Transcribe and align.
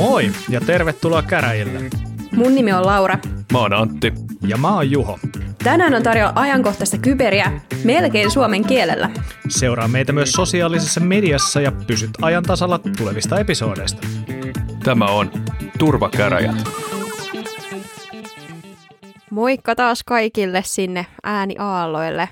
Moi 0.00 0.30
ja 0.48 0.60
tervetuloa 0.60 1.22
käräjille. 1.22 1.80
Mun 2.36 2.54
nimi 2.54 2.72
on 2.72 2.86
Laura. 2.86 3.18
Mä 3.52 3.58
oon 3.58 3.72
Antti. 3.72 4.12
Ja 4.48 4.56
mä 4.56 4.74
oon 4.74 4.90
Juho. 4.90 5.18
Tänään 5.64 5.94
on 5.94 6.02
tarjolla 6.02 6.32
ajankohtaista 6.34 6.98
kyberiä 6.98 7.60
melkein 7.84 8.30
suomen 8.30 8.64
kielellä. 8.64 9.10
Seuraa 9.48 9.88
meitä 9.88 10.12
myös 10.12 10.32
sosiaalisessa 10.32 11.00
mediassa 11.00 11.60
ja 11.60 11.72
pysyt 11.86 12.10
ajan 12.22 12.42
tasalla 12.42 12.80
tulevista 12.98 13.40
episoodeista. 13.40 14.06
Tämä 14.84 15.06
on 15.06 15.30
Turvakäräjät. 15.78 16.56
Moikka 19.30 19.74
taas 19.74 20.02
kaikille 20.06 20.62
sinne 20.66 21.06
ääniaalloille. 21.22 22.28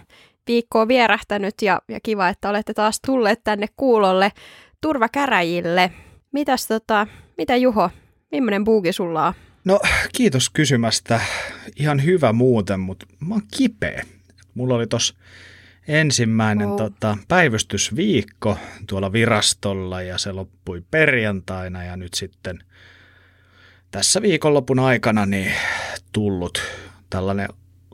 Viikko 0.47 0.81
on 0.81 0.89
vierähtänyt 0.89 1.55
ja, 1.63 1.83
ja 1.89 2.01
kiva, 2.03 2.29
että 2.29 2.49
olette 2.49 2.75
taas 2.75 3.01
tulleet 3.07 3.41
tänne 3.45 3.67
kuulolle 3.77 4.33
turvakäräjille. 4.81 5.93
Mitäs 6.33 6.67
tota, 6.67 7.07
mitä 7.39 7.57
Juho, 7.57 7.91
millainen 8.33 8.65
buugi 8.65 8.93
sulla 8.93 9.27
on? 9.27 9.35
No 9.65 9.81
kiitos 10.15 10.51
kysymästä. 10.51 11.21
Ihan 11.77 12.05
hyvä 12.05 12.33
muuten, 12.33 12.81
mutta 12.81 13.07
mä 13.21 13.35
oon 13.35 13.43
kipeä. 13.57 14.05
Mulla 14.55 14.75
oli 14.75 14.87
tos 14.87 15.17
ensimmäinen 15.89 16.69
oh. 16.69 16.77
tota, 16.77 17.19
päivystysviikko 17.29 18.59
tuolla 18.89 19.13
virastolla 19.13 20.03
ja 20.03 20.19
se 20.19 20.33
loppui 20.33 20.83
perjantaina 20.91 21.85
ja 21.85 21.97
nyt 21.97 22.15
sitten 22.15 22.59
tässä 23.91 24.23
viikonlopun 24.23 24.79
aikana 24.79 25.27
niin 25.27 25.53
tullut 26.13 26.63
tällainen 27.11 27.49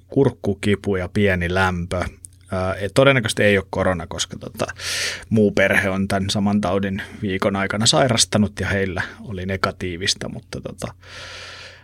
kurkkukipu 0.08 0.96
ja 0.96 1.08
pieni 1.08 1.54
lämpö. 1.54 2.04
Ää, 2.52 2.74
todennäköisesti 2.94 3.42
ei 3.42 3.58
ole 3.58 3.66
korona, 3.70 4.06
koska 4.06 4.36
tota, 4.38 4.66
muu 5.30 5.50
perhe 5.50 5.90
on 5.90 6.08
tämän 6.08 6.30
saman 6.30 6.60
taudin 6.60 7.02
viikon 7.22 7.56
aikana 7.56 7.86
sairastanut 7.86 8.60
ja 8.60 8.68
heillä 8.68 9.02
oli 9.20 9.46
negatiivista, 9.46 10.28
mutta 10.28 10.60
tota, 10.60 10.94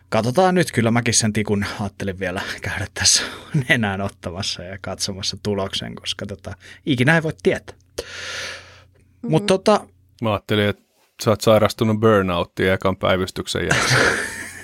katsotaan 0.09 0.55
nyt. 0.55 0.73
Kyllä 0.73 0.91
mäkin 0.91 1.15
sen 1.15 1.33
tikun 1.33 1.65
ajattelin 1.81 2.19
vielä 2.19 2.43
käydä 2.63 2.87
tässä 2.95 3.23
enää 3.69 3.99
ottamassa 4.05 4.63
ja 4.63 4.79
katsomassa 4.81 5.37
tuloksen, 5.43 5.95
koska 5.95 6.27
tota, 6.27 6.55
ikinä 6.87 7.15
ei 7.15 7.23
voi 7.23 7.33
tietää. 7.43 7.77
Mm-hmm. 7.77 9.31
Mutta 9.31 9.59
tota, 9.59 9.87
Mä 10.23 10.33
ajattelin, 10.33 10.69
että 10.69 10.83
sä 11.25 11.31
oot 11.31 11.41
sairastunut 11.41 12.01
burnouttiin 12.01 12.73
ekan 12.73 12.97
päivystyksen 12.97 13.63
jälkeen. 13.63 14.19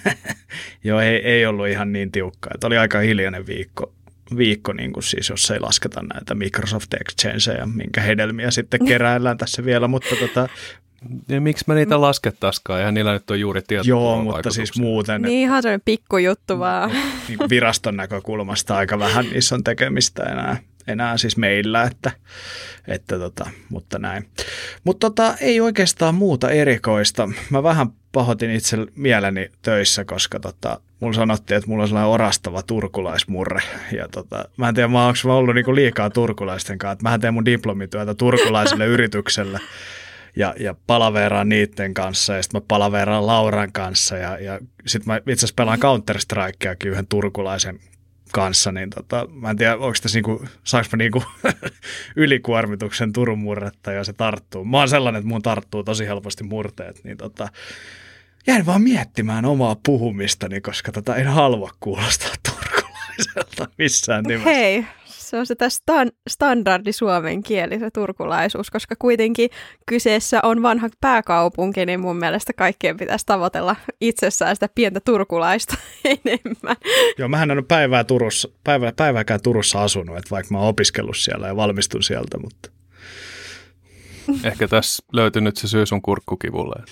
Joo, 0.84 1.00
ei, 1.00 1.16
ei 1.16 1.46
ollut 1.46 1.68
ihan 1.68 1.92
niin 1.92 2.12
tiukka. 2.12 2.50
Että 2.54 2.66
oli 2.66 2.78
aika 2.78 2.98
hiljainen 2.98 3.46
viikko, 3.46 3.92
viikko 4.36 4.72
niin 4.72 4.92
kuin 4.92 5.04
siis, 5.04 5.28
jos 5.28 5.50
ei 5.50 5.60
lasketa 5.60 6.00
näitä 6.14 6.34
Microsoft 6.34 6.94
Exchangeja, 6.94 7.66
minkä 7.66 8.00
hedelmiä 8.00 8.50
sitten 8.50 8.86
keräillään 8.86 9.38
tässä 9.38 9.64
vielä, 9.64 9.88
mutta 9.88 10.16
tota, 10.16 10.48
ja 11.28 11.40
miksi 11.40 11.64
mä 11.66 11.74
niitä 11.74 12.00
laskettaisikaan? 12.00 12.78
Eihän 12.78 12.94
niillä 12.94 13.12
nyt 13.12 13.30
on 13.30 13.40
juuri 13.40 13.62
tietoa. 13.62 13.88
Joo, 13.88 14.22
mutta 14.22 14.50
siis 14.50 14.78
muuten. 14.78 15.22
Niin 15.22 15.40
ihan 15.40 15.62
sellainen 15.62 15.82
pikkujuttu 15.84 16.58
vaan. 16.58 16.90
Niin 17.28 17.38
viraston 17.50 17.96
näkökulmasta 17.96 18.76
aika 18.76 18.98
vähän 18.98 19.26
niissä 19.32 19.54
on 19.54 19.64
tekemistä 19.64 20.22
enää, 20.22 20.56
enää 20.86 21.16
siis 21.16 21.36
meillä, 21.36 21.82
että, 21.82 22.10
että 22.88 23.18
tota, 23.18 23.50
mutta 23.68 23.98
näin. 23.98 24.28
Mutta 24.84 25.10
tota, 25.10 25.34
ei 25.40 25.60
oikeastaan 25.60 26.14
muuta 26.14 26.50
erikoista. 26.50 27.28
Mä 27.50 27.62
vähän 27.62 27.88
pahoitin 28.16 28.50
itse 28.50 28.76
mieleni 28.94 29.50
töissä, 29.62 30.04
koska 30.04 30.40
tota, 30.40 30.80
mulla 31.00 31.14
sanottiin, 31.14 31.58
että 31.58 31.70
mulla 31.70 31.82
on 31.82 31.88
sellainen 31.88 32.12
orastava 32.12 32.62
turkulaismurre. 32.62 33.60
Ja 33.92 34.08
tota, 34.08 34.48
mä 34.56 34.68
en 34.68 34.74
tiedä, 34.74 34.88
mä 34.88 35.06
onko 35.06 35.18
mä 35.24 35.34
ollut 35.34 35.54
niinku 35.54 35.74
liikaa 35.74 36.10
turkulaisten 36.10 36.78
kanssa. 36.78 37.10
Mä 37.10 37.18
teen 37.18 37.34
mun 37.34 37.44
diplomityötä 37.44 38.14
turkulaiselle 38.14 38.86
yritykselle 38.96 39.60
ja, 40.36 40.54
ja 40.60 40.74
palaveraan 40.86 41.48
niiden 41.48 41.94
kanssa 41.94 42.34
ja 42.34 42.42
sitten 42.42 42.60
mä 42.60 42.64
palaveraan 42.68 43.26
Lauran 43.26 43.72
kanssa 43.72 44.16
ja, 44.16 44.38
ja 44.38 44.58
sitten 44.86 45.12
mä 45.12 45.16
itse 45.16 45.32
asiassa 45.32 45.54
pelaan 45.56 45.78
Counter-Strikeakin 45.78 46.88
yhden 46.88 47.06
turkulaisen 47.06 47.80
kanssa, 48.32 48.72
niin 48.72 48.90
tota, 48.90 49.28
mä 49.32 49.50
en 49.50 49.56
tiedä, 49.56 49.72
onko 49.72 49.96
tässä 50.02 50.16
niinku, 50.16 50.44
saanko 50.64 50.88
mä 50.92 50.96
niinku 50.96 51.22
ylikuormituksen 52.16 53.12
Turun 53.12 53.38
murretta 53.38 53.92
ja 53.92 54.04
se 54.04 54.12
tarttuu. 54.12 54.64
Mä 54.64 54.78
oon 54.78 54.88
sellainen, 54.88 55.18
että 55.18 55.28
mun 55.28 55.42
tarttuu 55.42 55.84
tosi 55.84 56.06
helposti 56.06 56.44
murteet, 56.44 57.04
niin 57.04 57.16
tota, 57.16 57.48
jäin 58.46 58.66
vaan 58.66 58.82
miettimään 58.82 59.44
omaa 59.44 59.76
puhumistani, 59.86 60.60
koska 60.60 60.92
tota, 60.92 61.16
en 61.16 61.26
halua 61.26 61.70
kuulostaa 61.80 62.30
turkulaiselta 62.48 63.68
missään 63.78 64.24
nimessä. 64.24 64.50
Hei, 64.50 64.86
se 65.04 65.38
on 65.38 65.46
se 65.46 65.54
stan- 65.54 66.12
standardi 66.28 66.92
suomen 66.92 67.42
kieli, 67.42 67.78
se 67.78 67.90
turkulaisuus, 67.90 68.70
koska 68.70 68.94
kuitenkin 68.98 69.50
kyseessä 69.86 70.40
on 70.42 70.62
vanha 70.62 70.88
pääkaupunki, 71.00 71.86
niin 71.86 72.00
mun 72.00 72.16
mielestä 72.16 72.52
kaikkien 72.52 72.96
pitäisi 72.96 73.26
tavoitella 73.26 73.76
itsessään 74.00 74.56
sitä 74.56 74.68
pientä 74.74 75.00
turkulaista 75.00 75.76
enemmän. 76.04 76.76
Joo, 77.18 77.28
mähän 77.28 77.50
en 77.50 77.58
ole 77.58 77.66
päivää 77.68 78.04
Turussa, 78.04 78.48
päivää, 78.64 78.92
päivääkään 78.96 79.40
Turussa 79.42 79.82
asunut, 79.82 80.18
että 80.18 80.30
vaikka 80.30 80.54
mä 80.54 80.58
oon 80.58 80.68
opiskellut 80.68 81.16
siellä 81.16 81.46
ja 81.46 81.56
valmistun 81.56 82.02
sieltä, 82.02 82.38
mutta... 82.38 82.70
Ehkä 84.44 84.68
tässä 84.68 85.02
löytyy 85.12 85.42
nyt 85.42 85.56
se 85.56 85.68
syy 85.68 85.86
sun 85.86 86.02
kurkkukivulle. 86.02 86.82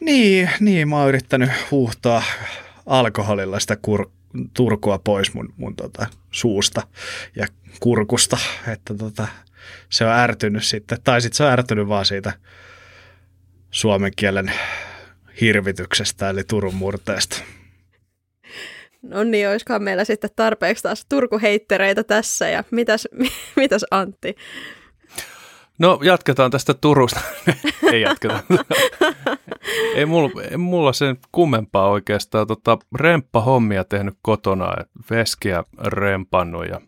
Niin, 0.00 0.50
niin, 0.60 0.88
mä 0.88 0.98
oon 0.98 1.08
yrittänyt 1.08 1.50
huuhtaa 1.70 2.22
alkoholilla 2.86 3.60
sitä 3.60 3.76
kur- 3.86 4.10
turkua 4.54 4.98
pois 4.98 5.34
mun, 5.34 5.54
mun 5.56 5.76
tota, 5.76 6.06
suusta 6.30 6.82
ja 7.36 7.46
kurkusta, 7.80 8.38
että 8.72 8.94
tota, 8.94 9.28
se 9.88 10.04
on 10.04 10.12
ärtynyt 10.12 10.64
sitten, 10.64 10.98
tai 11.04 11.20
sitten 11.20 11.36
se 11.36 11.44
on 11.44 11.50
ärtynyt 11.50 11.88
vaan 11.88 12.04
siitä 12.04 12.32
suomen 13.70 14.12
kielen 14.16 14.52
hirvityksestä, 15.40 16.30
eli 16.30 16.44
Turun 16.44 16.74
murteesta. 16.74 17.42
No 19.02 19.24
niin, 19.24 19.48
olisikohan 19.48 19.82
meillä 19.82 20.04
sitten 20.04 20.30
tarpeeksi 20.36 20.82
taas 20.82 21.06
turkuheittereitä 21.08 22.04
tässä, 22.04 22.48
ja 22.48 22.64
mitäs, 22.70 23.08
mitäs 23.56 23.84
Antti? 23.90 24.34
No 25.80 25.98
jatketaan 26.02 26.50
tästä 26.50 26.74
Turusta. 26.74 27.20
ei 27.92 28.00
jatketa. 28.00 28.40
ei, 29.94 30.06
mulla, 30.06 30.42
ei 30.50 30.56
mulla 30.56 30.92
sen 30.92 31.16
kummempaa 31.32 31.88
oikeastaan. 31.88 32.46
Tota, 32.46 32.78
remppahommia 32.94 33.84
tehnyt 33.84 34.14
kotona, 34.22 34.74
veskiä 35.10 35.64
rempannut 35.78 36.68
ja 36.68 36.80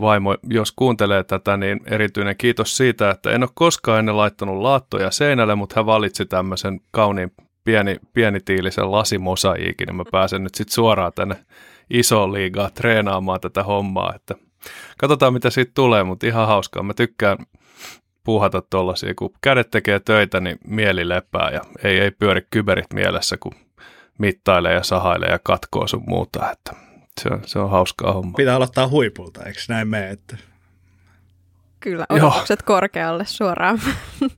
vaimo, 0.00 0.36
jos 0.50 0.72
kuuntelee 0.72 1.24
tätä, 1.24 1.56
niin 1.56 1.80
erityinen 1.86 2.36
kiitos 2.36 2.76
siitä, 2.76 3.10
että 3.10 3.30
en 3.30 3.42
ole 3.42 3.50
koskaan 3.54 3.98
ennen 3.98 4.16
laittanut 4.16 4.62
laattoja 4.62 5.10
seinälle, 5.10 5.54
mutta 5.54 5.74
hän 5.76 5.86
valitsi 5.86 6.26
tämmöisen 6.26 6.80
kauniin 6.90 7.32
pieni, 7.64 7.96
pienitiilisen 8.12 8.92
lasimosaiikin, 8.92 9.86
niin 9.86 9.96
mä 9.96 10.04
pääsen 10.12 10.42
nyt 10.42 10.54
sitten 10.54 10.74
suoraan 10.74 11.12
tänne 11.14 11.36
isoon 11.90 12.32
liigaan 12.32 12.72
treenaamaan 12.72 13.40
tätä 13.40 13.62
hommaa, 13.62 14.12
että 14.14 14.34
katsotaan 14.98 15.32
mitä 15.32 15.50
siitä 15.50 15.72
tulee, 15.74 16.04
mutta 16.04 16.26
ihan 16.26 16.46
hauskaa. 16.46 16.82
Mä 16.82 16.94
tykkään 16.94 17.38
puuhata 18.24 18.62
tuollaisia, 18.70 19.14
kun 19.14 19.30
kädet 19.40 19.70
tekee 19.70 20.00
töitä, 20.00 20.40
niin 20.40 20.58
mieli 20.66 21.08
lepää 21.08 21.50
ja 21.50 21.60
ei, 21.84 22.00
ei 22.00 22.10
pyöri 22.10 22.46
kyberit 22.50 22.92
mielessä, 22.94 23.36
kun 23.36 23.52
mittailee 24.18 24.74
ja 24.74 24.82
sahailee 24.82 25.30
ja 25.30 25.38
katkoo 25.42 25.86
sun 25.86 26.04
muuta, 26.06 26.52
että 26.52 26.72
se 27.20 27.28
on, 27.28 27.42
se 27.46 27.58
on 27.58 27.70
hauskaa 27.70 28.12
homma. 28.12 28.32
Pitää 28.36 28.56
aloittaa 28.56 28.88
huipulta, 28.88 29.42
eikö 29.42 29.60
näin 29.68 29.88
mene? 29.88 30.10
Että... 30.10 30.36
Kyllä, 31.80 32.06
odotukset 32.08 32.60
joo. 32.60 32.66
korkealle 32.66 33.24
suoraan. 33.26 33.80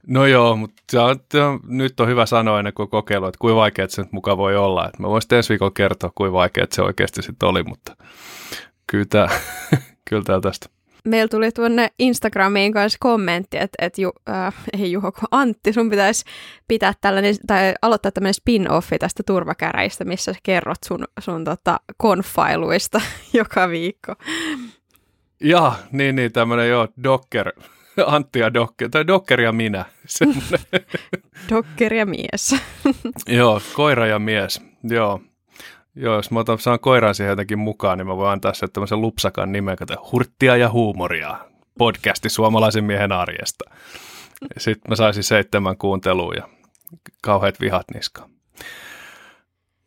No 0.07 0.27
joo, 0.27 0.57
mutta 0.57 0.83
se 0.91 0.99
on, 0.99 1.17
se 1.33 1.43
on, 1.43 1.61
nyt 1.65 2.01
on 2.01 2.09
hyvä 2.09 2.27
sanoa 2.27 2.59
ennen 2.59 2.75
kuin 2.75 2.91
kokeilu, 2.91 3.27
että 3.27 3.39
kuinka 3.39 3.57
vaikea 3.57 3.89
se 3.89 4.03
nyt 4.03 4.13
mukaan 4.13 4.39
voi 4.39 4.57
olla. 4.57 4.87
Että 4.87 5.03
mä 5.03 5.09
voisin 5.09 5.35
ensi 5.35 5.49
viikolla 5.49 5.73
kertoa, 5.75 6.13
kuinka 6.15 6.33
vaikea 6.33 6.67
se 6.71 6.83
oikeasti 6.83 7.23
sitten 7.23 7.49
oli, 7.49 7.63
mutta 7.63 7.97
kyllä 8.87 9.05
tämä, 9.11 9.29
kyllä 10.09 10.23
tämä 10.23 10.41
tästä 10.41 10.69
meillä 11.05 11.29
tuli 11.29 11.53
tuonne 11.53 11.91
Instagramiin 11.99 12.73
kanssa 12.73 12.97
kommentti, 13.01 13.57
että, 13.57 13.87
että 13.87 14.01
Ju, 14.01 14.13
äh, 14.29 14.55
ei 14.73 14.93
Juho, 14.93 15.13
kun 15.13 15.29
Antti, 15.31 15.73
sun 15.73 15.91
pitäisi 15.91 16.25
pitää 16.69 16.93
tällainen, 17.01 17.35
tai 17.47 17.75
aloittaa 17.83 18.13
tämmöinen 18.13 18.35
spin-offi 18.35 18.99
tästä 18.99 19.23
turvakäräistä, 19.27 20.05
missä 20.05 20.33
sä 20.33 20.41
kerrot 20.43 20.79
sun, 20.85 21.05
sun 21.21 21.45
tota, 21.45 21.81
konfailuista 21.97 23.01
joka 23.33 23.69
viikko. 23.69 24.15
Ja, 25.41 25.73
niin, 25.93 26.17
niin, 26.17 26.33
tämmöinen 26.33 26.69
joo, 26.69 26.89
Docker, 27.03 27.53
Antti 28.07 28.39
ja 28.39 28.55
Docker, 28.55 28.89
tai 28.91 29.07
Docker 29.07 29.41
ja 29.41 29.53
minä. 29.53 29.85
Docker 31.51 31.95
ja 31.95 32.07
mies. 32.07 32.57
joo, 33.39 33.61
koira 33.73 34.07
ja 34.07 34.19
mies, 34.19 34.63
joo. 34.83 35.21
Joo, 36.01 36.17
jos 36.17 36.31
mä 36.31 36.41
otan, 36.41 36.59
saan 36.59 36.81
koiran 36.81 37.15
siihen 37.15 37.31
jotenkin 37.31 37.59
mukaan, 37.59 37.99
niin 37.99 38.07
mä 38.07 38.17
voin 38.17 38.31
antaa 38.31 38.55
se 38.55 38.69
tämmöisen 38.69 39.01
lupsakan 39.01 39.53
nimen, 39.53 39.77
kuten 39.79 39.97
Hurttia 40.13 40.57
ja 40.57 40.71
huumoria, 40.71 41.39
podcasti 41.79 42.29
suomalaisen 42.29 42.85
miehen 42.85 43.13
arjesta. 43.13 43.71
Sitten 44.59 44.91
mä 44.91 44.97
saisin 44.97 45.25
seitsemän 45.25 45.77
kuuntelua 45.77 46.33
ja 46.35 46.49
kauheat 47.23 47.61
vihat 47.61 47.87
niskaan. 47.95 48.31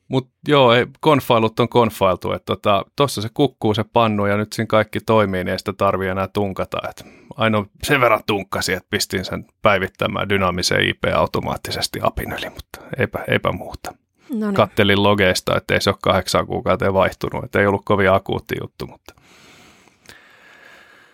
Mutta 0.08 0.32
joo, 0.48 0.74
ei, 0.74 0.86
konfailut 1.00 1.60
on 1.60 1.70
konfailtu, 1.70 2.32
että 2.32 2.56
tuossa 2.96 3.22
tota, 3.22 3.28
se 3.28 3.30
kukkuu 3.34 3.74
se 3.74 3.84
pannu 3.94 4.26
ja 4.26 4.38
nyt 4.38 4.54
siinä 4.54 4.68
kaikki 4.68 5.00
toimii, 5.00 5.44
niin 5.44 5.52
ei 5.52 5.60
sitä 5.60 5.74
tarvii 5.74 6.10
enää 6.10 6.28
tunkata. 6.28 6.78
Et 6.90 7.06
ainoa 7.38 7.66
sen 7.84 8.02
verran 8.02 8.24
tunkkasi, 8.26 8.74
että 8.74 8.88
pistin 8.90 9.26
sen 9.26 9.46
päivittämään 9.62 10.30
dynaamiseen 10.30 10.90
IP 10.90 11.04
automaattisesti 11.16 12.00
apin 12.04 12.32
yli, 12.32 12.50
mutta 12.50 12.82
eipä, 12.98 13.20
eipä 13.28 13.52
muuta. 13.52 13.94
No 14.32 14.48
niin. 14.48 14.54
Kattelin 14.54 15.04
logeista, 15.04 15.58
että 15.58 15.74
ei 15.74 15.82
se 15.82 15.90
ole 15.90 15.98
kahdeksan 16.02 16.48
kuukauteen 16.48 16.94
vaihtunut, 16.94 17.44
että 17.44 17.60
ei 17.60 17.68
ollut 17.68 17.86
kovin 17.86 18.12
akuutti 18.12 18.56
juttu, 18.62 18.88
mutta 18.88 19.14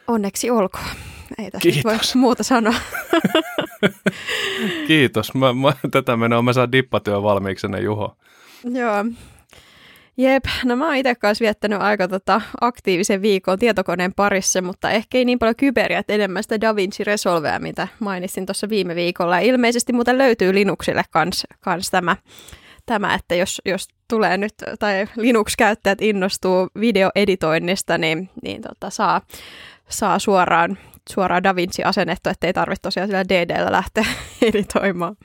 Onneksi 0.07 0.49
olkoon. 0.49 0.85
Ei 1.37 1.51
tässä 1.51 1.69
Kiitos. 1.69 1.83
voi 1.83 2.21
muuta 2.21 2.43
sanoa. 2.43 2.73
Kiitos. 4.87 5.33
Mä, 5.33 5.53
mä, 5.53 5.73
tätä 5.91 6.17
menoa 6.17 6.41
mä 6.41 6.53
saan 6.53 6.71
dippatyö 6.71 7.23
valmiiksi 7.23 7.67
ennen 7.67 7.83
Juho. 7.83 8.17
Joo. 8.63 9.05
Jep, 10.17 10.45
no 10.65 10.75
mä 10.75 10.85
oon 10.85 10.95
itse 10.95 11.15
kanssa 11.15 11.43
viettänyt 11.43 11.81
aika 11.81 12.07
tota, 12.07 12.41
aktiivisen 12.61 13.21
viikon 13.21 13.59
tietokoneen 13.59 14.13
parissa, 14.13 14.61
mutta 14.61 14.91
ehkä 14.91 15.17
ei 15.17 15.25
niin 15.25 15.39
paljon 15.39 15.55
kyberiä, 15.55 15.99
että 15.99 16.13
enemmän 16.13 16.43
sitä 16.43 16.61
DaVinci 16.61 17.03
Resolvea, 17.03 17.59
mitä 17.59 17.87
mainitsin 17.99 18.45
tuossa 18.45 18.69
viime 18.69 18.95
viikolla. 18.95 19.35
Ja 19.39 19.47
ilmeisesti 19.47 19.93
muuten 19.93 20.17
löytyy 20.17 20.53
Linuxille 20.53 21.03
kans, 21.11 21.47
kans 21.59 21.91
tämä, 21.91 22.15
tämä, 22.87 23.13
että 23.13 23.35
jos, 23.35 23.61
jos 23.65 23.87
tulee 24.07 24.37
nyt, 24.37 24.53
tai 24.79 25.07
Linux-käyttäjät 25.15 26.01
innostuu 26.01 26.67
videoeditoinnista, 26.79 27.97
niin, 27.97 28.29
niin 28.43 28.61
tota, 28.61 28.89
saa, 28.89 29.21
saa 29.89 30.19
suoraan, 30.19 30.77
suoraan 31.09 31.43
DaVinci 31.43 31.83
asennettu, 31.83 32.29
ettei 32.29 32.53
tarvitse 32.53 32.81
tosiaan 32.81 33.09
sillä 33.09 33.29
DDllä 33.29 33.71
lähteä 33.71 34.05
editoimaan. 34.49 35.15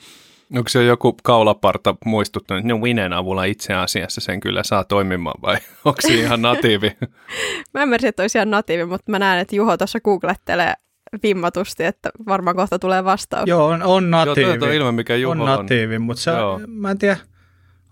Onko 0.56 0.68
se 0.68 0.84
joku 0.84 1.16
kaulaparta 1.22 1.94
muistuttanut, 2.04 2.58
että 2.58 2.74
no 2.74 2.80
Winen 2.80 3.12
avulla 3.12 3.44
itse 3.44 3.74
asiassa 3.74 4.20
sen 4.20 4.40
kyllä 4.40 4.62
saa 4.62 4.84
toimimaan 4.84 5.42
vai 5.42 5.56
onko 5.84 6.00
se 6.00 6.14
ihan 6.14 6.42
natiivi? 6.42 6.96
mä 7.74 7.82
ymmärsin, 7.82 8.08
että 8.08 8.22
olisi 8.22 8.38
ihan 8.38 8.50
natiivi, 8.50 8.84
mutta 8.84 9.10
mä 9.10 9.18
näen, 9.18 9.40
että 9.40 9.56
Juho 9.56 9.76
tuossa 9.76 10.00
googlettelee 10.00 10.74
vimmatusti, 11.22 11.84
että 11.84 12.10
varmaan 12.26 12.56
kohta 12.56 12.78
tulee 12.78 13.04
vastaus. 13.04 13.48
Joo, 13.48 13.66
on, 13.66 13.82
on 13.82 14.10
natiivi. 14.10 14.50
Joo, 14.50 14.68
on 14.68 14.72
ilme, 14.72 14.92
mikä 14.92 15.16
Juho 15.16 15.32
on. 15.32 15.38
natiivi, 15.38 15.96
on. 15.96 16.02
mutta 16.02 16.22
se, 16.22 16.30
mä 16.66 16.90
en 16.90 16.98
tiedä, 16.98 17.16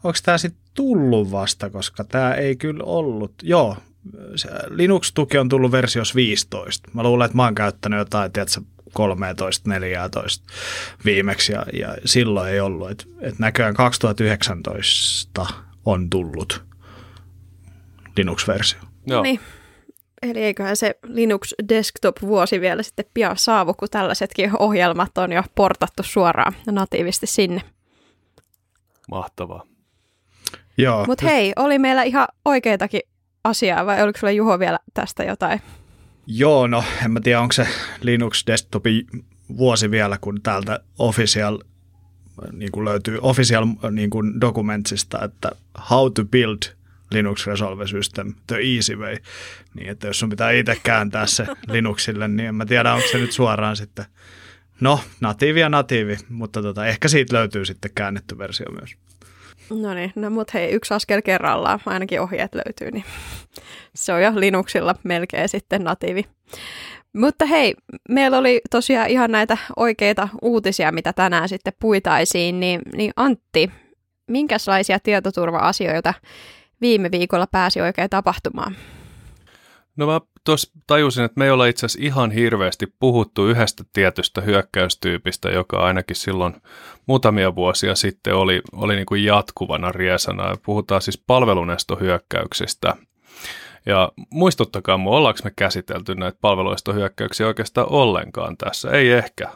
onko 0.05 0.19
tämä 0.25 0.39
sitten 0.39 0.63
tullut 0.75 1.31
vasta, 1.31 1.71
koska 1.71 2.05
tämä 2.05 2.35
ei 2.35 2.57
kyllä 2.57 2.85
ollut. 2.85 3.33
Joo, 3.43 3.77
Linux-tuki 4.69 5.39
on 5.39 5.49
tullut 5.49 5.73
versiossa 5.73 6.15
15. 6.15 6.91
Mä 6.95 7.03
luulen, 7.03 7.27
että 7.27 7.37
mä 7.37 7.45
oon 7.45 7.55
käyttänyt 7.55 7.99
jotain, 7.99 8.33
tiedätkö, 8.33 8.61
13, 8.93 9.71
14 9.71 10.53
viimeksi 11.05 11.53
ja, 11.53 11.67
ja 11.73 11.97
silloin 12.05 12.53
ei 12.53 12.61
ollut. 12.61 12.91
Et, 12.91 13.09
et 13.21 13.39
näköjään 13.39 13.75
2019 13.75 15.47
on 15.85 16.11
tullut 16.11 16.65
Linux-versio. 18.17 18.81
Joo. 19.07 19.23
Niin. 19.23 19.41
Eli 20.23 20.39
eiköhän 20.39 20.77
se 20.77 20.99
Linux 21.03 21.55
Desktop-vuosi 21.69 22.61
vielä 22.61 22.83
sitten 22.83 23.05
pian 23.15 23.37
saavu, 23.39 23.75
kun 23.75 23.89
tällaisetkin 23.91 24.51
ohjelmat 24.59 25.19
on 25.19 25.33
jo 25.33 25.43
portattu 25.55 26.03
suoraan 26.03 26.53
natiivisti 26.67 27.27
sinne. 27.27 27.63
Mahtavaa. 29.11 29.70
Joo. 30.83 31.05
Mutta 31.07 31.27
hei, 31.27 31.53
oli 31.57 31.79
meillä 31.79 32.03
ihan 32.03 32.29
oikeitakin 32.45 33.01
asiaa 33.45 33.87
vai 33.87 34.03
oliko 34.03 34.19
sulla 34.19 34.31
Juho 34.33 34.59
vielä 34.59 34.79
tästä 34.95 35.25
jotain? 35.25 35.61
Joo, 36.27 36.67
no 36.67 36.85
en 37.05 37.11
mä 37.11 37.21
tiedä, 37.21 37.41
onko 37.41 37.53
se 37.53 37.67
Linux 38.01 38.47
Desktopin 38.47 39.07
vuosi 39.57 39.91
vielä, 39.91 40.19
kun 40.21 40.43
täältä 40.43 40.81
official 40.99 41.59
niin 42.53 42.73
kuin 42.73 42.85
löytyy 42.85 43.19
official 43.23 43.67
niin 43.91 44.11
kuin 44.11 44.41
dokumentsista, 44.41 45.25
että 45.25 45.51
how 45.91 46.13
to 46.13 46.25
build 46.25 46.59
Linux 47.11 47.47
Resolve 47.47 47.87
System 47.87 48.35
the 48.47 48.57
easy 48.75 48.97
way. 48.97 49.17
Niin, 49.75 49.89
että 49.89 50.07
jos 50.07 50.19
sun 50.19 50.31
pitää 50.31 50.51
itse 50.51 50.77
kääntää 50.83 51.27
se 51.27 51.47
Linuxille, 51.73 52.29
niin 52.29 52.49
en 52.49 52.55
mä 52.55 52.67
tiedä, 52.67 52.95
onko 52.95 53.09
se 53.09 53.19
nyt 53.19 53.33
suoraan 53.33 53.77
sitten, 53.77 54.05
no 54.81 55.01
natiivi 55.21 55.61
ja 55.61 55.69
natiivi, 55.69 56.17
mutta 56.29 56.63
tota, 56.63 56.87
ehkä 56.87 57.09
siitä 57.09 57.37
löytyy 57.37 57.65
sitten 57.65 57.91
käännetty 57.95 58.39
versio 58.39 58.67
myös. 58.71 58.97
No 59.71 59.95
niin, 59.95 60.13
no 60.17 60.31
mut 60.31 60.55
hei, 60.55 60.71
yksi 60.71 60.95
askel 60.95 61.23
kerrallaan, 61.23 61.81
ainakin 61.87 62.21
ohjeet 62.21 62.55
löytyy, 62.55 62.91
niin 62.91 63.05
se 63.95 64.13
on 64.13 64.23
jo 64.23 64.33
Linuxilla 64.35 64.95
melkein 65.03 65.49
sitten 65.49 65.85
natiivi. 65.85 66.25
Mutta 67.17 67.47
hei, 67.47 67.75
meillä 68.09 68.39
oli 68.39 68.61
tosiaan 68.71 69.09
ihan 69.09 69.31
näitä 69.31 69.59
oikeita 69.77 70.29
uutisia, 70.43 70.93
mitä 70.93 71.13
tänään 71.13 71.49
sitten 71.49 71.73
puitaisiin, 71.81 72.61
niin, 72.61 72.81
niin 72.95 73.13
Antti, 73.17 73.71
minkälaisia 74.27 74.99
tietoturva-asioita 75.03 76.15
viime 76.81 77.11
viikolla 77.11 77.47
pääsi 77.47 77.81
oikein 77.81 78.11
tapahtumaan? 78.11 78.77
No 80.01 80.07
mä 80.07 80.21
tuossa 80.45 80.71
tajusin, 80.87 81.25
että 81.25 81.39
me 81.39 81.45
ei 81.45 81.51
olla 81.51 81.67
itse 81.67 81.87
asiassa 81.87 82.07
ihan 82.07 82.31
hirveästi 82.31 82.95
puhuttu 82.99 83.47
yhdestä 83.47 83.85
tietystä 83.93 84.41
hyökkäystyypistä, 84.41 85.49
joka 85.49 85.79
ainakin 85.79 86.17
silloin 86.17 86.55
muutamia 87.07 87.55
vuosia 87.55 87.95
sitten 87.95 88.35
oli, 88.35 88.61
oli 88.73 88.97
niin 88.97 89.07
kuin 89.07 89.25
jatkuvana 89.25 89.93
riesana. 89.93 90.57
Puhutaan 90.63 91.03
siis 91.03 91.19
palvelunestohyökkäyksistä. 91.27 92.97
Ja 93.87 94.13
muistuttakaa 94.31 94.99
mua, 94.99 95.17
ollaanko 95.17 95.41
me 95.45 95.53
käsitelty 95.57 96.15
näitä 96.15 96.39
palvelunestohyökkäyksiä 96.41 97.47
oikeastaan 97.47 97.89
ollenkaan 97.91 98.57
tässä? 98.57 98.91
Ei 98.91 99.11
ehkä. 99.11 99.49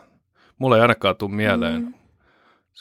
Mulle 0.59 0.77
ei 0.77 0.83
ainakaan 0.83 1.17
tule 1.17 1.31
mieleen. 1.31 1.83
Mm. 1.83 1.95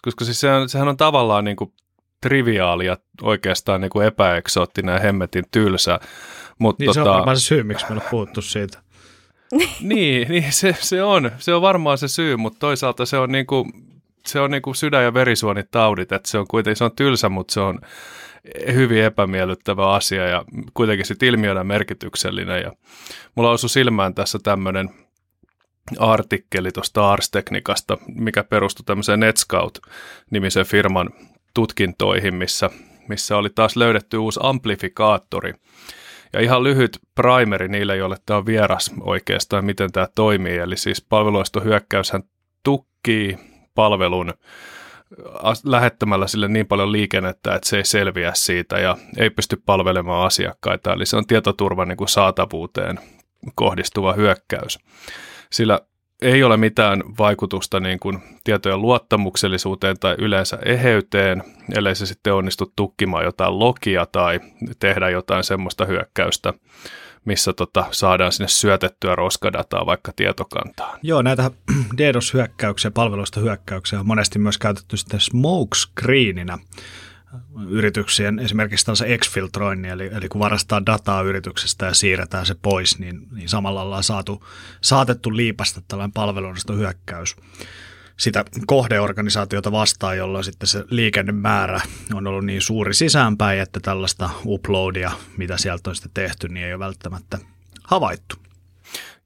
Koska 0.02 0.26
siis 0.26 0.40
sehän, 0.40 0.70
sehän 0.70 0.88
on 0.88 0.98
tavallaan 0.98 1.44
niin 1.44 1.58
kuin 1.58 1.74
triviaalia, 2.22 2.98
oikeastaan 3.22 3.82
niin 3.82 3.90
kuin 3.90 4.08
epäeksoottinen 4.08 4.94
ja 4.94 5.00
hemmetin 5.00 5.44
tylsä 5.52 6.00
Mut 6.60 6.80
niin 6.80 6.88
tota... 6.88 6.94
se 6.94 7.02
on 7.02 7.08
tota- 7.08 7.14
varmaan 7.18 7.38
se 7.38 7.44
syy, 7.44 7.64
miksi 7.64 7.86
me 7.90 7.96
on 7.96 8.02
puhuttu 8.12 8.42
siitä. 8.42 8.80
niin, 9.82 10.28
niin 10.30 10.54
se, 10.54 10.76
se, 10.80 11.04
on, 11.04 11.32
se 11.38 11.54
on 11.54 11.62
varmaan 11.62 11.98
se 11.98 12.08
syy, 12.08 12.38
mutta 12.38 12.60
toisaalta 12.60 13.06
se 13.06 13.18
on 13.18 13.32
niinku, 13.32 13.68
se 14.28 14.40
on 14.40 14.52
niinku 14.52 14.74
sydän- 14.74 15.04
ja 15.04 15.14
verisuonitaudit, 15.14 16.12
että 16.12 16.30
se 16.30 16.38
on 16.38 16.48
kuitenkin 16.48 16.78
se 16.78 16.84
on 16.84 16.96
tylsä, 16.96 17.30
mutta 17.30 17.54
se 17.54 17.60
on 17.60 17.80
hyvin 18.74 19.04
epämiellyttävä 19.04 19.94
asia 19.94 20.28
ja 20.28 20.46
kuitenkin 20.74 21.06
sitten 21.06 21.30
ilmiönä 21.30 21.64
merkityksellinen. 21.64 22.62
Ja 22.62 22.72
mulla 23.36 23.52
osui 23.52 23.70
silmään 23.70 24.14
tässä 24.14 24.40
tämmöinen 24.44 24.90
artikkeli 26.00 26.72
tuosta 26.72 27.12
Ars 27.12 27.32
Technicasta, 27.32 27.98
mikä 28.08 28.44
perustui 28.44 28.84
tämmöiseen 28.86 29.20
Netscout-nimisen 29.20 30.66
firman 30.66 31.10
tutkintoihin, 31.54 32.36
missä, 32.36 32.70
missä 33.08 33.38
oli 33.38 33.50
taas 33.50 33.76
löydetty 33.76 34.18
uusi 34.18 34.40
amplifikaattori, 34.44 35.54
ja 36.34 36.42
ihan 36.42 36.64
lyhyt 36.64 37.00
primeri 37.16 37.68
niille, 37.68 37.98
joille 37.98 38.18
tämä 38.26 38.38
on 38.38 38.46
vieras 38.46 38.92
oikeastaan, 39.02 39.66
miten 39.66 39.92
tämä 39.92 40.08
toimii. 40.16 40.58
Eli 40.58 40.78
siis 40.78 41.06
palveluistohyökkäyshän 41.10 42.24
tukkii 42.64 43.38
palvelun 43.76 44.34
lähettämällä 45.66 46.28
sille 46.28 46.48
niin 46.48 46.68
paljon 46.68 46.92
liikennettä, 46.92 47.56
että 47.56 47.70
se 47.70 47.78
ei 47.78 47.86
selviä 47.86 48.32
siitä 48.36 48.80
ja 48.80 48.98
ei 49.18 49.30
pysty 49.30 49.62
palvelemaan 49.66 50.26
asiakkaita. 50.26 50.94
Eli 50.94 51.06
se 51.06 51.18
on 51.18 51.28
tietoturvan 51.28 51.88
niin 51.88 51.98
kuin 51.98 52.08
saatavuuteen 52.08 53.00
kohdistuva 53.56 54.14
hyökkäys. 54.14 54.80
Sillä 55.52 55.80
ei 56.22 56.44
ole 56.44 56.58
mitään 56.58 57.04
vaikutusta 57.20 57.80
niin 57.80 58.00
kuin 58.00 58.20
tietojen 58.44 58.82
luottamuksellisuuteen 58.82 60.00
tai 60.00 60.16
yleensä 60.20 60.60
eheyteen, 60.66 61.44
ellei 61.76 61.96
se 61.96 62.06
sitten 62.06 62.34
onnistu 62.34 62.74
tukkimaan 62.76 63.24
jotain 63.24 63.60
logia 63.60 64.06
tai 64.06 64.40
tehdä 64.80 65.10
jotain 65.10 65.44
semmoista 65.44 65.86
hyökkäystä, 65.86 66.54
missä 67.26 67.54
tota, 67.54 67.86
saadaan 67.92 68.32
sinne 68.32 68.48
syötettyä 68.48 69.16
roskadataa 69.16 69.86
vaikka 69.86 70.12
tietokantaan. 70.16 71.00
Joo, 71.04 71.22
näitä 71.22 71.52
DDoS-hyökkäyksiä, 71.98 72.92
palveluista 72.92 73.40
hyökkäyksiä 73.40 74.00
on 74.00 74.08
monesti 74.08 74.40
myös 74.40 74.58
käytetty 74.58 74.98
sitten 74.98 75.20
smokescreeninä 75.20 76.58
yrityksien 77.70 78.40
esimerkiksi 78.40 78.86
tällaisen 78.86 79.12
exfiltroinnin, 79.12 79.92
eli, 79.92 80.10
eli 80.14 80.30
kun 80.30 80.40
varastaa 80.40 80.86
dataa 80.86 81.22
yrityksestä 81.22 81.86
ja 81.86 81.94
siirretään 81.94 82.46
se 82.46 82.56
pois, 82.62 83.00
niin, 83.00 83.28
niin 83.32 83.50
samalla 83.50 83.82
ollaan 83.82 84.04
saatu, 84.04 84.46
saatettu 84.82 85.36
liipasta 85.36 85.82
tällainen 85.88 86.14
palvelullista 86.14 86.74
hyökkäys 86.74 87.36
sitä 88.18 88.46
kohdeorganisaatiota 88.68 89.72
vastaan, 89.72 90.18
jolloin 90.18 90.44
sitten 90.44 90.68
se 90.68 90.86
liikennemäärä 90.90 91.82
on 92.14 92.28
ollut 92.28 92.46
niin 92.46 92.62
suuri 92.62 92.94
sisäänpäin, 92.94 93.60
että 93.60 93.80
tällaista 93.80 94.30
uploadia, 94.46 95.12
mitä 95.38 95.58
sieltä 95.58 95.90
on 95.90 95.96
sitten 95.96 96.12
tehty, 96.14 96.48
niin 96.48 96.66
ei 96.66 96.74
ole 96.74 96.80
välttämättä 96.80 97.38
havaittu. 97.84 98.43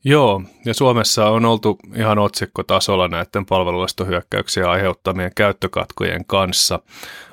Joo, 0.09 0.41
ja 0.65 0.73
Suomessa 0.73 1.29
on 1.29 1.45
oltu 1.45 1.79
ihan 1.95 2.19
otsikkotasolla 2.19 3.07
näiden 3.07 3.45
palveluistohyökkäyksiä 3.45 4.71
aiheuttamien 4.71 5.31
käyttökatkojen 5.35 6.25
kanssa. 6.25 6.79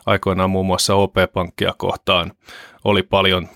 Aikoinaan 0.07 0.50
muun 0.50 0.66
muassa 0.66 0.95
OP-pankkia 0.95 1.75
kohtaan 1.76 2.33
oli 2.85 3.02
paljon 3.02 3.49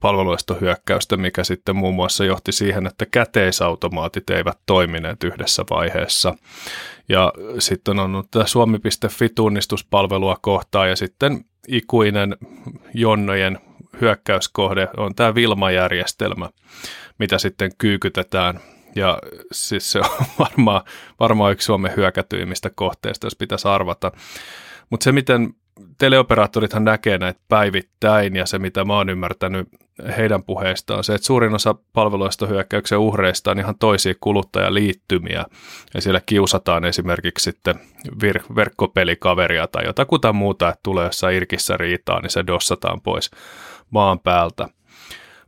palveluistohyökkäystä, 0.00 1.16
mikä 1.16 1.44
sitten 1.44 1.76
muun 1.76 1.94
muassa 1.94 2.24
johti 2.24 2.52
siihen, 2.52 2.86
että 2.86 3.06
käteisautomaatit 3.06 4.30
eivät 4.30 4.58
toimineet 4.66 5.24
yhdessä 5.24 5.64
vaiheessa. 5.70 6.34
Ja 7.08 7.32
sitten 7.58 7.98
on 7.98 8.14
ollut 8.14 8.30
tämä 8.30 8.46
suomi.fi-tunnistuspalvelua 8.46 10.36
kohtaan 10.40 10.88
ja 10.88 10.96
sitten 10.96 11.44
ikuinen 11.68 12.36
jonnojen 12.94 13.58
hyökkäyskohde 14.00 14.88
on 14.96 15.14
tämä 15.14 15.34
Vilma-järjestelmä, 15.34 16.50
mitä 17.18 17.38
sitten 17.38 17.70
kyykytetään. 17.78 18.60
Ja 18.96 19.18
siis 19.52 19.92
se 19.92 19.98
on 19.98 20.26
varmaan, 20.38 20.82
varmaan 21.20 21.52
yksi 21.52 21.64
Suomen 21.64 21.92
hyökätyimmistä 21.96 22.70
kohteista, 22.74 23.26
jos 23.26 23.36
pitäisi 23.36 23.68
arvata. 23.68 24.12
Mutta 24.90 25.04
se, 25.04 25.12
miten 25.12 25.54
teleoperaattorithan 25.98 26.84
näkee 26.84 27.18
näitä 27.18 27.40
päivittäin 27.48 28.36
ja 28.36 28.46
se, 28.46 28.58
mitä 28.58 28.84
mä 28.84 28.96
oon 28.96 29.10
ymmärtänyt 29.10 29.68
heidän 30.16 30.42
puheistaan, 30.42 30.98
on 30.98 31.04
se, 31.04 31.14
että 31.14 31.26
suurin 31.26 31.54
osa 31.54 31.74
palveluista 31.92 32.46
hyökkäyksen 32.46 32.98
uhreista 32.98 33.50
on 33.50 33.58
ihan 33.58 33.78
toisia 33.78 34.14
kuluttajaliittymiä 34.20 35.44
ja 35.94 36.00
siellä 36.00 36.20
kiusataan 36.26 36.84
esimerkiksi 36.84 37.44
sitten 37.44 37.74
vir- 38.24 38.56
verkkopelikaveria 38.56 39.66
tai 39.66 39.84
jotakuta 39.84 40.32
muuta, 40.32 40.68
että 40.68 40.80
tulee 40.82 41.06
jossain 41.06 41.36
irkissä 41.36 41.76
riitaa, 41.76 42.20
niin 42.20 42.30
se 42.30 42.46
dossataan 42.46 43.00
pois 43.00 43.30
maan 43.90 44.18
päältä. 44.20 44.68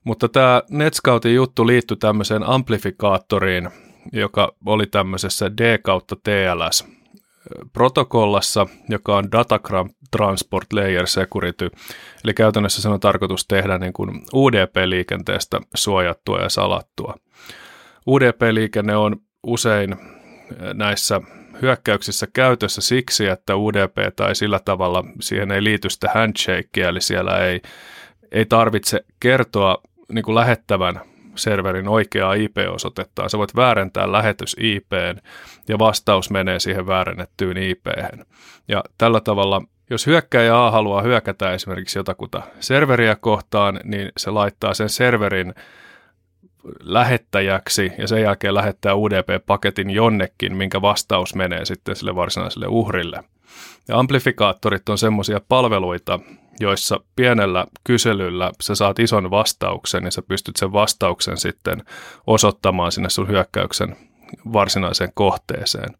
Mutta 0.06 0.28
tämä 0.28 0.62
Netscoutin 0.70 1.34
juttu 1.34 1.66
liittyi 1.66 1.96
tämmöiseen 1.96 2.42
amplifikaattoriin, 2.42 3.70
joka 4.12 4.52
oli 4.66 4.86
tämmöisessä 4.86 5.56
D 5.56 5.78
kautta 5.78 6.16
TLS 6.16 6.84
protokollassa, 7.72 8.66
joka 8.88 9.16
on 9.16 9.32
Datagram 9.32 9.90
Transport 10.10 10.72
Layer 10.72 11.06
Security. 11.06 11.70
Eli 12.24 12.34
käytännössä 12.34 12.82
se 12.82 12.88
on 12.88 13.00
tarkoitus 13.00 13.46
tehdä 13.48 13.78
niin 13.78 13.92
kuin 13.92 14.10
UDP-liikenteestä 14.34 15.60
suojattua 15.74 16.40
ja 16.40 16.48
salattua. 16.48 17.14
UDP-liikenne 18.06 18.96
on 18.96 19.16
usein 19.42 19.96
näissä 20.74 21.20
hyökkäyksissä 21.62 22.26
käytössä 22.32 22.80
siksi, 22.80 23.26
että 23.26 23.56
UDP 23.56 24.16
tai 24.16 24.34
sillä 24.34 24.60
tavalla 24.64 25.04
siihen 25.20 25.50
ei 25.50 25.64
liity 25.64 25.90
sitä 25.90 26.10
handshakea, 26.14 26.88
eli 26.88 27.00
siellä 27.00 27.38
ei, 27.38 27.60
ei 28.32 28.46
tarvitse 28.46 29.00
kertoa 29.20 29.82
niin 30.12 30.22
kuin 30.22 30.34
lähettävän 30.34 31.00
serverin 31.34 31.88
oikeaa 31.88 32.34
IP-osoitetta. 32.34 33.28
Sä 33.28 33.38
voit 33.38 33.56
väärentää 33.56 34.12
lähetys 34.12 34.56
IPn 34.60 35.16
ja 35.68 35.78
vastaus 35.78 36.30
menee 36.30 36.60
siihen 36.60 36.86
väärennettyyn 36.86 37.56
ip 37.56 37.86
Ja 38.68 38.84
tällä 38.98 39.20
tavalla, 39.20 39.62
jos 39.90 40.06
hyökkäjä 40.06 40.66
A 40.66 40.70
haluaa 40.70 41.02
hyökätä 41.02 41.52
esimerkiksi 41.52 41.98
jotakuta 41.98 42.42
serveriä 42.60 43.16
kohtaan, 43.16 43.80
niin 43.84 44.12
se 44.16 44.30
laittaa 44.30 44.74
sen 44.74 44.88
serverin 44.88 45.54
lähettäjäksi 46.80 47.92
ja 47.98 48.08
sen 48.08 48.22
jälkeen 48.22 48.54
lähettää 48.54 48.94
UDP-paketin 48.94 49.90
jonnekin, 49.90 50.56
minkä 50.56 50.82
vastaus 50.82 51.34
menee 51.34 51.64
sitten 51.64 51.96
sille 51.96 52.14
varsinaiselle 52.14 52.66
uhrille. 52.66 53.24
Ja 53.88 53.98
amplifikaattorit 53.98 54.88
on 54.88 54.98
semmoisia 54.98 55.40
palveluita, 55.48 56.20
joissa 56.60 57.00
pienellä 57.16 57.66
kyselyllä 57.84 58.52
sä 58.60 58.74
saat 58.74 58.98
ison 58.98 59.30
vastauksen 59.30 60.04
ja 60.04 60.10
sä 60.10 60.22
pystyt 60.22 60.56
sen 60.56 60.72
vastauksen 60.72 61.38
sitten 61.38 61.82
osoittamaan 62.26 62.92
sinne 62.92 63.10
sun 63.10 63.28
hyökkäyksen 63.28 63.96
varsinaiseen 64.52 65.12
kohteeseen. 65.14 65.96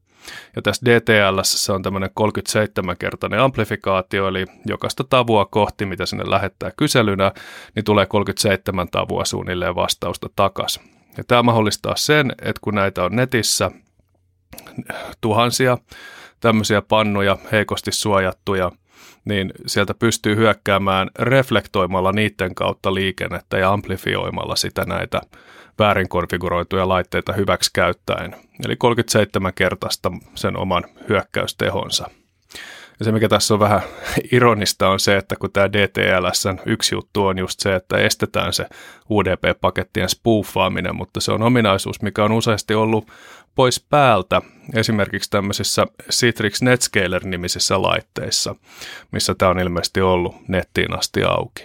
Ja 0.57 0.63
tässä 0.63 0.87
DTL 0.87 1.41
se 1.43 1.73
on 1.73 1.83
tämmöinen 1.83 2.11
37-kertainen 2.21 3.41
amplifikaatio, 3.41 4.29
eli 4.29 4.47
jokaista 4.67 5.05
tavua 5.05 5.45
kohti, 5.47 5.87
mitä 5.87 6.07
sinne 6.07 6.31
lähettää 6.31 6.71
kyselynä, 6.77 7.33
niin 7.75 7.85
tulee 7.85 8.07
37 8.07 8.89
tavua 8.89 9.25
suunnilleen 9.25 9.75
vastausta 9.75 10.29
takas. 10.37 10.81
Ja 11.17 11.25
tämä 11.25 11.43
mahdollistaa 11.43 11.97
sen, 11.97 12.33
että 12.43 12.61
kun 12.61 12.75
näitä 12.75 13.05
on 13.05 13.17
netissä 13.17 13.71
tuhansia 15.21 15.79
tämmöisiä 16.41 16.83
pannuja, 16.83 17.37
heikosti 17.53 17.93
suojattuja, 17.93 18.73
niin 19.27 19.53
sieltä 19.67 19.95
pystyy 19.95 20.37
hyökkäämään 20.37 21.11
reflektoimalla 21.19 22.13
niiden 22.13 22.55
kautta 22.55 22.95
liikennettä 22.95 23.59
ja 23.59 23.73
amplifioimalla 23.73 24.57
sitä 24.57 24.85
näitä 24.85 25.21
väärin 25.79 26.09
konfiguroituja 26.09 26.89
laitteita 26.89 27.33
hyväksi 27.33 27.71
käyttäen. 27.75 28.37
Eli 28.67 28.77
37 28.77 29.53
kertaista 29.55 30.13
sen 30.35 30.57
oman 30.57 30.85
hyökkäystehonsa. 31.09 32.11
Ja 32.99 33.05
se, 33.05 33.13
mikä 33.13 33.29
tässä 33.29 33.55
on 33.55 33.61
vähän 33.61 33.81
ironista, 34.33 34.89
on 34.89 35.01
se, 35.01 35.17
että 35.17 35.37
kun 35.37 35.53
tämä 35.53 35.73
DTLS 35.73 36.45
yksi 36.67 36.95
juttu 36.95 37.27
on 37.27 37.39
just 37.39 37.61
se, 37.61 37.75
että 37.75 37.97
estetään 37.97 38.53
se 38.53 38.67
UDP-pakettien 39.11 40.09
spoofaaminen, 40.09 40.97
mutta 40.97 41.21
se 41.21 41.33
on 41.33 41.43
ominaisuus, 41.43 42.03
mikä 42.03 42.25
on 42.25 42.33
useasti 42.33 42.75
ollut 42.75 43.11
pois 43.55 43.87
päältä 43.91 44.43
esimerkiksi 44.75 45.31
tämmöisissä 45.31 45.87
Citrix 46.11 46.63
Netscaler-nimisissä 46.63 47.83
laitteissa, 47.83 48.55
missä 49.13 49.35
tämä 49.35 49.51
on 49.51 49.59
ilmeisesti 49.59 50.01
ollut 50.01 50.49
nettiin 50.49 50.99
asti 50.99 51.23
auki. 51.23 51.65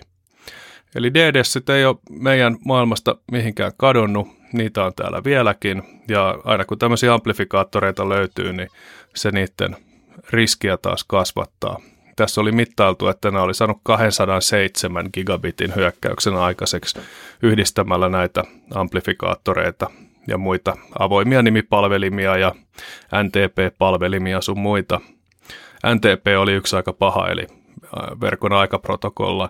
Eli 0.95 1.13
DDS 1.13 1.57
ei 1.75 1.85
ole 1.85 1.95
meidän 2.09 2.57
maailmasta 2.65 3.15
mihinkään 3.31 3.71
kadonnut, 3.77 4.27
niitä 4.53 4.83
on 4.83 4.93
täällä 4.93 5.23
vieläkin, 5.23 5.83
ja 6.07 6.39
aina 6.43 6.65
kun 6.65 6.77
tämmöisiä 6.77 7.13
amplifikaattoreita 7.13 8.09
löytyy, 8.09 8.53
niin 8.53 8.67
se 9.15 9.31
niiden 9.31 9.77
riskiä 10.29 10.77
taas 10.77 11.03
kasvattaa. 11.03 11.79
Tässä 12.15 12.41
oli 12.41 12.51
mittailtu, 12.51 13.07
että 13.07 13.31
ne 13.31 13.39
oli 13.39 13.53
saanut 13.53 13.77
207 13.83 15.09
gigabitin 15.13 15.75
hyökkäyksen 15.75 16.35
aikaiseksi 16.35 16.99
yhdistämällä 17.43 18.09
näitä 18.09 18.43
amplifikaattoreita 18.73 19.89
ja 20.27 20.37
muita 20.37 20.77
avoimia 20.99 21.41
nimipalvelimia 21.41 22.37
ja 22.37 22.51
NTP-palvelimia 23.23 24.41
sun 24.41 24.59
muita. 24.59 25.01
NTP 25.95 26.27
oli 26.39 26.53
yksi 26.53 26.75
aika 26.75 26.93
paha, 26.93 27.29
eli 27.29 27.47
verkon 28.21 28.53
aikaprotokolla. 28.53 29.49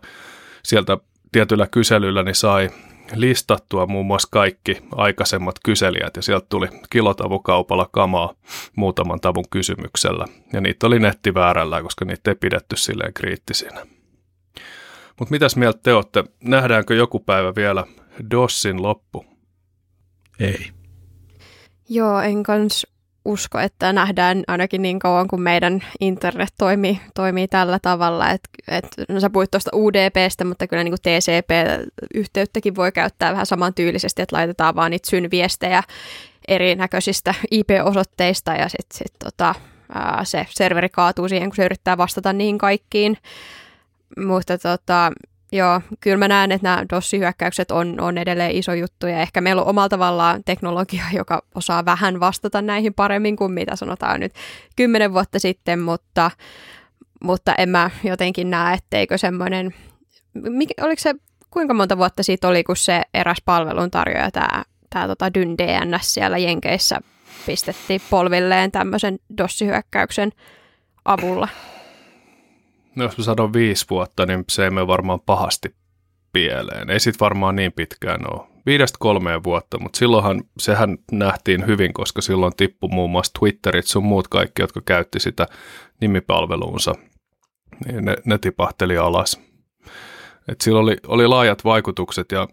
Sieltä 0.63 0.98
tietyllä 1.32 1.68
kyselyllä 1.68 2.24
niin 2.24 2.36
sai 2.36 2.70
listattua 3.15 3.88
muun 3.88 4.06
muassa 4.06 4.27
kaikki 4.32 4.77
aikaisemmat 4.96 5.56
kyselijät 5.65 6.15
ja 6.15 6.22
sieltä 6.22 6.46
tuli 6.50 6.68
kilotavukaupalla 6.89 7.89
kamaa 7.91 8.34
muutaman 8.75 9.20
tavun 9.20 9.50
kysymyksellä. 9.50 10.25
Ja 10.53 10.62
niitä 10.62 10.88
oli 10.88 11.00
nettiväärällä, 11.00 11.82
koska 11.82 12.06
niitä 12.06 12.32
ei 12.32 12.36
pidetty 12.36 12.75
silleen 12.75 13.13
kriittisinä. 13.13 13.86
Mutta 15.20 15.32
mitäs 15.32 15.56
mieltä 15.56 15.80
te 15.84 15.94
olette? 15.94 16.24
Nähdäänkö 16.44 16.96
joku 16.96 17.20
päivä 17.20 17.56
vielä 17.56 17.86
DOSin 18.32 18.82
loppu? 18.82 19.25
Ei. 20.39 20.72
Joo, 21.89 22.22
en 22.22 22.44
kans 22.44 22.88
usko, 23.25 23.60
että 23.60 23.94
nähdään 23.94 24.44
ainakin 24.48 24.82
niin 24.82 25.00
kauan 25.00 25.28
kuin 25.28 25.42
meidän 25.42 25.84
internet 26.00 26.54
toimii, 26.58 27.00
toimii 27.16 27.48
tällä 27.48 27.80
tavalla. 27.82 28.30
Et, 28.30 28.42
et, 28.68 28.88
no 29.10 29.20
sä 29.20 29.30
puhuit 29.30 29.51
tuosta 29.51 29.72
UDPstä, 29.74 30.46
mutta 30.46 30.68
kyllä 30.68 30.84
niin 30.84 30.94
TCP-yhteyttäkin 30.94 32.75
voi 32.75 32.92
käyttää 32.92 33.32
vähän 33.32 33.46
samantyylisesti, 33.46 34.22
että 34.22 34.36
laitetaan 34.36 34.75
vaan 34.75 34.92
niitä 34.92 35.10
synviestejä 35.10 35.84
erinäköisistä 36.48 37.34
IP-osoitteista 37.51 38.51
ja 38.51 38.70
sitten 38.70 38.98
sit, 38.98 39.13
tota, 39.24 39.56
se 40.24 40.46
serveri 40.50 40.90
kaatuu 40.90 41.30
siihen, 41.30 41.50
kun 41.50 41.56
se 41.56 41.66
yrittää 41.66 41.98
vastata 41.98 42.34
niihin 42.34 42.58
kaikkiin. 42.58 43.18
Mutta 44.18 44.58
tota, 44.58 45.12
Joo, 45.51 45.81
kyllä 46.00 46.17
mä 46.17 46.27
näen, 46.27 46.51
että 46.51 46.67
nämä 46.67 46.86
DOS-hyökkäykset 46.89 47.72
on, 47.72 48.01
on 48.01 48.17
edelleen 48.17 48.51
iso 48.51 48.74
juttu 48.74 49.08
ja 49.08 49.22
ehkä 49.22 49.41
meillä 49.41 49.62
on 49.62 49.67
omalla 49.67 49.89
tavallaan 49.89 50.43
teknologia, 50.46 51.03
joka 51.13 51.41
osaa 51.55 51.86
vähän 51.86 52.20
vastata 52.20 52.62
näihin 52.62 52.93
paremmin 52.93 53.36
kuin 53.36 53.51
mitä 53.51 53.75
sanotaan 53.75 54.20
nyt 54.20 54.34
kymmenen 54.75 55.13
vuotta 55.13 55.39
sitten, 55.39 55.79
mutta, 55.79 56.31
mutta 57.24 57.55
en 57.55 57.70
mä 57.70 57.89
jotenkin 58.03 58.50
näe, 58.50 58.74
etteikö 58.74 59.17
semmoinen, 59.17 59.74
oliko 60.81 61.00
se, 61.00 61.15
kuinka 61.51 61.74
monta 61.74 61.98
vuotta 61.98 62.24
siitä 62.24 62.48
oli, 62.48 62.63
kun 62.63 62.77
se 62.77 63.01
eräs 63.13 63.41
palveluntarjoaja, 63.46 64.31
tämä, 64.31 64.63
tämä 64.89 65.08
tota 65.08 65.34
Dyn 65.34 65.58
DNS 65.58 66.13
siellä 66.13 66.38
Jenkeissä 66.38 67.01
pistettiin 67.46 68.01
polvilleen 68.10 68.72
tämmöisen 68.72 69.20
DOS-hyökkäyksen 69.38 70.31
avulla. 71.05 71.48
No 72.96 73.04
jos 73.04 73.18
mä 73.18 73.24
sanon 73.24 73.54
viisi 73.54 73.86
vuotta, 73.90 74.26
niin 74.26 74.44
se 74.50 74.64
ei 74.64 74.70
mene 74.70 74.88
varmaan 74.88 75.20
pahasti 75.20 75.76
pieleen. 76.34 76.90
Ei 76.90 77.00
sit 77.00 77.20
varmaan 77.20 77.56
niin 77.56 77.72
pitkään 77.72 78.34
ole. 78.34 78.48
Viidestä 78.66 78.98
kolmeen 79.00 79.44
vuotta, 79.44 79.80
mutta 79.80 79.98
silloinhan 79.98 80.44
sehän 80.58 80.98
nähtiin 81.12 81.68
hyvin, 81.68 81.94
koska 81.94 82.22
silloin 82.22 82.54
tippui 82.58 82.90
muun 82.90 83.12
muassa 83.12 83.34
Twitterit 83.40 83.86
sun 83.86 84.04
muut 84.04 84.28
kaikki, 84.28 84.62
jotka 84.62 84.82
käytti 84.86 85.20
sitä 85.20 85.48
nimipalveluunsa. 86.02 86.96
Niin 87.86 88.06
ne, 88.06 88.16
ne 88.26 88.38
tipahteli 88.38 88.98
alas. 88.98 89.40
Et 90.48 90.62
sillä 90.62 90.80
oli, 90.80 90.98
oli 91.08 91.28
laajat 91.28 91.64
vaikutukset 91.64 92.32
ja 92.32 92.48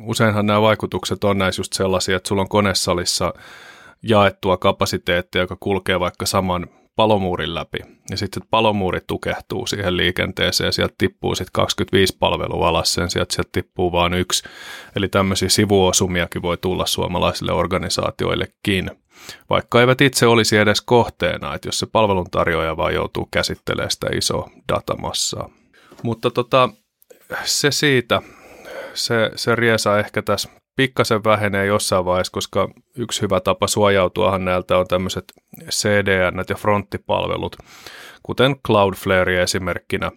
useinhan 0.00 0.46
nämä 0.46 0.62
vaikutukset 0.62 1.24
on 1.24 1.38
näissä 1.38 1.60
just 1.60 1.72
sellaisia, 1.72 2.16
että 2.16 2.28
sulla 2.28 2.42
on 2.42 2.48
konesalissa 2.48 3.34
jaettua 4.02 4.56
kapasiteettia, 4.56 5.40
joka 5.40 5.56
kulkee 5.60 6.00
vaikka 6.00 6.26
saman 6.26 6.66
palomuurin 6.96 7.54
läpi. 7.54 7.78
Ja 8.10 8.16
sitten 8.16 8.42
palomuuri 8.50 9.00
tukehtuu 9.06 9.66
siihen 9.66 9.96
liikenteeseen 9.96 10.68
ja 10.68 10.72
sieltä 10.72 10.94
tippuu 10.98 11.34
sitten 11.34 11.52
25 11.52 12.16
palvelua 12.18 12.68
alas 12.68 12.94
sen, 12.94 13.10
sieltä, 13.10 13.34
sieltä 13.34 13.50
tippuu 13.52 13.92
vain 13.92 14.14
yksi. 14.14 14.44
Eli 14.96 15.08
tämmöisiä 15.08 15.48
sivuosumiakin 15.48 16.42
voi 16.42 16.56
tulla 16.56 16.86
suomalaisille 16.86 17.52
organisaatioillekin, 17.52 18.90
vaikka 19.50 19.80
eivät 19.80 20.00
itse 20.00 20.26
olisi 20.26 20.56
edes 20.56 20.80
kohteena, 20.80 21.54
että 21.54 21.68
jos 21.68 21.78
se 21.78 21.86
palveluntarjoaja 21.86 22.76
vaan 22.76 22.94
joutuu 22.94 23.28
käsittelemään 23.30 23.90
sitä 23.90 24.06
isoa 24.14 24.50
datamassaa. 24.72 25.50
Mutta 26.02 26.30
tota, 26.30 26.68
se 27.44 27.70
siitä, 27.70 28.22
se, 28.94 29.30
se 29.34 29.54
riesa 29.54 29.98
ehkä 29.98 30.22
tässä 30.22 30.48
pikkasen 30.76 31.24
vähenee 31.24 31.66
jossain 31.66 32.04
vaiheessa, 32.04 32.32
koska 32.32 32.68
yksi 32.96 33.22
hyvä 33.22 33.40
tapa 33.40 33.66
suojautuahan 33.66 34.44
näiltä 34.44 34.78
on 34.78 34.86
tämmöiset 34.86 35.24
CDN 35.70 36.44
ja 36.48 36.54
fronttipalvelut, 36.56 37.56
kuten 38.22 38.56
Cloudflare 38.66 39.42
esimerkkinä, 39.42 40.12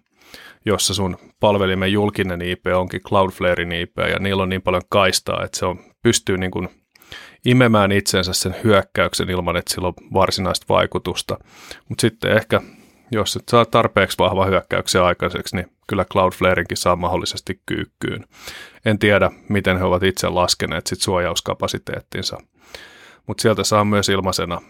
jossa 0.65 0.93
sun 0.93 1.17
palvelimen 1.39 1.91
julkinen 1.91 2.41
IP 2.41 2.65
onkin 2.75 3.01
Cloudflarein 3.01 3.71
IP 3.71 3.97
ja 3.97 4.19
niillä 4.19 4.43
on 4.43 4.49
niin 4.49 4.61
paljon 4.61 4.83
kaistaa, 4.89 5.43
että 5.43 5.59
se 5.59 5.65
on, 5.65 5.79
pystyy 6.03 6.37
niin 6.37 6.51
kuin 6.51 6.69
imemään 7.45 7.91
itsensä 7.91 8.33
sen 8.33 8.55
hyökkäyksen 8.63 9.29
ilman, 9.29 9.57
että 9.57 9.73
sillä 9.73 9.87
on 9.87 9.93
varsinaista 10.13 10.65
vaikutusta. 10.69 11.37
Mutta 11.89 12.01
sitten 12.01 12.31
ehkä, 12.31 12.61
jos 13.11 13.35
et 13.35 13.49
saa 13.49 13.65
tarpeeksi 13.65 14.17
vahva 14.17 14.45
hyökkäyksen 14.45 15.03
aikaiseksi, 15.03 15.55
niin 15.55 15.78
kyllä 15.89 16.05
Cloudflareinkin 16.05 16.77
saa 16.77 16.95
mahdollisesti 16.95 17.61
kyykkyyn. 17.65 18.25
En 18.85 18.99
tiedä, 18.99 19.31
miten 19.49 19.77
he 19.77 19.83
ovat 19.83 20.03
itse 20.03 20.29
laskeneet 20.29 20.87
sit 20.87 21.01
suojauskapasiteettinsa. 21.01 22.37
Mutta 23.27 23.41
sieltä 23.41 23.63
saa 23.63 23.85
myös 23.85 24.09
ilmaisena 24.09 24.61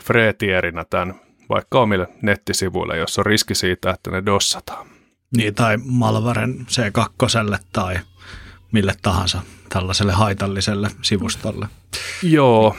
freetierinä 0.00 0.84
tämän 0.90 1.14
vaikka 1.48 1.80
omille 1.80 2.08
nettisivuille, 2.22 2.98
jos 2.98 3.18
on 3.18 3.26
riski 3.26 3.54
siitä, 3.54 3.90
että 3.90 4.10
ne 4.10 4.26
dossataan. 4.26 4.86
Niin, 5.36 5.54
tai 5.54 5.76
Malvaren 5.84 6.66
C2 6.70 7.58
tai 7.72 7.98
mille 8.72 8.94
tahansa 9.02 9.40
tällaiselle 9.68 10.12
haitalliselle 10.12 10.90
sivustolle. 11.02 11.68
Joo. 12.22 12.76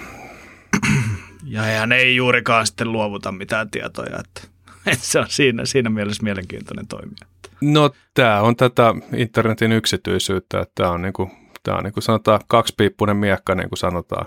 Ja 1.44 1.70
eihän 1.70 1.92
ei 1.92 2.16
juurikaan 2.16 2.68
sitten 2.68 2.92
luovuta 2.92 3.32
mitään 3.32 3.70
tietoja, 3.70 4.20
että, 4.20 4.42
että 4.86 5.06
se 5.12 5.20
on 5.20 5.26
siinä, 5.30 5.66
siinä 5.66 5.90
mielessä 5.90 6.24
mielenkiintoinen 6.24 6.88
toimija. 6.88 7.28
No 7.62 7.90
tämä 8.14 8.42
on 8.42 8.56
tätä 8.56 8.94
internetin 9.16 9.72
yksityisyyttä, 9.72 10.60
että 10.60 10.72
tämä 10.76 10.90
on, 10.90 11.02
niin 11.02 11.14
kuin, 11.14 11.32
tämä 11.64 11.78
on 11.78 11.84
niin 11.84 11.94
kuin 11.94 12.04
sanotaan 12.04 12.40
kaksipiippunen 12.48 13.18
miekka, 13.18 13.56
niin 13.56 13.70
kuin 13.70 13.78
sanotaan. 13.78 14.26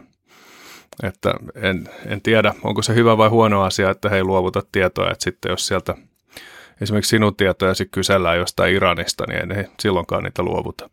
Että 1.02 1.34
en, 1.54 1.88
en 2.06 2.20
tiedä, 2.22 2.54
onko 2.64 2.82
se 2.82 2.94
hyvä 2.94 3.18
vai 3.18 3.28
huono 3.28 3.62
asia, 3.62 3.90
että 3.90 4.08
he 4.08 4.24
luovuta 4.24 4.62
tietoja, 4.72 5.10
että 5.10 5.24
sitten 5.24 5.50
jos 5.50 5.66
sieltä 5.66 5.94
esimerkiksi 6.80 7.10
sinun 7.10 7.36
tietojasi 7.36 7.86
kysellään 7.86 8.38
jostain 8.38 8.74
Iranista, 8.74 9.24
niin 9.28 9.52
ei 9.52 9.64
silloinkaan 9.80 10.24
niitä 10.24 10.42
luovuta. 10.42 10.90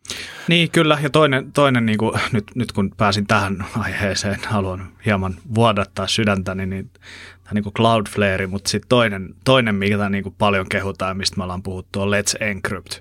Niin, 0.48 0.70
kyllä. 0.70 0.98
Ja 1.02 1.10
toinen, 1.10 1.52
toinen 1.52 1.86
niin 1.86 1.98
kuin, 1.98 2.20
nyt, 2.32 2.44
nyt 2.54 2.72
kun 2.72 2.94
pääsin 2.96 3.26
tähän 3.26 3.66
aiheeseen, 3.78 4.38
haluan 4.46 4.88
hieman 5.06 5.34
vuodattaa 5.54 6.06
sydäntäni, 6.06 6.66
niin 6.66 6.90
niin 7.54 7.62
kuin 7.62 7.74
Cloudflare, 7.74 8.46
mutta 8.46 8.70
sitten 8.70 8.88
toinen, 8.88 9.34
toinen, 9.44 9.74
mikä 9.74 10.08
niin 10.08 10.22
kuin 10.22 10.34
paljon 10.38 10.68
kehutaan, 10.68 11.16
mistä 11.16 11.36
me 11.36 11.42
ollaan 11.42 11.62
puhuttu, 11.62 12.00
on 12.00 12.08
Let's 12.08 12.44
Encrypt. 12.44 13.00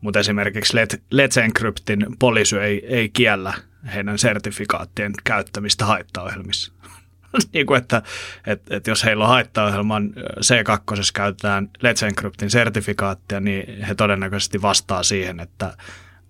Mutta 0.00 0.18
esimerkiksi 0.18 0.76
Let, 0.76 1.02
Let's 1.14 1.40
Encryptin 1.42 2.06
poliisi 2.18 2.56
ei, 2.56 2.86
ei 2.86 3.08
kiellä 3.08 3.54
heidän 3.94 4.18
sertifikaattien 4.18 5.12
käyttämistä 5.24 5.84
haittaohjelmissa. 5.84 6.72
niin 7.52 7.66
kuin, 7.66 7.78
että, 7.78 8.02
että, 8.46 8.76
että 8.76 8.90
jos 8.90 9.04
heillä 9.04 9.24
on 9.24 9.30
haittaohjelman 9.30 10.14
C2 10.18 11.10
käytetään 11.14 11.70
Let's 11.78 12.06
Encryptin 12.06 12.50
sertifikaattia, 12.50 13.40
niin 13.40 13.82
he 13.82 13.94
todennäköisesti 13.94 14.62
vastaa 14.62 15.02
siihen, 15.02 15.40
että 15.40 15.76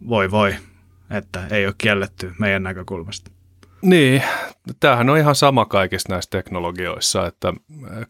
voi 0.08 0.30
voi, 0.30 0.54
että 1.10 1.46
ei 1.50 1.66
ole 1.66 1.74
kielletty 1.78 2.32
meidän 2.38 2.62
näkökulmasta. 2.62 3.30
Niin, 3.84 4.22
tämähän 4.80 5.10
on 5.10 5.18
ihan 5.18 5.34
sama 5.34 5.64
kaikissa 5.64 6.08
näissä 6.08 6.30
teknologioissa, 6.30 7.26
että 7.26 7.52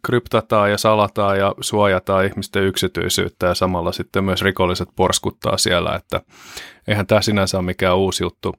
kryptataan 0.06 0.70
ja 0.70 0.78
salataan 0.78 1.38
ja 1.38 1.54
suojataan 1.60 2.24
ihmisten 2.24 2.62
yksityisyyttä 2.62 3.46
ja 3.46 3.54
samalla 3.54 3.92
sitten 3.92 4.24
myös 4.24 4.42
rikolliset 4.42 4.88
porskuttaa 4.96 5.58
siellä, 5.58 5.94
että 5.94 6.20
eihän 6.88 7.06
tämä 7.06 7.22
sinänsä 7.22 7.58
ole 7.58 7.66
mikään 7.66 7.96
uusi 7.96 8.24
juttu. 8.24 8.54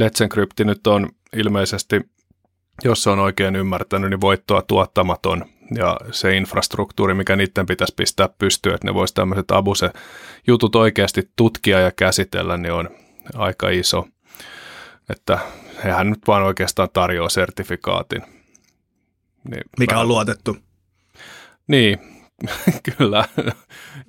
Let's 0.00 0.22
Encrypt 0.22 0.60
nyt 0.60 0.86
on 0.86 1.08
ilmeisesti 1.36 2.00
jos 2.84 3.06
on 3.06 3.18
oikein 3.18 3.56
ymmärtänyt, 3.56 4.10
niin 4.10 4.20
voittoa 4.20 4.62
tuottamaton 4.62 5.44
ja 5.74 5.96
se 6.10 6.36
infrastruktuuri, 6.36 7.14
mikä 7.14 7.36
niiden 7.36 7.66
pitäisi 7.66 7.94
pistää 7.96 8.28
pystyyn, 8.38 8.74
että 8.74 8.86
ne 8.86 8.94
voisi 8.94 9.14
tämmöiset 9.14 9.50
abuse-jutut 9.50 10.76
oikeasti 10.76 11.30
tutkia 11.36 11.80
ja 11.80 11.92
käsitellä, 11.96 12.56
niin 12.56 12.72
on 12.72 12.90
aika 13.34 13.68
iso. 13.68 14.06
Että 15.10 15.38
hehän 15.84 16.10
nyt 16.10 16.20
vaan 16.26 16.42
oikeastaan 16.42 16.88
tarjoaa 16.92 17.28
sertifikaatin. 17.28 18.22
Niin 19.50 19.62
mikä 19.78 19.98
on 20.00 20.08
luotettu. 20.08 20.56
Niin, 21.68 21.98
Kyllä, 22.98 23.24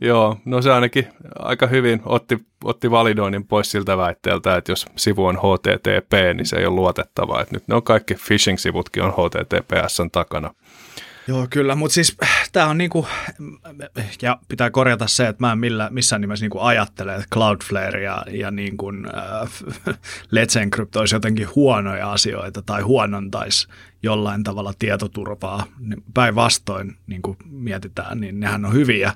joo. 0.02 0.38
No 0.46 0.62
se 0.62 0.72
ainakin 0.72 1.08
aika 1.40 1.68
hyvin 1.68 2.02
otti, 2.06 2.38
otti 2.64 2.92
validoinnin 2.92 3.48
pois 3.48 3.72
siltä 3.72 3.98
väitteeltä, 3.98 4.58
että 4.58 4.72
jos 4.72 4.86
sivu 4.96 5.26
on 5.26 5.38
HTTP, 5.38 6.14
niin 6.34 6.46
se 6.46 6.56
ei 6.56 6.66
ole 6.66 6.76
luotettava. 6.76 7.42
Että 7.42 7.56
nyt 7.56 7.68
ne 7.68 7.76
on 7.76 7.84
kaikki 7.84 8.14
phishing-sivutkin 8.14 9.04
on 9.04 9.14
HTTPSn 9.14 10.12
takana. 10.12 10.54
Joo, 11.30 11.48
kyllä, 11.50 11.76
mutta 11.76 11.94
siis 11.94 12.18
tämä 12.52 12.68
on 12.68 12.78
niinku, 12.78 13.08
ja 14.22 14.40
pitää 14.48 14.72
korjata 14.72 15.08
se, 15.08 15.28
että 15.28 15.44
mä 15.44 15.52
en 15.52 15.60
millä, 15.60 15.90
missään 15.92 16.22
nimessä 16.22 16.44
niinku 16.44 16.60
ajattele, 16.60 17.16
että 17.16 17.28
Cloudflare 17.34 18.04
ja, 18.04 18.26
ja 18.32 18.52
niinku, 18.52 18.92
äh, 19.18 19.50
Let's 20.36 20.60
Encrypt 20.62 20.96
olisi 20.96 21.16
jotenkin 21.16 21.48
huonoja 21.56 22.12
asioita 22.12 22.62
tai 22.62 22.82
huonontaisi 22.82 23.68
jollain 24.04 24.44
tavalla 24.44 24.74
tietoturvaa. 24.80 25.66
Päinvastoin, 26.14 26.98
niin 27.08 27.22
kuin 27.22 27.38
mietitään, 27.46 28.20
niin 28.20 28.40
nehän 28.40 28.66
on 28.66 28.74
hyviä, 28.74 29.14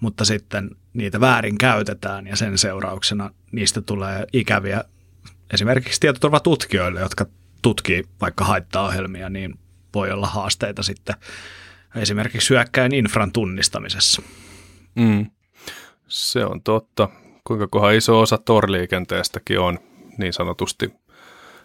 mutta 0.00 0.24
sitten 0.24 0.70
niitä 0.92 1.20
väärin 1.20 1.58
käytetään 1.58 2.26
ja 2.26 2.36
sen 2.36 2.58
seurauksena 2.58 3.30
niistä 3.52 3.80
tulee 3.80 4.26
ikäviä 4.32 4.84
esimerkiksi 5.52 6.00
tietoturvatutkijoille, 6.00 7.00
jotka 7.00 7.26
tutkii 7.62 8.04
vaikka 8.20 8.44
haittaohjelmia, 8.44 9.28
niin 9.28 9.58
voi 9.94 10.10
olla 10.10 10.26
haasteita 10.26 10.82
sitten 10.82 11.14
esimerkiksi 11.96 12.50
hyökkäin 12.50 12.94
infran 12.94 13.32
tunnistamisessa. 13.32 14.22
Mm. 14.94 15.30
Se 16.08 16.44
on 16.44 16.62
totta. 16.62 17.08
Kuinka 17.44 17.66
kohan 17.66 17.94
iso 17.94 18.20
osa 18.20 18.38
torliikenteestäkin 18.38 19.60
on 19.60 19.78
niin 20.18 20.32
sanotusti 20.32 20.92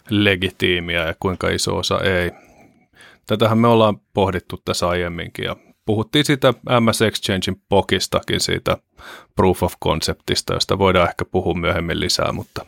legitiimiä 0.10 1.06
ja 1.06 1.16
kuinka 1.20 1.50
iso 1.50 1.78
osa 1.78 2.00
ei. 2.00 2.32
Tätähän 3.28 3.58
me 3.58 3.68
ollaan 3.68 3.98
pohdittu 4.14 4.62
tässä 4.66 4.88
aiemminkin 4.90 5.46
ja 5.46 5.56
puhuttiin 5.86 6.26
siitä 6.26 6.54
MS 6.80 7.02
Exchangein 7.02 7.62
pokistakin 7.70 8.40
siitä 8.40 8.78
proof 9.36 9.64
of 9.64 9.74
conceptista, 9.84 10.54
josta 10.54 10.80
voidaan 10.80 11.10
ehkä 11.10 11.26
puhua 11.26 11.54
myöhemmin 11.54 12.00
lisää, 12.00 12.32
mutta 12.32 12.66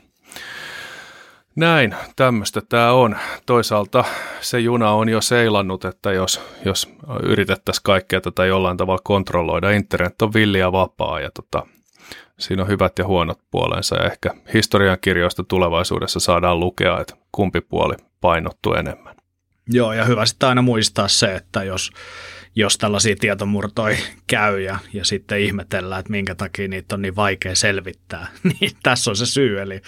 näin, 1.58 1.96
tämmöistä 2.16 2.62
tämä 2.70 2.92
on. 2.92 3.18
Toisaalta 3.46 4.04
se 4.42 4.60
juna 4.60 4.92
on 4.92 5.10
jo 5.10 5.22
seilannut, 5.22 5.86
että 5.86 6.12
jos, 6.12 6.42
jos 6.66 6.94
yritettäisiin 7.24 7.84
kaikkea 7.84 8.22
tätä 8.22 8.46
jollain 8.46 8.78
tavalla 8.78 9.02
kontrolloida, 9.04 9.72
internet 9.72 10.22
on 10.22 10.34
villi 10.34 10.60
ja 10.60 10.72
vapaa 10.72 11.20
ja 11.20 11.32
tota, 11.32 11.66
siinä 12.40 12.62
on 12.62 12.68
hyvät 12.68 13.00
ja 13.00 13.08
huonot 13.08 13.40
puolensa 13.52 13.96
ja 13.96 14.06
ehkä 14.06 14.34
historian 14.54 14.98
kirjoista 15.02 15.44
tulevaisuudessa 15.44 16.20
saadaan 16.20 16.60
lukea, 16.60 17.00
että 17.00 17.16
kumpi 17.32 17.62
puoli 17.62 17.96
painottuu 18.22 18.74
enemmän. 18.74 19.16
Joo, 19.70 19.94
ja 19.94 20.06
hyvä 20.06 20.26
sitten 20.26 20.50
aina 20.50 20.62
muistaa 20.62 21.08
se, 21.08 21.36
että 21.36 21.64
jos, 21.64 21.92
jos 22.56 22.78
tällaisia 22.78 23.16
tietomurtoja 23.20 23.98
käy 24.28 24.62
ja, 24.62 24.80
ja 24.94 25.06
sitten 25.06 25.40
ihmetellään, 25.40 26.00
että 26.00 26.12
minkä 26.12 26.36
takia 26.36 26.68
niitä 26.68 26.96
on 26.96 27.02
niin 27.02 27.16
vaikea 27.16 27.56
selvittää, 27.56 28.28
niin 28.60 28.72
tässä 28.84 29.12
on 29.12 29.16
se 29.16 29.26
syy. 29.26 29.62
Eli 29.62 29.82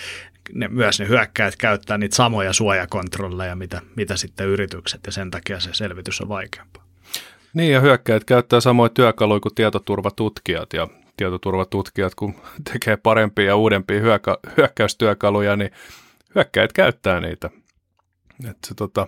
ne, 0.54 0.68
myös 0.68 1.00
ne 1.00 1.08
hyökkäät 1.08 1.56
käyttää 1.56 1.98
niitä 1.98 2.16
samoja 2.16 2.54
suojakontrolleja, 2.54 3.56
mitä, 3.56 3.82
mitä 3.96 4.18
sitten 4.18 4.48
yritykset, 4.48 5.02
ja 5.06 5.12
sen 5.12 5.32
takia 5.32 5.60
se 5.60 5.70
selvitys 5.74 6.22
on 6.22 6.30
vaikeampaa. 6.30 6.84
Niin, 7.54 7.74
ja 7.74 7.80
hyökkäät 7.80 8.24
käyttää 8.24 8.60
samoja 8.60 8.90
työkaluja 8.90 9.40
kuin 9.40 9.56
tietoturvatutkijat, 9.56 10.74
ja 10.74 10.88
tietoturvatutkijat, 11.18 12.16
kun 12.16 12.36
tekee 12.74 12.98
parempia 12.98 13.46
ja 13.46 13.56
uudempia 13.56 14.02
hyökkä- 14.02 14.38
hyökkäystyökaluja, 14.58 15.56
niin 15.56 15.72
hyökkäät 16.36 16.74
käyttää 16.74 17.20
niitä. 17.20 17.50
että 18.50 18.68
se, 18.68 18.76
tota, 18.76 19.08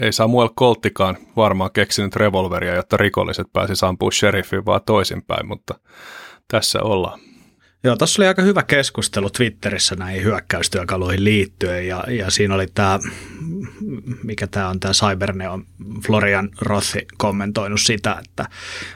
ei 0.00 0.12
Samuel 0.12 0.48
Kolttikaan 0.54 1.16
varmaan 1.36 1.70
keksinyt 1.72 2.16
revolveria, 2.16 2.74
jotta 2.74 2.96
rikolliset 2.96 3.46
pääsi 3.52 3.86
ampua 3.86 4.10
sheriffiin, 4.10 4.66
vaan 4.66 4.80
toisinpäin, 4.86 5.46
mutta 5.46 5.74
tässä 6.48 6.82
ollaan. 6.82 7.20
Joo, 7.84 7.96
tuossa 7.96 8.22
oli 8.22 8.28
aika 8.28 8.42
hyvä 8.42 8.62
keskustelu 8.62 9.30
Twitterissä 9.30 9.96
näihin 9.96 10.24
hyökkäystyökaluihin 10.24 11.24
liittyen 11.24 11.88
ja, 11.88 12.04
ja 12.08 12.30
siinä 12.30 12.54
oli 12.54 12.66
tämä, 12.74 12.98
mikä 14.22 14.46
tämä 14.46 14.68
on 14.68 14.80
tämä 14.80 14.92
Cyberneo, 14.92 15.60
Florian 16.06 16.50
Rothi 16.60 17.06
kommentoinut 17.18 17.80
sitä, 17.80 18.16
että 18.24 18.46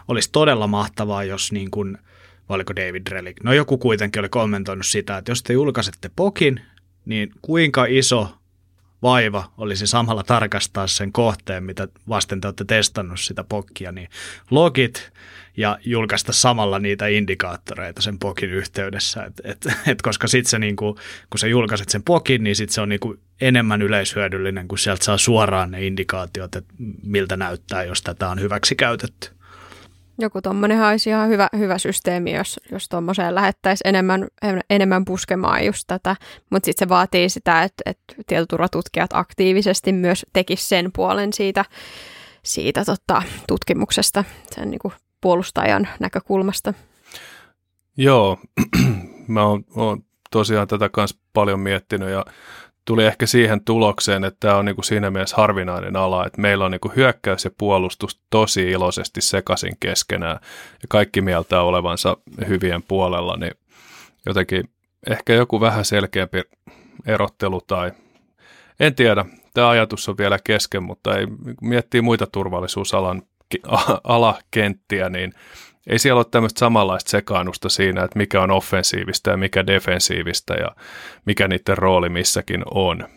olisi 0.09 0.31
todella 0.33 0.67
mahtavaa, 0.67 1.25
jos 1.25 1.53
niin 1.53 1.71
kuin, 1.71 1.99
oliko 2.49 2.77
David 2.77 3.07
Relic, 3.09 3.37
no 3.43 3.53
joku 3.53 3.79
kuitenkin 3.79 4.21
oli 4.21 4.29
kommentoinut 4.29 4.87
sitä, 4.87 5.17
että 5.17 5.31
jos 5.31 5.43
te 5.43 5.53
julkaisette 5.53 6.11
pokin, 6.17 6.61
niin 7.05 7.31
kuinka 7.43 7.85
iso 7.89 8.39
vaiva 9.03 9.53
olisi 9.59 9.87
samalla 9.87 10.23
tarkastaa 10.23 10.87
sen 10.87 11.13
kohteen, 11.13 11.65
mitä 11.65 11.89
vasten 12.09 12.41
te 12.41 12.49
olette 12.49 12.65
testannut 12.65 13.21
sitä 13.21 13.45
pokkia, 13.45 13.93
niin 13.93 14.09
logit 14.51 15.13
ja 15.57 15.79
julkaista 15.85 16.33
samalla 16.33 16.79
niitä 16.79 17.07
indikaattoreita 17.07 18.03
sen 18.03 18.19
pokin 18.19 18.51
yhteydessä. 18.51 19.25
Et, 19.25 19.41
et, 19.45 19.67
et 19.87 20.03
koska 20.03 20.29
sitten 20.29 20.51
se, 20.51 20.59
niinku, 20.59 20.99
kun 21.31 21.39
sä 21.39 21.47
julkaiset 21.47 21.89
sen 21.89 22.03
pokin, 22.03 22.45
niin 22.45 22.57
sit 22.57 22.71
se 22.71 22.81
on 22.81 22.89
niinku 22.89 23.17
enemmän 23.41 23.83
yleishyödyllinen, 23.83 24.69
kun 24.69 24.79
sieltä 24.79 25.05
saa 25.05 25.19
suoraan 25.19 25.71
ne 25.71 25.87
indikaatiot, 25.87 26.57
että 26.57 26.75
miltä 27.03 27.37
näyttää, 27.37 27.85
jos 27.85 28.03
tätä 28.03 28.29
on 28.29 28.41
hyväksi 28.41 28.77
käytetty. 28.77 29.29
Joku 30.19 30.43
tuommoinen 30.43 30.83
olisi 30.83 31.11
ihan 31.11 31.29
hyvä, 31.29 31.49
hyvä 31.59 31.79
systeemi, 31.79 32.33
jos, 32.33 32.61
jos 32.73 32.89
tuommoiseen 32.89 33.35
lähettäisiin 33.35 33.89
enemmän, 33.89 34.27
enemmän 34.71 35.05
puskemaan 35.05 35.67
just 35.67 35.85
tätä, 35.87 36.17
mutta 36.51 36.67
sitten 36.67 36.87
se 36.87 36.89
vaatii 36.89 37.29
sitä, 37.29 37.63
että, 37.63 37.83
että 37.87 38.15
tietoturvatutkijat 38.27 39.11
aktiivisesti 39.13 39.93
myös 39.93 40.27
tekisivät 40.33 40.69
sen 40.69 40.91
puolen 40.93 41.33
siitä, 41.33 41.65
siitä 42.43 42.85
tota, 42.85 43.23
tutkimuksesta, 43.49 44.25
sen 44.51 44.71
niin 44.71 44.79
kuin 44.79 44.95
puolustajan 45.27 45.89
näkökulmasta. 46.01 46.75
Joo, 47.97 48.39
mä 49.29 49.45
oon, 49.45 49.65
oon 49.77 50.03
tosiaan 50.31 50.69
tätä 50.69 50.89
kanssa 50.89 51.19
paljon 51.33 51.61
miettinyt 51.61 52.09
ja 52.09 52.25
tuli 52.85 53.05
ehkä 53.05 53.27
siihen 53.27 53.65
tulokseen, 53.65 54.25
että 54.25 54.37
tämä 54.41 54.57
on 54.57 54.65
niin 54.65 54.75
kuin 54.75 54.85
siinä 54.85 55.11
mielessä 55.11 55.37
harvinainen 55.37 55.97
ala, 55.97 56.27
että 56.27 56.41
meillä 56.41 56.65
on 56.65 56.71
niin 56.71 56.81
kuin 56.81 56.97
hyökkäys 56.97 57.45
ja 57.45 57.51
puolustus 57.59 58.21
tosi 58.31 58.71
iloisesti 58.71 59.21
sekaisin 59.21 59.77
keskenään 59.81 60.39
ja 60.73 60.87
kaikki 60.89 61.21
mieltää 61.21 61.63
olevansa 61.63 62.17
hyvien 62.49 62.83
puolella, 62.83 63.37
niin 63.37 63.55
jotenkin 64.27 64.71
ehkä 65.11 65.33
joku 65.33 65.61
vähän 65.61 65.85
selkeämpi 65.85 66.43
erottelu 67.07 67.61
tai 67.61 67.93
en 68.81 68.95
tiedä, 68.95 69.25
tämä 69.55 69.69
ajatus 69.69 70.09
on 70.09 70.19
vielä 70.19 70.39
kesken, 70.45 70.83
mutta 70.83 71.19
ei 71.19 71.27
miettii 71.63 72.01
muita 72.01 72.27
turvallisuusalan 72.27 73.23
alakenttiä, 74.05 75.09
niin 75.09 75.33
ei 75.87 75.99
siellä 75.99 76.19
ole 76.19 76.27
tämmöistä 76.31 76.59
samanlaista 76.59 77.11
sekaannusta 77.11 77.69
siinä, 77.69 78.05
että 78.05 78.19
mikä 78.19 78.43
on 78.43 78.51
offensiivista 78.51 79.31
ja 79.31 79.37
mikä 79.37 79.67
defensiivistä 79.67 80.55
ja 80.55 80.71
mikä 81.25 81.49
niiden 81.49 81.79
rooli 81.79 82.09
missäkin 82.09 82.63
on. 82.75 83.09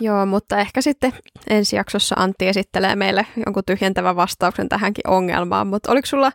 Joo, 0.00 0.26
mutta 0.26 0.58
ehkä 0.58 0.80
sitten 0.80 1.12
ensi 1.50 1.76
jaksossa 1.76 2.14
Antti 2.18 2.48
esittelee 2.48 2.96
meille 2.96 3.26
jonkun 3.46 3.62
tyhjentävän 3.66 4.16
vastauksen 4.16 4.68
tähänkin 4.68 5.08
ongelmaan. 5.08 5.66
Mutta 5.66 5.92
oliko 5.92 6.06
sulla 6.06 6.32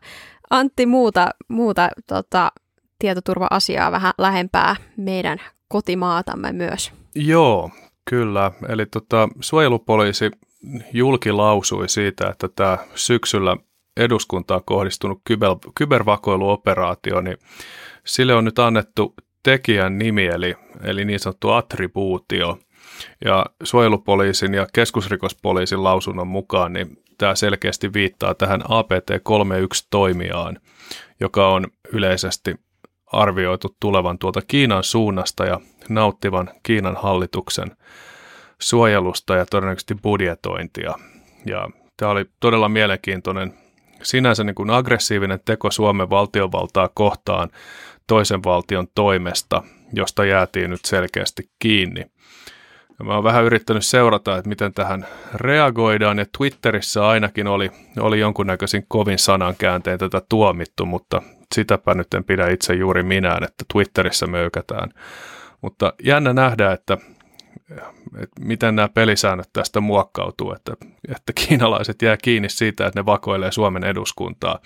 Antti 0.50 0.86
muuta, 0.86 1.30
muuta 1.48 1.90
tota, 2.08 2.52
tietoturva-asiaa 3.00 3.92
vähän 3.92 4.14
lähempää 4.18 4.76
meidän 4.98 5.42
kotimaatamme 5.68 6.52
myös? 6.52 6.92
Joo, 7.16 7.72
kyllä. 8.10 8.52
Eli 8.70 8.86
tota, 8.86 9.30
suojelupoliisi 9.40 10.32
julkilausui 10.94 11.90
siitä, 11.90 12.30
että 12.30 12.50
tämä 12.56 12.78
syksyllä 12.96 13.58
eduskuntaa 13.98 14.62
kohdistunut 14.66 15.22
kyber, 15.24 15.50
kybervakoiluoperaatio, 15.76 17.22
niin 17.22 17.38
sille 18.06 18.34
on 18.36 18.46
nyt 18.46 18.60
annettu 18.60 19.14
tekijän 19.44 19.98
nimi, 19.98 20.26
eli, 20.26 20.56
eli 20.84 21.06
niin 21.06 21.20
sanottu 21.20 21.50
attribuutio. 21.50 22.60
Ja 23.26 23.46
suojelupoliisin 23.64 24.54
ja 24.54 24.68
keskusrikospoliisin 24.74 25.84
lausunnon 25.84 26.28
mukaan 26.28 26.74
niin 26.74 27.04
tämä 27.18 27.36
selkeästi 27.36 27.94
viittaa 27.94 28.34
tähän 28.34 28.62
APT-31-toimijaan, 28.62 30.60
joka 31.20 31.48
on 31.48 31.68
yleisesti 31.94 32.56
arvioitu 33.06 33.76
tulevan 33.80 34.20
tuolta 34.20 34.42
Kiinan 34.48 34.84
suunnasta 34.84 35.46
ja 35.46 35.60
nauttivan 35.90 36.50
Kiinan 36.64 36.96
hallituksen 36.96 37.72
suojelusta 38.64 39.36
ja 39.36 39.46
todennäköisesti 39.46 39.96
budjetointia. 39.96 40.94
Ja 41.46 41.70
tämä 41.98 42.12
oli 42.12 42.26
todella 42.40 42.70
mielenkiintoinen 42.70 43.54
sinänsä 44.04 44.44
niin 44.44 44.56
kuin 44.56 44.70
aggressiivinen 44.70 45.40
teko 45.46 45.72
Suomen 45.72 46.10
valtiovaltaa 46.10 46.90
kohtaan 46.94 47.50
toisen 48.08 48.44
valtion 48.44 48.88
toimesta, 48.96 49.64
josta 49.94 50.26
jäätiin 50.26 50.70
nyt 50.70 50.86
selkeästi 50.86 51.50
kiinni. 51.60 52.06
Ja 53.00 53.06
mä 53.06 53.14
oon 53.16 53.24
vähän 53.24 53.44
yrittänyt 53.44 53.86
seurata, 53.86 54.38
että 54.38 54.50
miten 54.50 54.74
tähän 54.74 55.08
reagoidaan, 55.34 56.20
ja 56.20 56.26
Twitterissä 56.38 57.08
ainakin 57.08 57.48
oli, 57.48 57.72
oli 58.00 58.20
jonkunnäköisin 58.20 58.86
kovin 58.88 59.20
sanankäänteen 59.20 60.00
tätä 60.00 60.22
tuomittu, 60.30 60.86
mutta 60.86 61.22
sitäpä 61.56 61.94
nyt 61.94 62.14
en 62.14 62.24
pidä 62.24 62.48
itse 62.48 62.74
juuri 62.74 63.04
minään, 63.04 63.44
että 63.44 63.66
Twitterissä 63.74 64.28
möykätään. 64.28 64.90
Mutta 65.62 65.94
jännä 66.04 66.34
nähdä, 66.34 66.72
että 66.72 66.98
että 68.20 68.42
miten 68.42 68.76
nämä 68.76 68.90
pelisäännöt 68.90 69.50
tästä 69.54 69.80
muokkautuu, 69.80 70.54
että, 70.54 70.74
että 71.08 71.34
kiinalaiset 71.34 72.02
jää 72.02 72.18
kiinni 72.18 72.50
siitä, 72.50 72.88
että 72.88 73.00
ne 73.00 73.06
vakoilee 73.06 73.52
Suomen 73.52 73.84
eduskuntaa. 73.84 74.60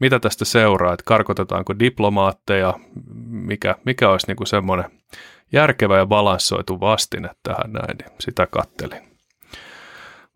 Mitä 0.00 0.20
tästä 0.20 0.44
seuraa, 0.44 0.92
että 0.92 1.04
karkotetaanko 1.06 1.78
diplomaatteja, 1.78 2.74
mikä, 3.28 3.76
mikä 3.84 4.10
olisi 4.10 4.26
niin 4.26 4.46
semmoinen 4.46 4.90
järkevä 5.52 5.98
ja 5.98 6.06
balanssoitu 6.06 6.80
vastine 6.80 7.30
tähän 7.42 7.72
näin, 7.72 7.98
niin 7.98 8.10
sitä 8.20 8.46
kattelin. 8.46 9.02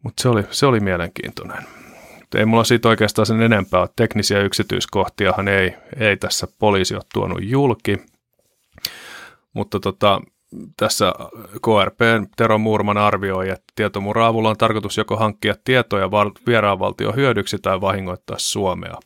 Mutta 0.03 0.23
se 0.23 0.29
oli, 0.29 0.43
se 0.51 0.67
oli 0.67 0.81
mielenkiintoinen. 0.81 1.65
Ei 2.35 2.45
mulla 2.45 2.65
siitä 2.65 2.89
oikeastaan 2.89 3.27
sen 3.27 3.43
enempää 3.43 3.87
Teknisiä 3.97 4.43
yksityiskohtiahan 4.43 5.49
ei, 5.49 5.75
ei 5.97 6.17
tässä 6.17 6.47
poliisi 6.59 6.95
ole 6.95 7.03
tuonut 7.15 7.39
julki. 7.43 7.99
Mutta 9.53 9.81
tota, 9.81 10.21
tässä 10.77 11.13
KRPn 11.63 12.27
Tero 12.37 12.59
Muurman 12.59 12.99
arvioi, 12.99 13.49
että 13.49 13.73
tietomurron 13.75 14.27
avulla 14.27 14.49
on 14.51 14.57
tarkoitus 14.57 14.97
joko 14.97 15.17
hankkia 15.17 15.55
tietoja 15.65 16.11
vieraanvaltion 16.47 17.17
hyödyksi 17.17 17.59
tai 17.59 17.81
vahingoittaa 17.81 18.39
Suomea. 18.39 18.99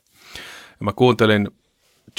Ja 0.81 0.85
mä 0.85 0.93
kuuntelin 0.93 1.49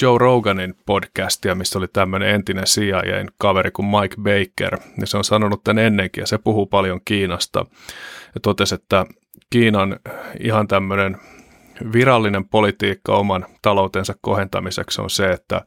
Joe 0.01 0.17
Roganin 0.17 0.75
podcastia, 0.85 1.55
missä 1.55 1.79
oli 1.79 1.87
tämmöinen 1.87 2.29
entinen 2.29 2.63
CIAn 2.63 3.29
kaveri 3.37 3.71
kuin 3.71 3.85
Mike 3.85 4.15
Baker, 4.15 4.79
ja 5.01 5.07
se 5.07 5.17
on 5.17 5.23
sanonut 5.23 5.63
tämän 5.63 5.83
ennenkin, 5.83 6.21
ja 6.21 6.27
se 6.27 6.37
puhuu 6.37 6.65
paljon 6.65 6.99
Kiinasta, 7.05 7.65
ja 8.35 8.41
totesi, 8.41 8.75
että 8.75 9.05
Kiinan 9.49 9.99
ihan 10.39 10.67
tämmöinen 10.67 11.17
virallinen 11.93 12.45
politiikka 12.45 13.15
oman 13.15 13.45
taloutensa 13.61 14.15
kohentamiseksi 14.21 15.01
on 15.01 15.09
se, 15.09 15.31
että 15.31 15.61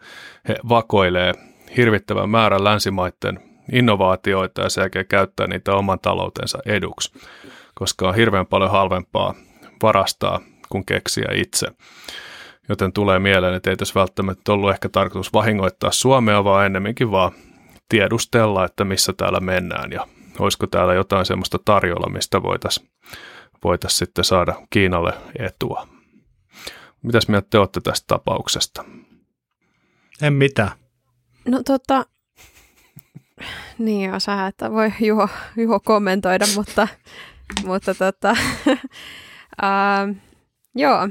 he 0.48 0.56
vakoilee 0.68 1.32
hirvittävän 1.76 2.30
määrän 2.30 2.64
länsimaiden 2.64 3.40
innovaatioita 3.72 4.62
ja 4.62 4.68
sen 4.68 4.82
jälkeen 4.82 5.06
käyttää 5.06 5.46
niitä 5.46 5.74
oman 5.74 6.00
taloutensa 6.00 6.58
eduksi, 6.66 7.12
koska 7.74 8.08
on 8.08 8.14
hirveän 8.14 8.46
paljon 8.46 8.70
halvempaa 8.70 9.34
varastaa 9.82 10.40
kuin 10.68 10.86
keksiä 10.86 11.28
itse. 11.34 11.66
Joten 12.68 12.92
tulee 12.92 13.18
mieleen, 13.18 13.54
että 13.54 13.70
ei 13.70 13.76
tässä 13.76 14.00
välttämättä 14.00 14.52
ollut 14.52 14.70
ehkä 14.70 14.88
tarkoitus 14.88 15.32
vahingoittaa 15.32 15.92
Suomea, 15.92 16.44
vaan 16.44 16.66
ennemminkin 16.66 17.10
vaan 17.10 17.32
tiedustella, 17.88 18.64
että 18.64 18.84
missä 18.84 19.12
täällä 19.12 19.40
mennään 19.40 19.92
ja 19.92 20.06
olisiko 20.38 20.66
täällä 20.66 20.94
jotain 20.94 21.26
semmoista 21.26 21.58
tarjolla, 21.64 22.12
mistä 22.12 22.42
voitaisiin 22.42 22.88
voitais 23.64 23.98
sitten 23.98 24.24
saada 24.24 24.54
Kiinalle 24.70 25.12
etua. 25.38 25.88
Mitäs 27.02 27.28
mieltä 27.28 27.46
te 27.50 27.58
olette 27.58 27.80
tästä 27.80 28.04
tapauksesta? 28.06 28.84
En 30.22 30.32
mitään. 30.32 30.83
No 31.48 31.62
tota, 31.62 32.06
niin 33.78 34.10
joo, 34.10 34.20
sä, 34.20 34.46
että 34.46 34.72
voi 34.72 34.92
Juho, 35.00 35.28
Juho 35.56 35.80
kommentoida, 35.80 36.44
mutta, 36.56 36.88
mutta 37.64 37.94
tota, 37.94 38.36
uh, 39.62 40.16
joo, 40.74 41.08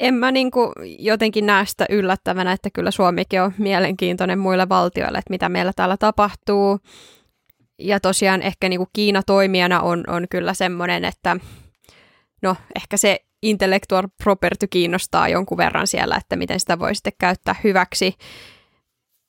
en 0.00 0.14
mä 0.14 0.32
niinku 0.32 0.72
jotenkin 0.98 1.46
näe 1.46 1.66
sitä 1.66 1.86
yllättävänä, 1.90 2.52
että 2.52 2.70
kyllä 2.72 2.90
Suomikin 2.90 3.42
on 3.42 3.54
mielenkiintoinen 3.58 4.38
muille 4.38 4.68
valtioille, 4.68 5.18
että 5.18 5.30
mitä 5.30 5.48
meillä 5.48 5.72
täällä 5.76 5.96
tapahtuu. 5.96 6.78
Ja 7.78 8.00
tosiaan 8.00 8.42
ehkä 8.42 8.68
niinku 8.68 8.88
Kiina 8.92 9.22
toimijana 9.22 9.80
on, 9.80 10.04
on 10.06 10.26
kyllä 10.30 10.54
semmoinen, 10.54 11.04
että 11.04 11.36
no 12.42 12.56
ehkä 12.76 12.96
se 12.96 13.20
intellectual 13.42 14.08
property 14.24 14.66
kiinnostaa 14.66 15.28
jonkun 15.28 15.58
verran 15.58 15.86
siellä, 15.86 16.16
että 16.16 16.36
miten 16.36 16.60
sitä 16.60 16.78
voi 16.78 16.94
sitten 16.94 17.12
käyttää 17.18 17.54
hyväksi. 17.64 18.14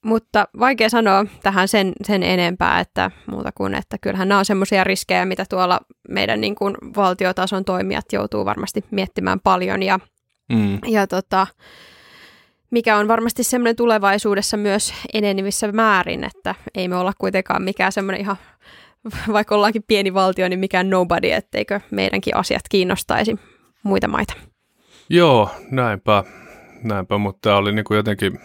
Mutta 0.06 0.48
vaikea 0.60 0.90
sanoa 0.90 1.26
tähän 1.44 1.68
sen, 1.68 1.94
sen 2.04 2.24
enempää, 2.24 2.80
että 2.80 3.12
muuta 3.28 3.52
kuin, 3.52 3.76
että 3.76 3.98
kyllähän 4.02 4.30
nämä 4.30 4.40
on 4.40 4.46
semmoisia 4.46 4.84
riskejä, 4.84 5.26
mitä 5.26 5.46
tuolla 5.50 5.80
meidän 6.10 6.42
niin 6.42 6.56
kuin 6.56 6.76
valtiotason 6.96 7.66
toimijat 7.66 8.06
joutuu 8.14 8.46
varmasti 8.46 8.86
miettimään 8.92 9.40
paljon 9.40 9.84
ja, 9.84 10.00
mm. 10.50 10.80
ja 10.88 11.08
tota, 11.08 11.48
mikä 12.72 12.98
on 12.98 13.08
varmasti 13.08 13.44
semmoinen 13.44 13.76
tulevaisuudessa 13.76 14.58
myös 14.58 14.94
enenevissä 15.14 15.72
määrin, 15.72 16.24
että 16.24 16.56
ei 16.76 16.88
me 16.88 16.96
olla 16.96 17.14
kuitenkaan 17.18 17.62
mikään 17.64 17.92
semmoinen 17.92 18.22
ihan, 18.22 18.38
vaikka 19.34 19.56
ollaankin 19.56 19.84
pieni 19.88 20.14
valtio, 20.14 20.50
niin 20.50 20.60
mikään 20.60 20.90
nobody, 20.90 21.32
etteikö 21.32 21.80
meidänkin 21.92 22.36
asiat 22.36 22.64
kiinnostaisi 22.70 23.36
muita 23.84 24.08
maita. 24.08 24.34
Joo, 25.10 25.50
näinpä, 25.72 26.24
näinpä 26.84 27.18
mutta 27.18 27.40
tämä 27.42 27.58
oli 27.58 27.72
niin 27.72 27.86
kuin 27.86 27.96
jotenkin 27.96 28.40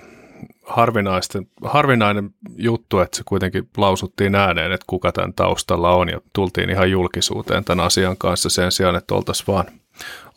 harvinaisten, 0.66 1.46
harvinainen 1.64 2.30
juttu, 2.56 2.98
että 2.98 3.16
se 3.16 3.22
kuitenkin 3.26 3.68
lausuttiin 3.76 4.34
ääneen, 4.34 4.72
että 4.72 4.84
kuka 4.86 5.12
tämän 5.12 5.34
taustalla 5.34 5.90
on 5.90 6.08
ja 6.08 6.20
tultiin 6.32 6.70
ihan 6.70 6.90
julkisuuteen 6.90 7.64
tämän 7.64 7.86
asian 7.86 8.16
kanssa 8.16 8.48
sen 8.48 8.72
sijaan, 8.72 8.96
että 8.96 9.14
oltaisiin 9.14 9.46
vaan 9.46 9.66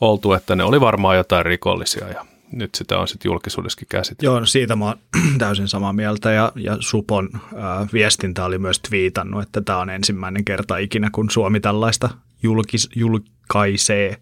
oltu, 0.02 0.34
että 0.34 0.56
ne 0.56 0.64
oli 0.64 0.82
varmaan 0.82 1.18
jotain 1.18 1.46
rikollisia 1.46 2.08
ja 2.08 2.26
nyt 2.52 2.76
sitä 2.76 2.98
on 2.98 3.08
sitten 3.08 3.30
julkisuudessakin 3.30 3.88
käsitelty. 3.92 4.26
Joo, 4.26 4.40
no 4.40 4.46
siitä 4.46 4.76
mä 4.76 4.86
oon 4.86 4.98
täysin 5.40 5.68
samaa 5.68 5.94
mieltä 5.94 6.32
ja, 6.32 6.52
ja 6.56 6.78
Supon 6.80 7.30
ää, 7.56 7.88
viestintä 7.94 8.46
oli 8.46 8.58
myös 8.58 8.80
twiitannut, 8.80 9.44
että 9.44 9.62
tämä 9.62 9.80
on 9.80 9.90
ensimmäinen 9.90 10.46
kerta 10.46 10.78
ikinä, 10.78 11.10
kun 11.12 11.30
Suomi 11.30 11.60
tällaista 11.60 12.10
julkis, 12.44 12.90
julkaisee. 12.96 14.18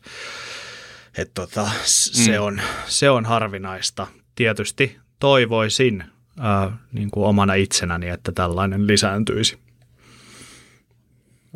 Että 1.18 1.42
tota, 1.42 1.70
se, 1.84 2.40
mm. 2.40 2.46
on, 2.46 2.62
se 2.88 3.10
on 3.10 3.26
harvinaista. 3.26 4.08
Tietysti 4.36 4.98
toivoisin 5.26 6.04
ää, 6.40 6.78
niin 6.92 7.12
kuin 7.12 7.28
omana 7.28 7.54
itsenäni, 7.54 8.10
että 8.10 8.32
tällainen 8.32 8.88
lisääntyisi. 8.88 9.60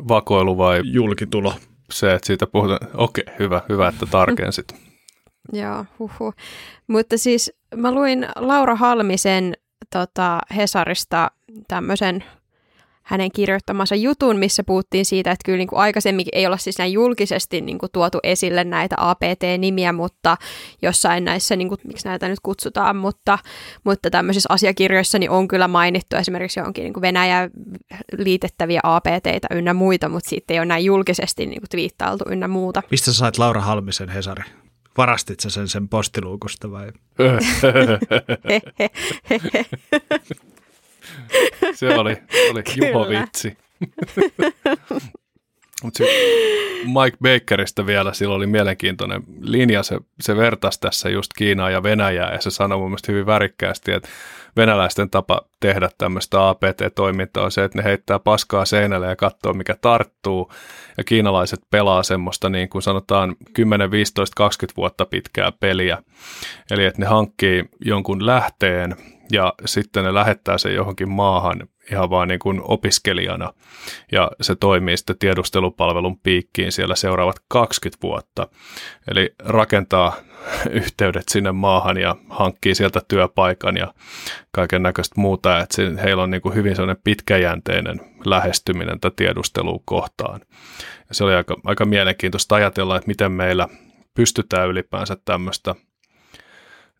Vakoilu 0.08 0.58
vai? 0.58 0.80
Julkitulo. 0.84 1.54
Se, 1.90 2.14
että 2.14 2.26
siitä 2.26 2.46
puhutaan. 2.46 2.90
Okei, 2.94 3.24
hyvä, 3.38 3.62
hyvä, 3.68 3.88
että 3.88 4.06
tarkensit. 4.06 4.74
Joo, 5.52 5.86
huhu. 5.98 6.32
Mutta 6.86 7.18
siis 7.18 7.52
mä 7.76 7.92
luin 7.92 8.26
Laura 8.36 8.74
Halmisen 8.74 9.54
tota, 9.90 10.38
Hesarista 10.56 11.30
tämmöisen 11.68 12.24
hänen 13.10 13.32
kirjoittamansa 13.32 13.94
jutun, 13.94 14.36
missä 14.36 14.62
puhuttiin 14.64 15.04
siitä, 15.04 15.30
että 15.30 15.44
kyllä 15.44 15.58
niin 15.58 15.68
kuin 15.68 15.78
aikaisemmin 15.80 16.26
ei 16.32 16.46
olla 16.46 16.56
siis 16.56 16.78
näin 16.78 16.92
julkisesti 16.92 17.60
niin 17.60 17.78
kuin 17.78 17.92
tuotu 17.92 18.18
esille 18.22 18.64
näitä 18.64 18.96
APT-nimiä, 18.98 19.92
mutta 19.92 20.36
jossain 20.82 21.24
näissä, 21.24 21.56
niin 21.56 21.68
kuin, 21.68 21.78
miksi 21.84 22.08
näitä 22.08 22.28
nyt 22.28 22.40
kutsutaan, 22.42 22.96
mutta, 22.96 23.38
mutta 23.84 24.10
tämmöisissä 24.10 24.46
asiakirjoissa 24.52 25.18
niin 25.18 25.30
on 25.30 25.48
kyllä 25.48 25.68
mainittu 25.68 26.16
esimerkiksi 26.16 26.60
johonkin 26.60 26.84
niin 26.84 26.92
kuin 26.92 27.02
Venäjä 27.02 27.50
liitettäviä 28.18 28.80
APTitä 28.82 29.48
ynnä 29.50 29.74
muita, 29.74 30.08
mutta 30.08 30.28
siitä 30.28 30.54
ei 30.54 30.60
ole 30.60 30.66
näin 30.66 30.84
julkisesti 30.84 31.46
niin 31.46 31.60
kuin 31.60 31.68
twiittailtu 31.70 32.24
ynnä 32.28 32.48
muuta. 32.48 32.82
Mistä 32.90 33.12
sä 33.12 33.18
sait 33.18 33.38
Laura 33.38 33.60
Halmisen 33.60 34.08
Hesari? 34.08 34.44
Varastit 34.96 35.40
sä 35.40 35.50
sen 35.50 35.68
sen 35.68 35.88
postiluukusta 35.88 36.70
vai? 36.70 36.92
se 41.74 41.94
oli, 41.94 42.16
oli 42.50 42.62
Juho 42.76 43.08
vitsi. 43.08 43.56
Mutta 45.82 46.04
Mike 46.84 47.16
Bakerista 47.22 47.86
vielä, 47.86 48.12
sillä 48.12 48.34
oli 48.34 48.46
mielenkiintoinen 48.46 49.22
linja, 49.40 49.82
se, 49.82 49.98
se 50.20 50.36
vertasi 50.36 50.80
tässä 50.80 51.08
just 51.08 51.30
Kiinaa 51.36 51.70
ja 51.70 51.82
Venäjää, 51.82 52.32
ja 52.32 52.40
se 52.40 52.50
sanoi 52.50 52.78
mun 52.78 52.88
mielestä 52.90 53.12
hyvin 53.12 53.26
värikkäästi, 53.26 53.92
että 53.92 54.08
venäläisten 54.56 55.10
tapa 55.10 55.40
tehdä 55.60 55.90
tämmöistä 55.98 56.48
APT-toimintaa 56.48 57.44
on 57.44 57.52
se, 57.52 57.64
että 57.64 57.78
ne 57.78 57.84
heittää 57.84 58.18
paskaa 58.18 58.64
seinälle 58.64 59.06
ja 59.06 59.16
katsoo, 59.16 59.52
mikä 59.52 59.76
tarttuu, 59.80 60.52
ja 60.98 61.04
kiinalaiset 61.04 61.60
pelaa 61.70 62.02
semmoista 62.02 62.48
niin 62.48 62.68
kuin 62.68 62.82
sanotaan 62.82 63.36
10, 63.52 63.90
15, 63.90 64.34
20 64.36 64.76
vuotta 64.76 65.06
pitkää 65.06 65.52
peliä, 65.60 66.02
eli 66.70 66.84
että 66.84 67.00
ne 67.00 67.06
hankkii 67.06 67.64
jonkun 67.84 68.26
lähteen, 68.26 68.96
ja 69.30 69.52
sitten 69.64 70.04
ne 70.04 70.14
lähettää 70.14 70.58
sen 70.58 70.74
johonkin 70.74 71.10
maahan 71.10 71.68
ihan 71.92 72.10
vaan 72.10 72.28
niin 72.28 72.38
kuin 72.38 72.60
opiskelijana 72.64 73.52
ja 74.12 74.30
se 74.40 74.54
toimii 74.54 74.96
sitten 74.96 75.18
tiedustelupalvelun 75.18 76.18
piikkiin 76.18 76.72
siellä 76.72 76.96
seuraavat 76.96 77.36
20 77.48 78.02
vuotta. 78.02 78.48
Eli 79.08 79.34
rakentaa 79.38 80.16
yhteydet 80.70 81.28
sinne 81.28 81.52
maahan 81.52 81.96
ja 81.96 82.16
hankkii 82.28 82.74
sieltä 82.74 83.00
työpaikan 83.08 83.76
ja 83.76 83.94
kaiken 84.52 84.82
näköistä 84.82 85.20
muuta, 85.20 85.58
että 85.58 85.82
heillä 86.02 86.22
on 86.22 86.30
niin 86.30 86.42
kuin 86.42 86.54
hyvin 86.54 86.76
sellainen 86.76 87.02
pitkäjänteinen 87.04 88.00
lähestyminen 88.24 89.00
tätä 89.00 89.16
tiedustelua 89.16 89.80
kohtaan. 89.84 90.40
Ja 91.08 91.14
se 91.14 91.24
oli 91.24 91.34
aika, 91.34 91.56
aika 91.64 91.84
mielenkiintoista 91.84 92.54
ajatella, 92.54 92.96
että 92.96 93.08
miten 93.08 93.32
meillä 93.32 93.68
pystytään 94.14 94.68
ylipäänsä 94.68 95.16
tämmöistä 95.24 95.74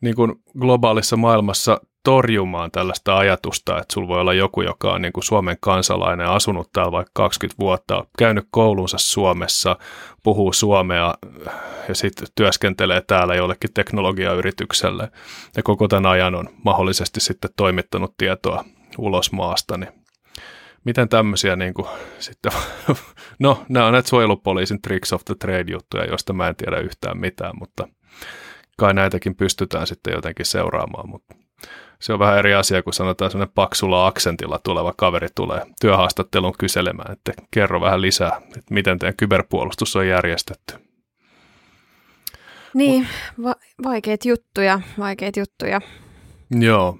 niin 0.00 0.14
kuin 0.14 0.34
globaalissa 0.58 1.16
maailmassa 1.16 1.80
torjumaan 2.04 2.70
tällaista 2.70 3.16
ajatusta, 3.16 3.78
että 3.78 3.94
sulla 3.94 4.08
voi 4.08 4.20
olla 4.20 4.32
joku, 4.32 4.62
joka 4.62 4.92
on 4.92 5.02
niin 5.02 5.12
kuin 5.12 5.24
Suomen 5.24 5.56
kansalainen, 5.60 6.26
asunut 6.26 6.72
täällä 6.72 6.92
vaikka 6.92 7.12
20 7.14 7.58
vuotta, 7.60 8.04
käynyt 8.18 8.44
koulunsa 8.50 8.98
Suomessa, 8.98 9.76
puhuu 10.22 10.52
suomea 10.52 11.14
ja 11.88 11.94
sitten 11.94 12.28
työskentelee 12.34 13.00
täällä 13.00 13.34
jollekin 13.34 13.72
teknologiayritykselle. 13.74 15.10
Ja 15.56 15.62
koko 15.62 15.88
tämän 15.88 16.10
ajan 16.10 16.34
on 16.34 16.48
mahdollisesti 16.64 17.20
sitten 17.20 17.50
toimittanut 17.56 18.14
tietoa 18.16 18.64
ulos 18.98 19.32
maasta, 19.32 19.76
niin 19.76 19.92
miten 20.84 21.08
tämmöisiä 21.08 21.56
niin 21.56 21.74
kuin, 21.74 21.88
sitten, 22.18 22.52
no 23.38 23.64
nämä 23.68 23.86
on 23.86 23.92
näitä 23.92 24.08
suojelupoliisin 24.08 24.82
tricks 24.82 25.12
of 25.12 25.24
the 25.24 25.34
trade 25.34 25.72
juttuja, 25.72 26.04
joista 26.04 26.32
mä 26.32 26.48
en 26.48 26.56
tiedä 26.56 26.78
yhtään 26.78 27.18
mitään, 27.18 27.52
mutta 27.58 27.88
kai 28.78 28.94
näitäkin 28.94 29.36
pystytään 29.36 29.86
sitten 29.86 30.12
jotenkin 30.12 30.46
seuraamaan, 30.46 31.08
mutta 31.08 31.34
se 32.00 32.12
on 32.12 32.18
vähän 32.18 32.38
eri 32.38 32.54
asia, 32.54 32.82
kun 32.82 32.92
sanotaan 32.92 33.30
sellainen 33.30 33.54
paksulla 33.54 34.06
aksentilla 34.06 34.60
tuleva 34.64 34.92
kaveri 34.96 35.28
tulee 35.34 35.66
työhaastattelun 35.80 36.54
kyselemään, 36.58 37.12
että 37.12 37.32
kerro 37.50 37.80
vähän 37.80 38.02
lisää, 38.02 38.40
että 38.44 38.74
miten 38.74 38.98
teidän 38.98 39.16
kyberpuolustus 39.16 39.96
on 39.96 40.08
järjestetty. 40.08 40.74
Niin, 42.74 43.08
va- 43.42 43.54
vaikeat 43.84 44.24
juttuja, 44.24 44.80
vaikeat 44.98 45.36
juttuja. 45.36 45.80
Joo, 46.50 46.98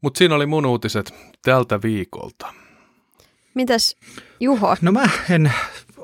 mutta 0.00 0.18
siinä 0.18 0.34
oli 0.34 0.46
mun 0.46 0.66
uutiset 0.66 1.14
tältä 1.42 1.82
viikolta. 1.82 2.52
Mitäs 3.54 3.96
Juho? 4.40 4.76
No 4.82 4.92
mä 4.92 5.08
en 5.30 5.52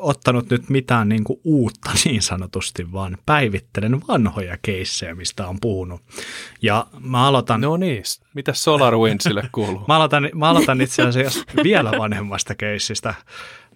ottanut 0.05 0.51
nyt 0.51 0.69
mitään 0.69 1.09
niin 1.09 1.25
kuin 1.25 1.41
uutta 1.45 1.91
niin 2.05 2.23
sanotusti, 2.23 2.93
vaan 2.93 3.19
päivittelen 3.27 4.01
vanhoja 4.09 4.59
keissejä, 4.63 5.15
mistä 5.15 5.49
on 5.49 5.61
puhunut. 5.61 6.01
Ja 6.63 6.87
mä 7.01 7.27
aloitan... 7.27 7.61
No 7.61 7.77
niin, 7.77 8.03
mitä 8.35 8.53
SolarWindsille 8.53 9.49
kuuluu? 9.53 9.85
mä, 9.89 9.97
aloitan, 9.97 10.31
mä 10.35 10.49
aloitan 10.51 10.81
itse 10.81 11.03
asiassa 11.03 11.45
vielä 11.63 11.93
vanhemmasta 11.99 12.55
keissistä. 12.55 13.15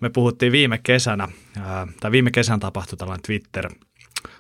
Me 0.00 0.10
puhuttiin 0.10 0.52
viime 0.52 0.78
kesänä, 0.82 1.28
ää, 1.60 1.86
tai 2.00 2.10
viime 2.10 2.30
kesän 2.30 2.60
tapahtui 2.60 2.96
tällainen 2.96 3.22
Twitter 3.22 3.70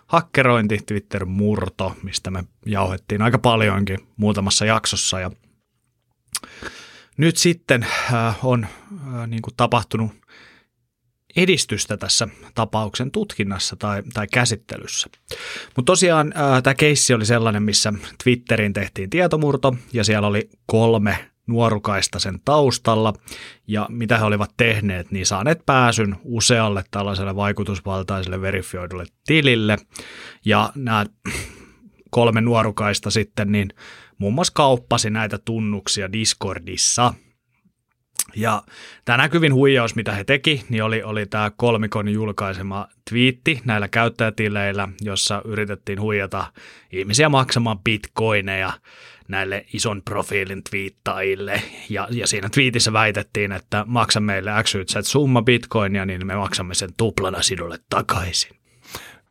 hakkerointi, 0.06 0.78
Twitter-murto, 0.86 1.96
mistä 2.02 2.30
me 2.30 2.44
jauhettiin 2.66 3.22
aika 3.22 3.38
paljonkin 3.38 3.98
muutamassa 4.16 4.64
jaksossa. 4.64 5.20
Ja 5.20 5.30
nyt 7.16 7.36
sitten 7.36 7.86
äh, 8.12 8.46
on 8.46 8.64
äh, 8.64 9.26
niin 9.26 9.42
kuin 9.42 9.54
tapahtunut 9.56 10.12
edistystä 11.38 11.96
tässä 11.96 12.28
tapauksen 12.54 13.10
tutkinnassa 13.10 13.76
tai, 13.76 14.02
tai 14.14 14.26
käsittelyssä. 14.32 15.08
Mutta 15.76 15.92
tosiaan 15.92 16.34
tämä 16.62 16.74
keissi 16.74 17.14
oli 17.14 17.26
sellainen, 17.26 17.62
missä 17.62 17.92
Twitterin 18.24 18.72
tehtiin 18.72 19.10
tietomurto 19.10 19.74
ja 19.92 20.04
siellä 20.04 20.28
oli 20.28 20.48
kolme 20.66 21.30
nuorukaista 21.46 22.18
sen 22.18 22.38
taustalla. 22.44 23.12
Ja 23.66 23.86
mitä 23.90 24.18
he 24.18 24.24
olivat 24.24 24.50
tehneet, 24.56 25.10
niin 25.10 25.26
saaneet 25.26 25.66
pääsyn 25.66 26.16
usealle 26.24 26.84
tällaiselle 26.90 27.36
vaikutusvaltaiselle 27.36 28.40
verifioidulle 28.40 29.04
tilille. 29.26 29.76
Ja 30.44 30.72
nämä 30.74 31.06
kolme 32.10 32.40
nuorukaista 32.40 33.10
sitten 33.10 33.52
niin 33.52 33.68
muun 34.18 34.34
muassa 34.34 34.52
kauppasi 34.56 35.10
näitä 35.10 35.38
tunnuksia 35.38 36.12
Discordissa– 36.12 37.14
ja 38.36 38.62
tämä 39.04 39.16
näkyvin 39.16 39.54
huijaus, 39.54 39.94
mitä 39.94 40.12
he 40.12 40.24
teki, 40.24 40.64
niin 40.68 40.84
oli, 40.84 41.02
oli 41.02 41.26
tämä 41.26 41.50
kolmikon 41.56 42.08
julkaisema 42.08 42.88
twiitti 43.10 43.60
näillä 43.64 43.88
käyttäjätileillä, 43.88 44.88
jossa 45.00 45.42
yritettiin 45.44 46.00
huijata 46.00 46.52
ihmisiä 46.92 47.28
maksamaan 47.28 47.78
bitcoineja 47.78 48.72
näille 49.28 49.66
ison 49.72 50.02
profiilin 50.02 50.62
twiittaajille. 50.70 51.62
Ja, 51.90 52.08
ja 52.10 52.26
siinä 52.26 52.48
twiitissä 52.48 52.92
väitettiin, 52.92 53.52
että 53.52 53.84
maksa 53.88 54.20
meille 54.20 54.50
XYZ 54.62 54.96
summa 55.02 55.42
bitcoinia, 55.42 56.06
niin 56.06 56.26
me 56.26 56.36
maksamme 56.36 56.74
sen 56.74 56.90
tuplana 56.96 57.42
sinulle 57.42 57.78
takaisin. 57.90 58.58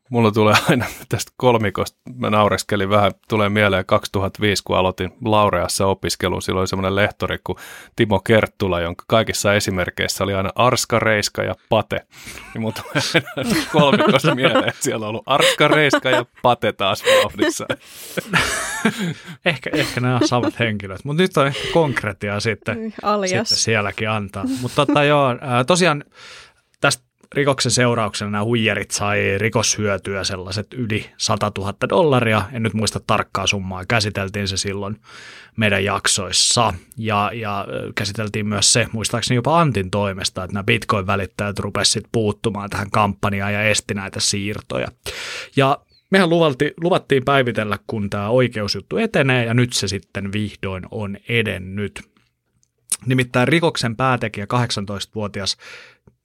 Mulla 0.10 0.32
tulee 0.32 0.56
aina 0.70 0.86
tästä 1.10 1.32
kolmikosta, 1.38 1.98
mä 2.16 2.30
naureskelin 2.30 2.90
vähän, 2.90 3.12
tulee 3.28 3.50
mieleen 3.50 3.86
2005, 3.86 4.64
kun 4.64 4.78
aloitin 4.78 5.12
Laureassa 5.26 5.86
opiskelun. 5.86 6.42
Silloin 6.42 6.62
oli 6.62 6.68
semmoinen 6.68 6.96
lehtori 6.96 7.38
kuin 7.44 7.58
Timo 7.96 8.20
Kerttula, 8.20 8.82
jonka 8.82 9.04
kaikissa 9.08 9.54
esimerkkeissä 9.54 10.24
oli 10.24 10.34
aina 10.34 10.50
Arska, 10.56 11.00
Reiska 11.00 11.44
ja 11.44 11.56
Pate. 11.70 12.06
Niin 12.54 12.62
mulla 12.62 12.76
tulee 12.82 13.24
aina 13.38 13.66
kolmikosta 13.72 14.36
mieleen, 14.36 14.70
että 14.70 14.84
siellä 14.84 15.06
on 15.06 15.10
ollut 15.10 15.24
Arska, 15.26 15.68
Reiska 15.68 16.10
ja 16.10 16.26
Pate 16.42 16.74
taas 16.74 17.04
vauhdissa. 17.04 17.66
ehkä, 19.46 19.70
ehkä 19.74 20.02
nämä 20.02 20.16
on 20.16 20.28
samat 20.28 20.60
henkilöt, 20.60 21.06
mutta 21.06 21.24
nyt 21.24 21.38
on 21.38 21.48
ehkä 21.48 21.68
konkreettia 21.74 22.40
sitten, 22.40 22.94
sitten 23.28 23.46
sielläkin 23.46 24.10
antaa. 24.10 24.46
Mutta 24.62 24.86
tota, 24.86 25.04
joo, 25.04 25.30
tosiaan 25.68 26.04
rikoksen 27.34 27.72
seurauksena 27.72 28.32
nämä 28.32 28.44
huijarit 28.44 28.92
sai 28.92 29.38
rikoshyötyä 29.38 30.24
sellaiset 30.24 30.74
yli 30.74 31.10
100 31.18 31.52
000 31.58 31.74
dollaria. 31.90 32.42
En 32.52 32.64
nyt 32.64 32.74
muista 32.74 33.00
tarkkaa 33.08 33.48
summaa. 33.48 33.86
Käsiteltiin 33.86 34.48
se 34.48 34.58
silloin 34.58 35.02
meidän 35.58 35.84
jaksoissa. 35.84 36.74
Ja, 36.98 37.32
ja 37.34 37.68
käsiteltiin 37.96 38.48
myös 38.48 38.74
se, 38.74 38.88
muistaakseni 38.92 39.36
jopa 39.36 39.60
Antin 39.60 39.92
toimesta, 39.92 40.44
että 40.44 40.54
nämä 40.54 40.64
Bitcoin-välittäjät 40.64 41.60
rupesivat 41.60 42.08
puuttumaan 42.12 42.70
tähän 42.70 42.92
kampanjaan 42.92 43.54
ja 43.54 43.64
esti 43.64 43.94
näitä 43.94 44.20
siirtoja. 44.20 44.88
Ja 45.56 45.80
mehän 46.12 46.30
luvalti, 46.30 46.74
luvattiin 46.82 47.26
päivitellä, 47.26 47.80
kun 47.88 48.10
tämä 48.10 48.30
oikeusjuttu 48.30 48.98
etenee, 48.98 49.46
ja 49.46 49.54
nyt 49.54 49.74
se 49.74 49.88
sitten 49.88 50.32
vihdoin 50.34 50.84
on 50.92 51.18
edennyt. 51.30 52.02
Nimittäin 53.06 53.48
rikoksen 53.48 53.96
päätekijä 53.96 54.46
18-vuotias 54.46 55.58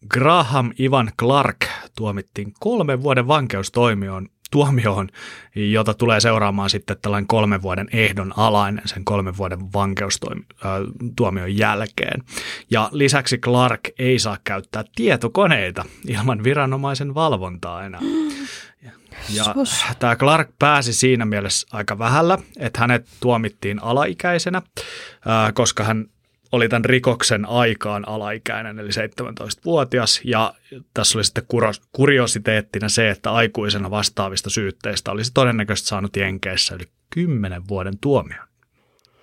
Graham 0.09 0.73
Ivan 0.81 1.13
Clark 1.19 1.57
tuomittiin 1.97 2.55
kolmen 2.61 3.03
vuoden 3.03 3.29
vankeustoimioon 3.29 4.29
tuomioon, 4.51 5.09
jota 5.55 5.95
tulee 5.95 6.21
seuraamaan 6.21 6.71
sitten 6.71 6.97
tällainen 7.03 7.27
kolmen 7.27 7.63
vuoden 7.63 7.89
ehdon 7.93 8.33
alainen 8.37 8.89
sen 8.89 9.05
kolmen 9.05 9.37
vuoden 9.37 9.73
vankeustuomion 9.73 11.57
jälkeen. 11.57 12.23
Ja 12.71 12.89
lisäksi 12.93 13.39
Clark 13.39 13.81
ei 13.99 14.19
saa 14.19 14.39
käyttää 14.45 14.85
tietokoneita 14.97 15.85
ilman 16.09 16.45
viranomaisen 16.45 17.15
valvontaa 17.15 17.85
enää. 17.85 18.01
Ja 19.29 19.45
tämä 19.99 20.17
Clark 20.17 20.49
pääsi 20.59 20.93
siinä 20.93 21.25
mielessä 21.25 21.67
aika 21.73 21.99
vähällä, 21.99 22.39
että 22.59 22.81
hänet 22.81 23.09
tuomittiin 23.21 23.83
alaikäisenä, 23.83 24.63
koska 25.55 25.85
hän 25.85 26.07
oli 26.53 26.69
tämän 26.69 26.85
rikoksen 26.85 27.49
aikaan 27.49 28.09
alaikäinen, 28.09 28.79
eli 28.79 28.89
17-vuotias, 28.89 30.21
ja 30.25 30.55
tässä 30.95 31.19
oli 31.19 31.25
sitten 31.25 31.45
kuriositeettina 31.93 32.89
se, 32.89 33.11
että 33.11 33.33
aikuisena 33.33 33.91
vastaavista 33.91 34.51
syytteistä 34.51 35.11
olisi 35.11 35.31
todennäköisesti 35.35 35.89
saanut 35.89 36.17
Jenkeissä 36.17 36.75
yli 36.75 36.85
10 37.11 37.69
vuoden 37.69 37.99
tuomion. 38.01 38.47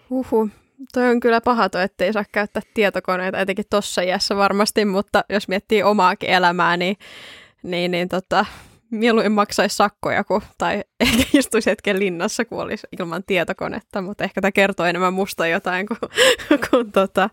Uhu. 0.10 0.50
Toi 0.94 1.10
on 1.10 1.20
kyllä 1.20 1.42
paha 1.42 1.70
toi, 1.70 1.84
ettei 1.84 2.14
saa 2.14 2.26
käyttää 2.32 2.62
tietokoneita, 2.74 3.40
etenkin 3.40 3.66
tuossa 3.70 4.02
iässä 4.02 4.36
varmasti, 4.36 4.86
mutta 4.86 5.24
jos 5.30 5.48
miettii 5.48 5.84
omaakin 5.84 6.30
elämää, 6.30 6.78
niin, 6.78 6.98
niin, 7.64 7.92
niin 7.92 8.10
tota, 8.10 8.46
mieluummin 8.92 9.32
maksaisi 9.32 9.76
sakkoja 9.76 10.24
kuin, 10.24 10.42
tai 10.58 10.84
ehkä 11.00 11.24
istuisi 11.34 11.70
hetken 11.70 12.00
linnassa, 12.00 12.46
kun 12.46 12.62
olisi 12.62 12.88
ilman 13.00 13.24
tietokonetta, 13.28 14.02
mutta 14.02 14.24
ehkä 14.24 14.42
tämä 14.42 14.52
kertoo 14.52 14.86
enemmän 14.86 15.14
musta 15.14 15.48
jotain 15.48 15.88
kuin, 15.88 16.00
kuin 16.70 16.92
tota, 16.92 17.30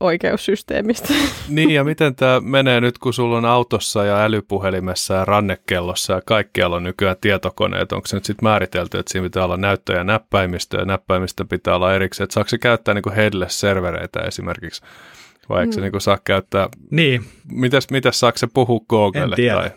oikeussysteemistä. 0.00 1.14
Niin, 1.48 1.70
ja 1.70 1.84
miten 1.84 2.14
tämä 2.14 2.40
menee 2.40 2.80
nyt, 2.80 2.98
kun 2.98 3.14
sulla 3.14 3.38
on 3.38 3.44
autossa 3.44 4.04
ja 4.04 4.24
älypuhelimessa 4.24 5.14
ja 5.14 5.24
rannekellossa 5.24 6.12
ja 6.12 6.22
kaikkialla 6.26 6.76
on 6.76 6.82
nykyään 6.82 7.16
tietokoneet, 7.20 7.92
onko 7.92 8.06
se 8.06 8.16
nyt 8.16 8.24
sitten 8.24 8.48
määritelty, 8.48 8.98
että 8.98 9.12
siinä 9.12 9.24
pitää 9.24 9.44
olla 9.44 9.56
näyttö 9.56 9.92
ja 9.92 10.04
näppäimistö 10.04 10.78
ja 10.78 10.84
näppäimistö 10.84 11.44
pitää 11.44 11.74
olla 11.74 11.94
erikseen, 11.94 12.24
että 12.24 12.34
saako 12.34 12.48
se 12.48 12.58
käyttää 12.58 12.94
niin 12.94 13.12
headless-servereitä 13.16 14.20
esimermääritelty 14.26 14.86
vai 15.50 15.60
eikö 15.60 15.72
se 15.72 15.80
niin 15.80 16.00
saa 16.00 16.18
käyttää? 16.24 16.68
Niin. 16.90 17.24
Mitäs, 17.52 17.86
mitäs 17.90 18.20
saako 18.20 18.38
se 18.38 18.46
puhua 18.54 18.80
Googlelle 18.88 19.36
tai 19.36 19.66
äh, 19.66 19.72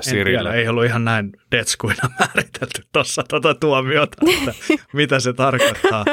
Sirille? 0.00 0.54
Ei 0.54 0.68
ollut 0.68 0.84
ihan 0.84 1.04
näin 1.04 1.32
detskuina 1.50 2.10
määritelty 2.20 2.82
tuossa 2.92 3.22
tuota 3.28 3.54
tuomiota, 3.54 4.16
että 4.26 4.52
mitä 4.92 5.20
se 5.20 5.32
tarkoittaa, 5.32 6.04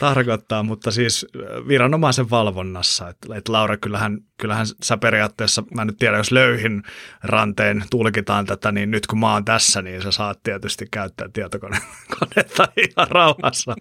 tarkoittaa, 0.00 0.62
mutta 0.62 0.90
siis 0.90 1.26
äh, 1.36 1.68
viranomaisen 1.68 2.30
valvonnassa. 2.30 3.08
Että, 3.08 3.36
että 3.36 3.52
Laura, 3.52 3.76
kyllähän, 3.76 4.18
kyllähän 4.40 4.66
sä 4.82 4.96
periaatteessa, 4.96 5.62
mä 5.74 5.82
en 5.82 5.86
nyt 5.86 5.98
tiedä, 5.98 6.16
jos 6.16 6.32
löyhin 6.32 6.82
ranteen 7.22 7.84
tulkitaan 7.90 8.46
tätä, 8.46 8.72
niin 8.72 8.90
nyt 8.90 9.06
kun 9.06 9.18
mä 9.18 9.32
oon 9.32 9.44
tässä, 9.44 9.82
niin 9.82 10.02
sä 10.02 10.10
saat 10.10 10.42
tietysti 10.42 10.86
käyttää 10.90 11.28
tietokonetta 11.32 12.68
ihan 12.88 13.08
rauhassa. 13.10 13.74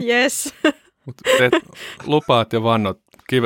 yes. 0.00 0.54
Mutta 1.06 1.30
lupaat 2.06 2.52
ja 2.52 2.62
vannot 2.62 3.00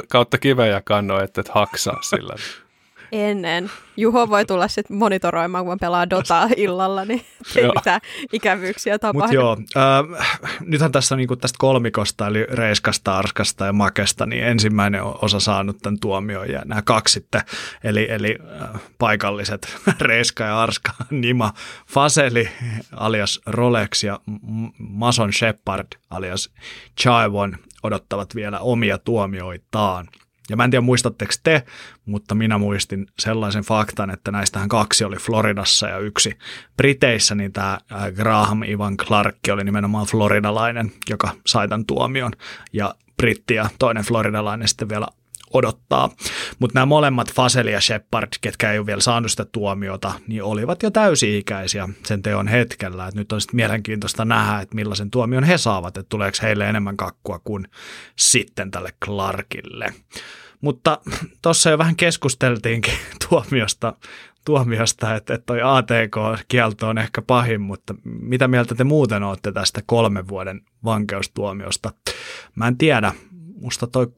kautta 0.08 0.38
kiveä 0.38 0.66
ja 0.66 0.80
kanno, 0.80 1.22
että 1.22 1.40
et 1.40 1.48
haksaa 1.48 2.02
sillä. 2.02 2.34
Ennen. 3.12 3.70
Juho 3.96 4.28
voi 4.28 4.44
tulla 4.44 4.68
sitten 4.68 4.96
monitoroimaan, 4.96 5.64
kun 5.64 5.78
pelaa 5.80 6.10
Dotaa 6.10 6.48
illalla, 6.56 7.04
niin 7.04 7.24
ei 7.56 7.64
mitään 7.76 8.00
ikävyyksiä 8.32 8.98
tapahdu. 8.98 9.18
Mutta 9.18 9.34
joo, 9.34 9.56
äh, 9.76 10.38
nythän 10.60 10.92
tässä 10.92 11.16
niinku 11.16 11.36
tästä 11.36 11.56
kolmikosta, 11.58 12.26
eli 12.26 12.46
Reiskasta, 12.50 13.18
Arskasta 13.18 13.66
ja 13.66 13.72
Makesta, 13.72 14.26
niin 14.26 14.44
ensimmäinen 14.44 15.02
osa 15.02 15.40
saanut 15.40 15.78
tämän 15.82 16.00
tuomion 16.00 16.50
ja 16.50 16.62
nämä 16.64 16.82
kaksi 16.82 17.12
sitten, 17.12 17.40
eli, 17.84 18.06
eli 18.10 18.38
äh, 18.62 18.80
paikalliset 18.98 19.76
Reiska 20.00 20.44
ja 20.44 20.62
Arska, 20.62 20.92
Nima 21.10 21.52
Faseli 21.86 22.48
alias 22.96 23.40
Rolex 23.46 24.04
ja 24.04 24.20
Mason 24.78 25.32
Shepard 25.32 25.86
alias 26.10 26.50
Chaivon 27.00 27.56
odottavat 27.82 28.34
vielä 28.34 28.58
omia 28.58 28.98
tuomioitaan. 28.98 30.08
Ja 30.50 30.56
mä 30.56 30.64
en 30.64 30.70
tiedä 30.70 30.80
muistatteko 30.80 31.32
te, 31.42 31.62
mutta 32.06 32.34
minä 32.34 32.58
muistin 32.58 33.06
sellaisen 33.18 33.62
faktan, 33.62 34.10
että 34.10 34.30
näistähän 34.30 34.68
kaksi 34.68 35.04
oli 35.04 35.16
Floridassa 35.16 35.88
ja 35.88 35.98
yksi 35.98 36.38
Briteissä, 36.76 37.34
niin 37.34 37.52
tämä 37.52 37.78
Graham 38.14 38.62
Ivan 38.62 38.96
Clark 38.96 39.36
oli 39.52 39.64
nimenomaan 39.64 40.06
floridalainen, 40.06 40.92
joka 41.10 41.30
sai 41.46 41.68
tämän 41.68 41.86
tuomion. 41.86 42.32
Ja 42.72 42.94
britti 43.16 43.54
ja 43.54 43.70
toinen 43.78 44.04
floridalainen 44.04 44.68
sitten 44.68 44.88
vielä 44.88 45.06
odottaa. 45.52 46.10
Mutta 46.58 46.74
nämä 46.74 46.86
molemmat 46.86 47.32
Faseli 47.32 47.72
ja 47.72 47.80
Shepard, 47.80 48.28
ketkä 48.40 48.72
ei 48.72 48.78
ole 48.78 48.86
vielä 48.86 49.00
saanut 49.00 49.30
sitä 49.30 49.44
tuomiota, 49.44 50.12
niin 50.26 50.42
olivat 50.42 50.82
jo 50.82 50.90
täysi-ikäisiä 50.90 51.88
sen 52.04 52.22
teon 52.22 52.48
hetkellä. 52.48 53.06
Et 53.06 53.14
nyt 53.14 53.32
on 53.32 53.40
sitten 53.40 53.56
mielenkiintoista 53.56 54.24
nähdä, 54.24 54.60
että 54.60 54.74
millaisen 54.74 55.10
tuomion 55.10 55.44
he 55.44 55.58
saavat, 55.58 55.96
että 55.96 56.08
tuleeko 56.08 56.38
heille 56.42 56.68
enemmän 56.68 56.96
kakkua 56.96 57.40
kuin 57.44 57.68
sitten 58.16 58.70
tälle 58.70 58.90
Clarkille. 59.04 59.94
Mutta 60.60 60.98
tuossa 61.42 61.70
jo 61.70 61.78
vähän 61.78 61.96
keskusteltiinkin 61.96 62.94
tuomiosta, 63.28 63.92
tuomiosta 64.44 65.14
että, 65.14 65.34
että 65.34 65.46
toi 65.46 65.60
ATK-kielto 65.62 66.88
on 66.88 66.98
ehkä 66.98 67.22
pahin, 67.22 67.60
mutta 67.60 67.94
mitä 68.04 68.48
mieltä 68.48 68.74
te 68.74 68.84
muuten 68.84 69.22
olette 69.22 69.52
tästä 69.52 69.80
kolmen 69.86 70.28
vuoden 70.28 70.60
vankeustuomiosta? 70.84 71.92
Mä 72.54 72.68
en 72.68 72.78
tiedä, 72.78 73.12
musta 73.60 73.86
toi 73.86 74.12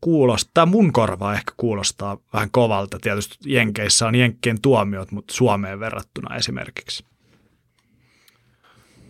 kuulostaa, 0.00 0.66
mun 0.66 0.92
korvaa 0.92 1.34
ehkä 1.34 1.52
kuulostaa 1.56 2.18
vähän 2.32 2.50
kovalta. 2.50 2.98
Tietysti 3.00 3.36
Jenkeissä 3.46 4.06
on 4.06 4.14
Jenkkien 4.14 4.60
tuomiot, 4.60 5.12
mutta 5.12 5.34
Suomeen 5.34 5.80
verrattuna 5.80 6.36
esimerkiksi. 6.36 7.04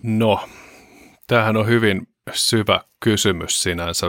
No, 0.02 0.48
tämähän 1.26 1.56
on 1.56 1.66
hyvin 1.66 2.08
syvä 2.32 2.80
kysymys 3.00 3.62
sinänsä, 3.62 4.06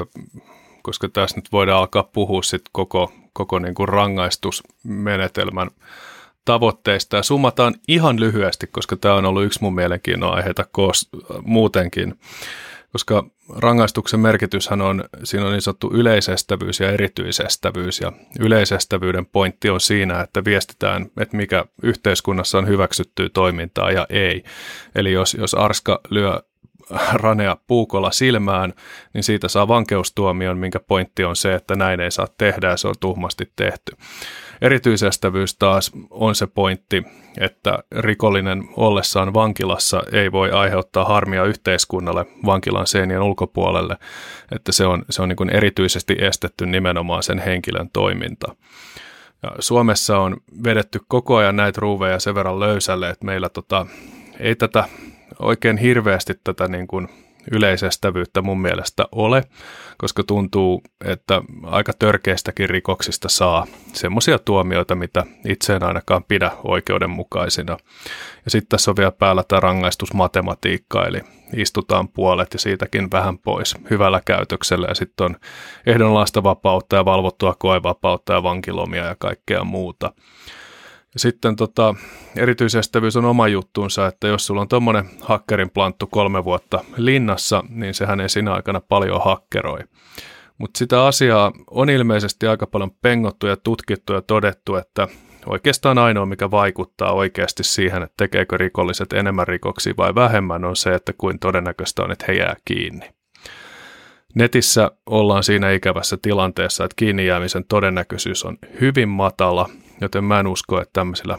koska 0.85 1.09
tässä 1.09 1.35
nyt 1.35 1.51
voidaan 1.51 1.79
alkaa 1.79 2.03
puhua 2.03 2.43
sit 2.43 2.61
koko, 2.71 3.13
koko 3.33 3.59
niin 3.59 3.75
kuin 3.75 3.89
rangaistusmenetelmän 3.89 5.69
tavoitteista. 6.45 7.17
Ja 7.17 7.23
summataan 7.23 7.75
ihan 7.87 8.19
lyhyesti, 8.19 8.67
koska 8.67 8.95
tämä 8.95 9.15
on 9.15 9.25
ollut 9.25 9.43
yksi 9.43 9.59
mun 9.61 9.75
mielenkiinnon 9.75 10.33
aiheita 10.33 10.65
muutenkin. 11.43 12.19
Koska 12.91 13.23
rangaistuksen 13.55 14.19
merkityshän 14.19 14.81
on, 14.81 15.03
siinä 15.23 15.45
on 15.45 15.51
niin 15.51 15.61
sanottu 15.61 15.91
yleisestävyys 15.93 16.79
ja 16.79 16.91
erityisestävyys, 16.91 17.99
ja 17.99 18.11
yleisestävyyden 18.39 19.25
pointti 19.25 19.69
on 19.69 19.81
siinä, 19.81 20.21
että 20.21 20.45
viestitään, 20.45 21.05
että 21.19 21.37
mikä 21.37 21.65
yhteiskunnassa 21.83 22.57
on 22.57 22.67
hyväksyttyä 22.67 23.29
toimintaa 23.29 23.91
ja 23.91 24.05
ei. 24.09 24.43
Eli 24.95 25.11
jos, 25.11 25.33
jos 25.33 25.53
Arska 25.53 25.99
lyö 26.09 26.39
ranea 27.23 27.57
puukolla 27.67 28.11
silmään, 28.11 28.73
niin 29.13 29.23
siitä 29.23 29.47
saa 29.47 29.67
vankeustuomion, 29.67 30.57
minkä 30.57 30.79
pointti 30.79 31.23
on 31.23 31.35
se, 31.35 31.55
että 31.55 31.75
näin 31.75 31.99
ei 31.99 32.11
saa 32.11 32.27
tehdä 32.37 32.69
ja 32.69 32.77
se 32.77 32.87
on 32.87 32.95
tuhmasti 32.99 33.51
tehty. 33.55 33.97
Erityisestävyys 34.61 35.57
taas 35.57 35.91
on 36.09 36.35
se 36.35 36.47
pointti, 36.47 37.03
että 37.37 37.79
rikollinen 37.91 38.63
ollessaan 38.75 39.33
vankilassa 39.33 40.03
ei 40.11 40.31
voi 40.31 40.51
aiheuttaa 40.51 41.05
harmia 41.05 41.43
yhteiskunnalle 41.43 42.25
vankilan 42.45 42.87
seinien 42.87 43.21
ulkopuolelle, 43.21 43.97
että 44.51 44.71
se 44.71 44.85
on, 44.85 45.05
se 45.09 45.21
on 45.21 45.29
niin 45.29 45.49
erityisesti 45.49 46.15
estetty 46.19 46.65
nimenomaan 46.65 47.23
sen 47.23 47.39
henkilön 47.39 47.89
toiminta. 47.93 48.55
Ja 49.43 49.51
Suomessa 49.59 50.17
on 50.17 50.37
vedetty 50.63 50.99
koko 51.07 51.35
ajan 51.35 51.55
näitä 51.55 51.81
ruuveja 51.81 52.19
sen 52.19 52.35
verran 52.35 52.59
löysälle, 52.59 53.09
että 53.09 53.25
meillä 53.25 53.49
tota, 53.49 53.85
ei 54.39 54.55
tätä 54.55 54.83
oikein 55.39 55.77
hirveästi 55.77 56.33
tätä 56.43 56.67
niin 56.67 56.87
kuin 56.87 57.07
yleisestävyyttä 57.51 58.41
mun 58.41 58.61
mielestä 58.61 59.05
ole, 59.11 59.43
koska 59.97 60.23
tuntuu, 60.23 60.81
että 61.05 61.41
aika 61.63 61.93
törkeistäkin 61.99 62.69
rikoksista 62.69 63.29
saa 63.29 63.67
semmoisia 63.93 64.39
tuomioita, 64.39 64.95
mitä 64.95 65.23
itse 65.47 65.75
en 65.75 65.83
ainakaan 65.83 66.23
pidä 66.23 66.51
oikeudenmukaisina. 66.63 67.77
Ja 68.45 68.51
sitten 68.51 68.69
tässä 68.69 68.91
on 68.91 68.97
vielä 68.97 69.11
päällä 69.11 69.43
tämä 69.47 69.59
rangaistusmatematiikka, 69.59 71.05
eli 71.05 71.21
istutaan 71.55 72.07
puolet 72.07 72.53
ja 72.53 72.59
siitäkin 72.59 73.11
vähän 73.11 73.37
pois 73.37 73.75
hyvällä 73.89 74.21
käytöksellä. 74.25 74.87
Ja 74.87 74.95
sitten 74.95 75.25
on 75.25 75.35
ehdonlaista 75.85 76.43
vapautta 76.43 76.95
ja 76.95 77.05
valvottua 77.05 77.55
koevapautta 77.59 78.33
ja 78.33 78.43
vankilomia 78.43 79.05
ja 79.05 79.15
kaikkea 79.19 79.63
muuta. 79.63 80.11
Sitten 81.17 81.55
tota, 81.55 81.95
erityisestävyys 82.35 83.15
on 83.15 83.25
oma 83.25 83.47
juttuunsa, 83.47 84.07
että 84.07 84.27
jos 84.27 84.45
sulla 84.45 84.61
on 84.61 84.67
tuommoinen 84.67 85.09
hakkerin 85.21 85.69
planttu 85.69 86.07
kolme 86.07 86.43
vuotta 86.43 86.83
linnassa, 86.97 87.63
niin 87.69 87.93
sehän 87.93 88.21
ei 88.21 88.29
siinä 88.29 88.53
aikana 88.53 88.81
paljon 88.89 89.21
hakkeroi. 89.25 89.79
Mutta 90.57 90.77
sitä 90.77 91.05
asiaa 91.05 91.51
on 91.71 91.89
ilmeisesti 91.89 92.47
aika 92.47 92.67
paljon 92.67 92.91
pengottu 93.01 93.47
ja 93.47 93.57
tutkittu 93.57 94.13
ja 94.13 94.21
todettu, 94.21 94.75
että 94.75 95.07
oikeastaan 95.45 95.97
ainoa, 95.97 96.25
mikä 96.25 96.51
vaikuttaa 96.51 97.13
oikeasti 97.13 97.63
siihen, 97.63 98.03
että 98.03 98.13
tekeekö 98.17 98.57
rikolliset 98.57 99.13
enemmän 99.13 99.47
rikoksia 99.47 99.93
vai 99.97 100.15
vähemmän, 100.15 100.65
on 100.65 100.75
se, 100.75 100.93
että 100.93 101.13
kuin 101.17 101.39
todennäköistä 101.39 102.03
on, 102.03 102.11
että 102.11 102.25
he 102.27 102.33
jää 102.33 102.55
kiinni. 102.65 103.09
Netissä 104.35 104.91
ollaan 105.05 105.43
siinä 105.43 105.71
ikävässä 105.71 106.17
tilanteessa, 106.21 106.83
että 106.83 106.95
kiinni 106.95 107.25
jäämisen 107.25 107.65
todennäköisyys 107.65 108.45
on 108.45 108.57
hyvin 108.81 109.09
matala, 109.09 109.69
joten 110.01 110.23
mä 110.23 110.39
en 110.39 110.47
usko, 110.47 110.81
että 110.81 110.93
tämmöisillä 110.93 111.37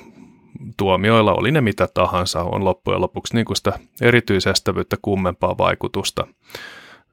tuomioilla, 0.77 1.35
oli 1.35 1.53
ne 1.53 1.61
mitä 1.61 1.89
tahansa, 1.95 2.43
on 2.43 2.65
loppujen 2.65 3.01
lopuksi 3.01 3.35
niin 3.35 3.45
kuin 3.45 3.57
sitä 3.57 3.79
erityisestävyyttä 4.01 4.97
kummempaa 5.03 5.59
vaikutusta 5.59 6.27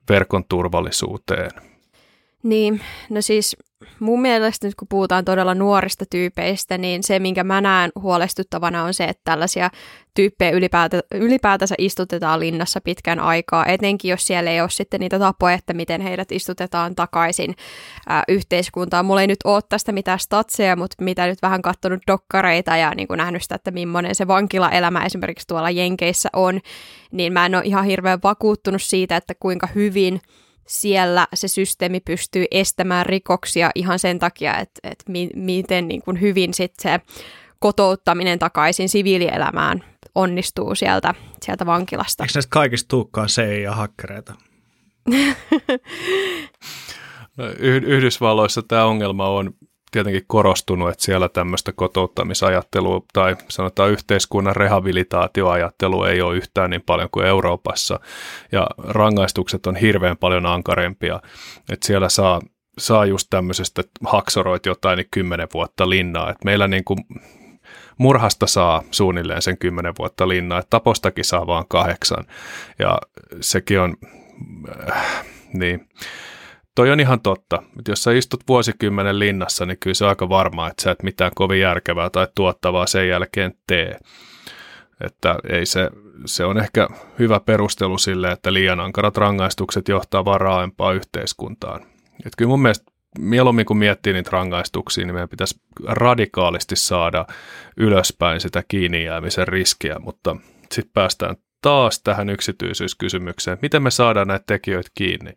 verkon 0.10 0.44
turvallisuuteen. 0.50 1.52
Niin, 2.44 2.82
no 3.10 3.22
siis 3.22 3.58
mun 4.00 4.22
mielestä 4.22 4.68
nyt 4.68 4.76
kun 4.76 4.88
puhutaan 4.88 5.26
todella 5.26 5.56
nuorista 5.56 6.06
tyypeistä, 6.10 6.78
niin 6.78 7.04
se, 7.04 7.20
minkä 7.20 7.44
mä 7.44 7.62
näen 7.62 7.92
huolestuttavana 8.02 8.84
on 8.84 8.94
se, 8.94 9.04
että 9.04 9.22
tällaisia 9.24 9.70
tyyppejä 10.14 10.52
ylipäätä, 10.52 11.02
ylipäätänsä 11.16 11.76
istutetaan 11.78 12.40
linnassa 12.40 12.82
pitkän 12.82 13.20
aikaa, 13.20 13.66
etenkin 13.66 14.12
jos 14.12 14.28
siellä 14.28 14.52
ei 14.52 14.62
ole 14.62 14.70
sitten 14.70 15.00
niitä 15.00 15.20
tapoja, 15.20 15.56
että 15.56 15.74
miten 15.74 16.02
heidät 16.02 16.32
istutetaan 16.32 16.96
takaisin 16.96 17.56
ää, 18.08 18.24
yhteiskuntaan. 18.28 19.06
Mulla 19.06 19.22
ei 19.22 19.28
nyt 19.28 19.44
ole 19.44 19.62
tästä 19.70 19.92
mitään 19.92 20.20
statseja, 20.20 20.76
mutta 20.76 21.04
mitä 21.04 21.26
nyt 21.26 21.42
vähän 21.42 21.62
katsonut 21.62 22.02
dokkareita 22.08 22.78
ja 22.78 22.92
niin 22.96 23.08
kuin 23.08 23.18
nähnyt 23.18 23.44
sitä, 23.44 23.56
että 23.56 23.72
millainen 23.72 24.16
se 24.16 24.28
vankilaelämä 24.28 25.06
esimerkiksi 25.06 25.48
tuolla 25.48 25.70
Jenkeissä 25.70 26.30
on, 26.34 26.60
niin 27.12 27.34
mä 27.34 27.46
en 27.46 27.56
ole 27.56 27.64
ihan 27.66 27.86
hirveän 27.86 28.20
vakuuttunut 28.24 28.82
siitä, 28.82 29.16
että 29.16 29.34
kuinka 29.40 29.68
hyvin– 29.76 30.22
siellä 30.68 31.28
se 31.34 31.48
systeemi 31.48 32.00
pystyy 32.00 32.46
estämään 32.52 33.06
rikoksia 33.06 33.72
ihan 33.76 34.00
sen 34.00 34.20
takia, 34.20 34.58
että, 34.58 34.80
että 34.84 35.12
mi, 35.12 35.30
miten 35.36 35.88
niin 35.88 36.02
kuin 36.02 36.22
hyvin 36.22 36.54
sit 36.54 36.74
se 36.82 37.00
kotouttaminen 37.60 38.40
takaisin 38.40 38.90
siviilielämään 38.90 39.84
onnistuu 40.16 40.76
sieltä, 40.76 41.14
sieltä 41.42 41.66
vankilasta. 41.66 42.24
Eikö 42.24 42.32
näistä 42.36 42.50
kaikista 42.50 42.88
tuukkaan 42.88 43.28
CIA-hakkereita? 43.28 44.34
no, 47.38 47.46
Yhdysvalloissa 47.60 48.62
tämä 48.62 48.86
ongelma 48.86 49.30
on 49.30 49.54
tietenkin 49.94 50.24
korostunut, 50.28 50.90
että 50.90 51.04
siellä 51.04 51.30
tämmöistä 51.30 51.72
kotouttamisajattelua 51.72 53.02
tai 53.14 53.36
sanotaan 53.50 53.92
yhteiskunnan 53.92 54.56
rehabilitaatioajattelu 54.56 56.04
ei 56.04 56.22
ole 56.22 56.36
yhtään 56.36 56.70
niin 56.70 56.84
paljon 56.86 57.10
kuin 57.12 57.26
Euroopassa 57.26 58.00
ja 58.52 58.68
rangaistukset 58.78 59.68
on 59.68 59.76
hirveän 59.76 60.18
paljon 60.18 60.46
ankarempia, 60.46 61.20
että 61.72 61.88
siellä 61.88 62.10
saa 62.10 62.42
saa 62.78 63.06
just 63.06 63.28
tämmöisestä, 63.30 63.82
että 63.82 64.00
haksoroit 64.06 64.66
jotain 64.66 64.98
niin 64.98 65.08
kymmenen 65.12 65.48
vuotta 65.54 65.90
linnaa. 65.90 66.30
että 66.30 66.46
meillä 66.46 66.68
niin 66.68 66.84
kuin 66.84 67.00
murhasta 67.98 68.48
saa 68.48 68.84
suunnilleen 68.92 69.42
sen 69.42 69.58
kymmenen 69.58 69.94
vuotta 70.00 70.28
linnaa, 70.28 70.60
että 70.60 70.70
tapostakin 70.70 71.26
saa 71.26 71.48
vaan 71.48 71.66
kahdeksan. 71.68 72.26
Ja 72.80 72.98
sekin 73.42 73.80
on, 73.80 73.98
äh, 74.92 75.26
niin, 75.54 75.88
toi 76.76 76.92
on 76.92 77.00
ihan 77.00 77.22
totta. 77.22 77.64
Että 77.80 77.92
jos 77.92 78.04
sä 78.04 78.12
istut 78.12 78.44
vuosikymmenen 78.48 79.20
linnassa, 79.20 79.66
niin 79.66 79.78
kyllä 79.80 79.94
se 79.94 80.04
on 80.04 80.10
aika 80.10 80.30
varmaa, 80.30 80.70
että 80.70 80.84
sä 80.84 80.92
et 80.92 81.04
mitään 81.04 81.32
kovin 81.36 81.60
järkevää 81.60 82.10
tai 82.10 82.28
tuottavaa 82.36 82.88
sen 82.88 83.10
jälkeen 83.10 83.54
tee. 83.68 84.00
Että 85.04 85.36
ei 85.50 85.66
se, 85.66 85.90
se 86.26 86.46
on 86.46 86.58
ehkä 86.58 86.88
hyvä 87.20 87.40
perustelu 87.40 87.98
sille, 87.98 88.32
että 88.32 88.54
liian 88.54 88.80
ankarat 88.80 89.18
rangaistukset 89.18 89.88
johtaa 89.88 90.26
varaaempaa 90.26 90.94
yhteiskuntaan. 90.94 91.82
Että 92.26 92.38
kyllä 92.38 92.50
mun 92.50 92.62
mielestä 92.62 92.92
mieluummin 93.20 93.66
kun 93.66 93.78
miettii 93.78 94.14
niitä 94.14 94.30
rangaistuksia, 94.34 95.06
niin 95.06 95.14
meidän 95.14 95.30
pitäisi 95.30 95.60
radikaalisti 95.86 96.76
saada 96.76 97.26
ylöspäin 97.78 98.40
sitä 98.40 98.64
kiinni 98.68 99.06
jäämisen 99.06 99.48
riskiä, 99.48 100.00
mutta 100.00 100.36
sitten 100.72 100.94
päästään 100.94 101.36
taas 101.64 102.02
tähän 102.02 102.30
yksityisyyskysymykseen, 102.30 103.58
miten 103.62 103.84
me 103.84 103.92
saadaan 103.92 104.28
näitä 104.28 104.44
tekijöitä 104.48 104.90
kiinni 104.96 105.34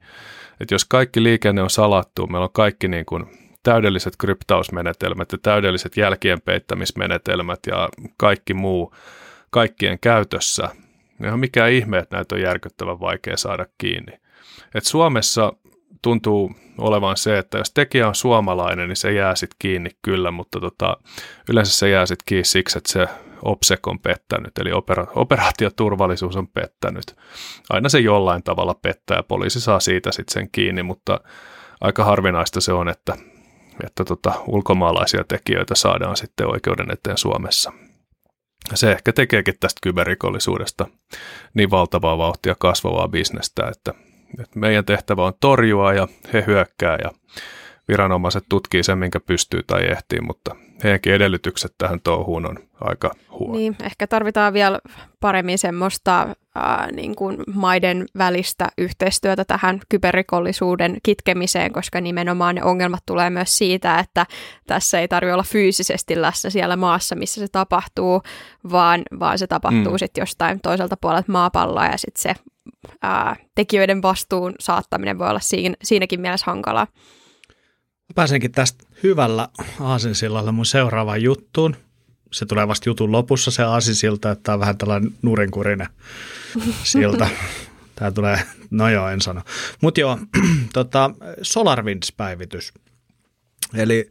että 0.60 0.74
jos 0.74 0.84
kaikki 0.84 1.22
liikenne 1.22 1.62
on 1.62 1.70
salattu, 1.70 2.26
meillä 2.26 2.44
on 2.44 2.52
kaikki 2.52 2.88
niin 2.88 3.06
kuin 3.06 3.26
täydelliset 3.62 4.14
kryptausmenetelmät 4.18 5.32
ja 5.32 5.38
täydelliset 5.42 5.96
jälkien 5.96 6.40
peittämismenetelmät 6.40 7.60
ja 7.66 7.88
kaikki 8.16 8.54
muu 8.54 8.94
kaikkien 9.50 9.98
käytössä, 10.00 10.68
niin 11.18 11.32
on 11.32 11.40
mikään 11.40 11.72
ihme, 11.72 11.98
että 11.98 12.16
näitä 12.16 12.34
on 12.34 12.40
järkyttävän 12.40 13.00
vaikea 13.00 13.36
saada 13.36 13.66
kiinni. 13.78 14.12
Et 14.74 14.84
Suomessa 14.84 15.52
tuntuu 16.02 16.52
olevan 16.78 17.16
se, 17.16 17.38
että 17.38 17.58
jos 17.58 17.72
tekijä 17.74 18.08
on 18.08 18.14
suomalainen, 18.14 18.88
niin 18.88 18.96
se 18.96 19.12
jää 19.12 19.34
sitten 19.34 19.56
kiinni 19.58 19.90
kyllä, 20.02 20.30
mutta 20.30 20.60
tota, 20.60 20.96
yleensä 21.50 21.72
se 21.72 21.88
jää 21.88 22.06
sitten 22.06 22.24
kiinni 22.26 22.44
siksi, 22.44 22.78
että 22.78 22.92
se 22.92 23.06
OPSEC 23.42 23.86
on 23.86 23.98
pettänyt, 23.98 24.58
eli 24.58 24.70
opera- 24.70 25.12
operaatioturvallisuus 25.14 26.36
on 26.36 26.48
pettänyt. 26.48 27.16
Aina 27.70 27.88
se 27.88 27.98
jollain 27.98 28.42
tavalla 28.42 28.74
pettää 28.82 29.22
poliisi 29.22 29.60
saa 29.60 29.80
siitä 29.80 30.12
sitten 30.12 30.34
sen 30.34 30.48
kiinni, 30.52 30.82
mutta 30.82 31.20
aika 31.80 32.04
harvinaista 32.04 32.60
se 32.60 32.72
on, 32.72 32.88
että, 32.88 33.16
että 33.84 34.04
tota, 34.04 34.32
ulkomaalaisia 34.46 35.24
tekijöitä 35.28 35.74
saadaan 35.74 36.16
sitten 36.16 36.46
oikeuden 36.46 36.90
eteen 36.90 37.18
Suomessa. 37.18 37.72
Se 38.74 38.92
ehkä 38.92 39.12
tekeekin 39.12 39.54
tästä 39.60 39.78
kyberrikollisuudesta 39.82 40.86
niin 41.54 41.70
valtavaa 41.70 42.18
vauhtia 42.18 42.54
kasvavaa 42.58 43.08
bisnestä, 43.08 43.68
että, 43.68 43.94
että 44.40 44.58
meidän 44.58 44.84
tehtävä 44.84 45.24
on 45.24 45.32
torjua 45.40 45.92
ja 45.92 46.08
he 46.32 46.44
hyökkää 46.46 46.98
ja 47.04 47.10
viranomaiset 47.88 48.44
tutkii 48.48 48.82
sen, 48.82 48.98
minkä 48.98 49.20
pystyy 49.20 49.62
tai 49.62 49.86
ehtii, 49.90 50.20
mutta 50.20 50.56
heidänkin 50.84 51.12
edellytykset 51.12 51.74
tähän 51.78 52.00
touhuun 52.00 52.46
on 52.46 52.58
aika 52.80 53.10
huono. 53.30 53.58
Niin, 53.58 53.76
ehkä 53.82 54.06
tarvitaan 54.06 54.52
vielä 54.52 54.78
paremmin 55.20 55.58
semmoista 55.58 56.28
ää, 56.54 56.88
niin 56.92 57.16
kuin 57.16 57.36
maiden 57.54 58.06
välistä 58.18 58.68
yhteistyötä 58.78 59.44
tähän 59.44 59.80
kyberrikollisuuden 59.88 60.96
kitkemiseen, 61.02 61.72
koska 61.72 62.00
nimenomaan 62.00 62.54
ne 62.54 62.64
ongelmat 62.64 63.02
tulee 63.06 63.30
myös 63.30 63.58
siitä, 63.58 63.98
että 63.98 64.26
tässä 64.66 65.00
ei 65.00 65.08
tarvitse 65.08 65.34
olla 65.34 65.42
fyysisesti 65.42 66.20
läsnä 66.22 66.50
siellä 66.50 66.76
maassa, 66.76 67.16
missä 67.16 67.40
se 67.40 67.48
tapahtuu, 67.52 68.22
vaan, 68.70 69.02
vaan 69.20 69.38
se 69.38 69.46
tapahtuu 69.46 69.92
mm. 69.92 69.98
sitten 69.98 70.22
jostain 70.22 70.60
toiselta 70.60 70.96
puolelta 71.00 71.32
maapalloa 71.32 71.86
ja 71.86 71.98
sitten 71.98 72.22
se 72.22 72.34
ää, 73.02 73.36
tekijöiden 73.54 74.02
vastuun 74.02 74.54
saattaminen 74.60 75.18
voi 75.18 75.28
olla 75.28 75.40
siinä, 75.40 75.74
siinäkin 75.82 76.20
mielessä 76.20 76.46
hankalaa. 76.46 76.86
Pääsenkin 78.14 78.52
tästä 78.52 78.84
hyvällä 79.02 79.48
aasinsillalla 79.80 80.52
mun 80.52 80.66
seuraavaan 80.66 81.22
juttuun. 81.22 81.76
Se 82.32 82.46
tulee 82.46 82.68
vasta 82.68 82.88
jutun 82.88 83.12
lopussa 83.12 83.50
se 83.50 83.62
aasinsilta, 83.62 84.30
että 84.30 84.42
tämä 84.42 84.54
on 84.54 84.60
vähän 84.60 84.78
tällainen 84.78 85.10
nurinkurinen 85.22 85.88
silta. 86.82 87.28
Tämä 87.94 88.10
tulee, 88.10 88.42
no 88.70 88.88
joo, 88.88 89.08
en 89.08 89.20
sano. 89.20 89.42
Mutta 89.80 90.00
joo, 90.00 90.18
tota, 90.72 91.10
SolarWinds-päivitys. 91.42 92.72
Eli 93.74 94.10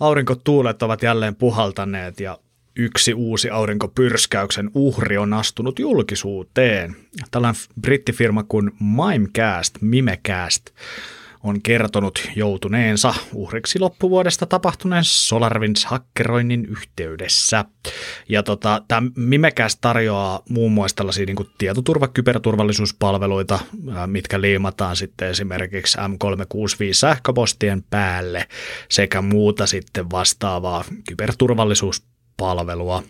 aurinkotuulet 0.00 0.82
ovat 0.82 1.02
jälleen 1.02 1.34
puhaltaneet 1.34 2.20
ja 2.20 2.38
yksi 2.76 3.14
uusi 3.14 3.50
aurinkopyrskäyksen 3.50 4.70
uhri 4.74 5.18
on 5.18 5.32
astunut 5.32 5.78
julkisuuteen. 5.78 6.96
Tällainen 7.30 7.62
brittifirma 7.80 8.42
kuin 8.42 8.70
Mimecast, 8.80 9.74
Mimecast, 9.80 10.70
on 11.42 11.62
kertonut 11.62 12.28
joutuneensa 12.36 13.14
uhriksi 13.34 13.78
loppuvuodesta 13.78 14.46
tapahtuneen 14.46 15.04
SolarWinds-hakkeroinnin 15.04 16.66
yhteydessä. 16.68 17.64
Ja 18.28 18.42
tota, 18.42 18.82
tämä 18.88 19.10
Mimekäs 19.16 19.76
tarjoaa 19.76 20.42
muun 20.48 20.72
muassa 20.72 20.96
tällaisia 20.96 21.26
niin 21.26 21.36
tietoturva- 21.58 22.08
kyberturvallisuuspalveluita, 22.14 23.58
mitkä 24.06 24.40
liimataan 24.40 24.96
sitten 24.96 25.28
esimerkiksi 25.28 25.98
M365 25.98 26.04
sähköpostien 26.92 27.82
päälle 27.90 28.48
sekä 28.88 29.22
muuta 29.22 29.66
sitten 29.66 30.10
vastaavaa 30.10 30.84
kyberturvallisuuspalvelua 31.08 33.02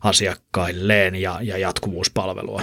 asiakkailleen 0.00 1.14
ja, 1.14 1.38
ja 1.42 1.58
jatkuvuuspalvelua. 1.58 2.62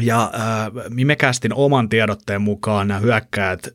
Ja 0.00 0.30
äh, 0.34 0.84
Mimekästin 0.90 1.54
oman 1.54 1.88
tiedotteen 1.88 2.42
mukaan 2.42 2.88
nämä 2.88 3.00
hyökkäät 3.00 3.66
äh, 3.66 3.72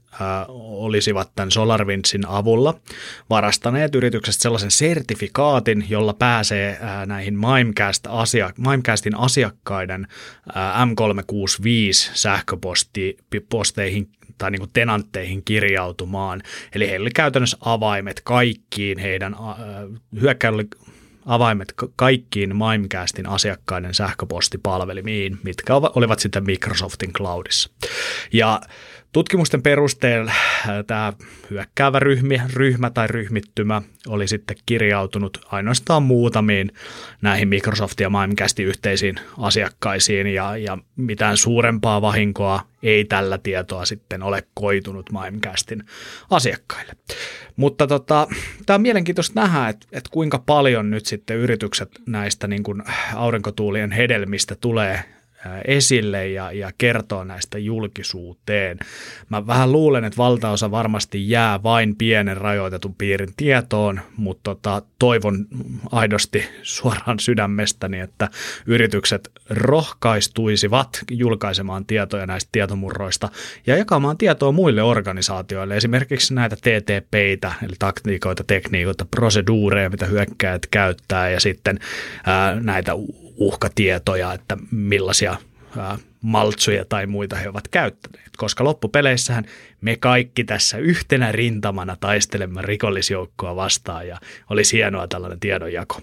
olisivat 0.48 1.32
tämän 1.36 1.52
SolarWindsin 1.52 2.28
avulla 2.28 2.80
varastaneet 3.30 3.96
yrityksestä 3.96 4.42
sellaisen 4.42 4.72
sertifikaatin, 4.72 5.86
jolla 5.90 6.14
pääsee 6.14 6.80
äh, 6.82 7.08
näihin 7.08 7.40
Mimecast 7.40 8.08
asia, 8.10 8.52
Mimecastin 8.58 9.18
asiakkaiden 9.18 10.08
äh, 10.58 10.88
M365 10.88 12.12
sähköposteihin 12.14 14.10
tai 14.38 14.52
niin 14.52 14.60
kuin 14.60 14.72
tenantteihin 14.74 15.44
kirjautumaan. 15.44 16.42
Eli 16.76 16.90
heillä 16.90 17.04
oli 17.04 17.12
käytännössä 17.12 17.58
avaimet 17.62 18.22
kaikkiin 18.24 18.98
heidän 18.98 19.34
äh, 19.34 19.40
hyökkäyllä 20.22 20.64
avaimet 21.28 21.74
kaikkiin 21.96 22.56
Mimecastin 22.56 23.30
asiakkaiden 23.30 23.94
sähköpostipalvelimiin, 23.94 25.40
mitkä 25.44 25.74
olivat 25.76 26.20
sitten 26.20 26.44
Microsoftin 26.46 27.14
cloudissa. 27.14 27.70
Ja 28.34 28.62
Tutkimusten 29.12 29.62
perusteella 29.62 30.32
äh, 30.32 30.86
tämä 30.88 31.14
hyökkäävä 31.50 32.00
ryhmä, 32.00 32.48
ryhmä 32.54 32.90
tai 32.90 33.08
ryhmittymä 33.08 33.82
oli 34.08 34.28
sitten 34.28 34.58
kirjautunut 34.66 35.46
ainoastaan 35.52 36.04
muutamiin 36.04 36.72
näihin 37.22 37.48
Microsoft 37.48 38.00
ja 38.00 38.10
Mimecastin 38.10 38.66
yhteisiin 38.66 39.16
asiakkaisiin 39.38 40.28
ja, 40.28 40.58
ja 40.58 40.78
mitään 40.96 41.38
suurempaa 41.38 42.02
vahinkoa 42.02 42.62
ei 42.84 43.06
tällä 43.06 43.38
tietoa 43.38 43.86
sitten 43.86 44.24
ole 44.24 44.44
koitunut 44.54 45.10
Mimecastin 45.12 45.84
asiakkaille. 46.30 46.94
Mutta 47.56 47.88
tota, 47.88 48.28
tämä 48.66 48.76
on 48.76 48.82
mielenkiintoista 48.82 49.42
nähdä, 49.42 49.70
että, 49.70 49.88
että 49.92 50.10
kuinka 50.14 50.44
paljon 50.46 50.90
nyt 50.90 51.06
sitten 51.06 51.38
yritykset 51.38 51.90
näistä 52.06 52.48
niin 52.48 52.64
kuin 52.64 52.84
aurinkotuulien 53.16 53.92
hedelmistä 53.92 54.56
tulee 54.56 55.04
esille 55.68 56.28
ja, 56.28 56.52
ja 56.52 56.72
kertoo 56.78 57.24
näistä 57.24 57.58
julkisuuteen. 57.58 58.80
Mä 59.30 59.48
vähän 59.48 59.72
luulen, 59.72 60.04
että 60.04 60.18
valtaosa 60.18 60.72
varmasti 60.72 61.30
jää 61.30 61.64
vain 61.64 61.96
pienen 61.96 62.38
rajoitetun 62.38 62.96
piirin 62.96 63.34
tietoon, 63.38 64.02
mutta 64.18 64.48
tota, 64.56 64.82
toivon 65.00 65.48
aidosti 65.92 66.46
suoraan 66.64 67.20
sydämestäni, 67.20 68.00
että 68.00 68.30
yritykset 68.66 69.32
rohkaistuisivat 69.50 71.00
julkaisemaan 71.12 71.86
tietoja 71.86 72.26
näistä 72.26 72.50
tietomurroista 72.52 73.30
ja 73.68 73.78
jakamaan 73.78 74.18
tietoa 74.18 74.52
muille 74.52 74.84
organisaatioille, 74.84 75.78
esimerkiksi 75.78 76.34
näitä 76.34 76.56
TTPitä, 76.56 77.52
eli 77.64 77.74
taktiikoita, 77.80 78.44
tekniikoita, 78.44 79.06
proseduureja, 79.12 79.90
mitä 79.90 80.06
hyökkäät 80.06 80.68
käyttää 80.72 81.30
ja 81.30 81.40
sitten 81.40 81.80
ää, 82.26 82.60
näitä 82.60 82.94
uhkatietoja, 83.38 84.34
että 84.34 84.58
millaisia 84.72 85.36
maltsuja 86.22 86.86
tai 86.86 87.06
muita 87.06 87.36
he 87.36 87.50
ovat 87.50 87.68
käyttäneet, 87.68 88.30
koska 88.38 88.64
loppupeleissähän 88.64 89.46
me 89.82 89.96
kaikki 89.96 90.44
tässä 90.44 90.78
yhtenä 90.78 91.32
rintamana 91.32 91.98
taistelemme 92.00 92.62
rikollisjoukkoa 92.62 93.56
vastaan 93.56 94.08
ja 94.08 94.18
olisi 94.50 94.78
hienoa 94.78 95.08
tällainen 95.08 95.40
tiedonjako. 95.40 96.02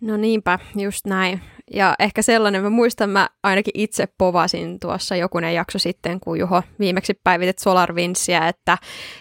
No 0.00 0.16
niinpä, 0.16 0.58
just 0.76 1.06
näin. 1.06 1.40
Ja 1.74 1.94
ehkä 1.98 2.22
sellainen, 2.22 2.62
mä 2.62 2.70
muistan, 2.70 3.10
mä 3.10 3.28
ainakin 3.42 3.72
itse 3.74 4.08
povasin 4.18 4.80
tuossa 4.80 5.16
jokunen 5.16 5.54
jakso 5.54 5.78
sitten, 5.78 6.20
kun 6.20 6.38
Juho 6.38 6.62
viimeksi 6.78 7.20
päivitit 7.24 7.58
SolarWindsia, 7.58 8.48
että, 8.48 8.78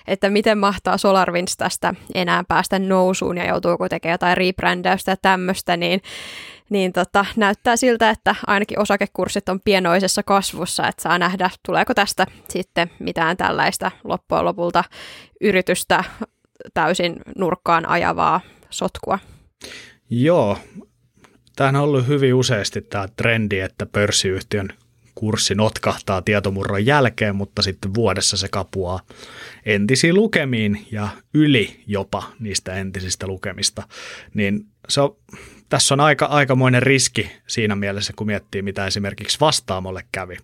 että 0.07 0.29
miten 0.29 0.57
mahtaa 0.57 0.97
SolarWinds 0.97 1.57
tästä 1.57 1.93
enää 2.15 2.43
päästä 2.47 2.79
nousuun 2.79 3.37
ja 3.37 3.47
joutuuko 3.47 3.89
tekemään 3.89 4.13
jotain 4.13 4.37
rebrändäystä 4.37 5.11
ja 5.11 5.17
tämmöistä, 5.21 5.77
niin 5.77 6.01
niin 6.69 6.93
tota, 6.93 7.25
näyttää 7.35 7.75
siltä, 7.75 8.09
että 8.09 8.35
ainakin 8.47 8.79
osakekurssit 8.79 9.49
on 9.49 9.59
pienoisessa 9.65 10.23
kasvussa, 10.23 10.87
että 10.87 11.03
saa 11.03 11.17
nähdä, 11.17 11.49
tuleeko 11.65 11.93
tästä 11.93 12.25
sitten 12.49 12.91
mitään 12.99 13.37
tällaista 13.37 13.91
loppujen 14.03 14.45
lopulta 14.45 14.83
yritystä 15.41 16.03
täysin 16.73 17.15
nurkkaan 17.37 17.89
ajavaa 17.89 18.41
sotkua. 18.69 19.19
Joo, 20.09 20.57
tämähän 21.55 21.75
on 21.75 21.81
ollut 21.81 22.07
hyvin 22.07 22.33
useasti 22.33 22.81
tämä 22.81 23.07
trendi, 23.15 23.59
että 23.59 23.85
pörssiyhtiön 23.85 24.69
kurssi 25.15 25.55
notkahtaa 25.55 26.21
tietomurron 26.21 26.85
jälkeen, 26.85 27.35
mutta 27.35 27.61
sitten 27.61 27.93
vuodessa 27.93 28.37
se 28.37 28.47
kapuaa 28.47 28.99
entisiin 29.65 30.15
lukemiin 30.15 30.87
ja 30.91 31.07
yli 31.33 31.83
jopa 31.87 32.23
niistä 32.39 32.73
entisistä 32.73 33.27
lukemista. 33.27 33.83
Niin 34.33 34.65
se 34.89 35.01
on 35.01 35.17
tässä 35.69 35.93
on 35.93 35.99
aika, 35.99 36.25
aikamoinen 36.25 36.83
riski 36.83 37.31
siinä 37.47 37.75
mielessä, 37.75 38.13
kun 38.15 38.27
miettii, 38.27 38.61
mitä 38.61 38.87
esimerkiksi 38.87 39.39
Vastaamolle 39.39 40.03
kävi. 40.11 40.37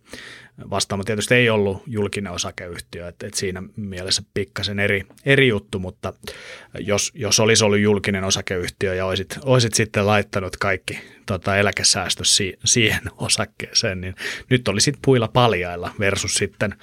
Vastaamo 0.69 1.03
tietysti 1.03 1.35
ei 1.35 1.49
ollut 1.49 1.83
julkinen 1.87 2.31
osakeyhtiö, 2.31 3.07
että, 3.07 3.27
että 3.27 3.39
siinä 3.39 3.63
mielessä 3.75 4.23
pikkasen 4.33 4.79
eri, 4.79 5.05
eri 5.25 5.47
juttu, 5.47 5.79
mutta 5.79 6.13
jos, 6.79 7.11
jos 7.15 7.39
olisi 7.39 7.63
ollut 7.63 7.79
julkinen 7.79 8.23
osakeyhtiö 8.23 8.95
ja 8.95 9.05
olisit, 9.05 9.39
olisit 9.41 9.73
sitten 9.73 10.07
laittanut 10.07 10.57
kaikki 10.57 10.99
tota, 11.25 11.57
eläkesäästö 11.57 12.23
si, 12.25 12.57
siihen 12.65 13.01
osakkeeseen, 13.17 14.01
niin 14.01 14.15
nyt 14.49 14.67
olisit 14.67 14.95
puilla 15.05 15.27
paljailla 15.27 15.91
versus 15.99 16.35
sitten, 16.35 16.75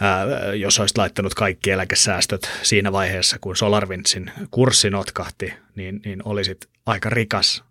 ää, 0.00 0.26
jos 0.54 0.80
olisit 0.80 0.98
laittanut 0.98 1.34
kaikki 1.34 1.70
eläkesäästöt 1.70 2.50
siinä 2.62 2.92
vaiheessa, 2.92 3.36
kun 3.40 3.56
SolarWindsin 3.56 4.30
kurssi 4.50 4.90
notkahti, 4.90 5.52
niin, 5.74 6.00
niin 6.04 6.22
olisit 6.24 6.68
aika 6.86 7.10
rikas 7.10 7.64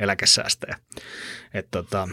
eläkesäästäjä. 0.00 0.76
Et 1.54 1.66
tota, 1.70 2.08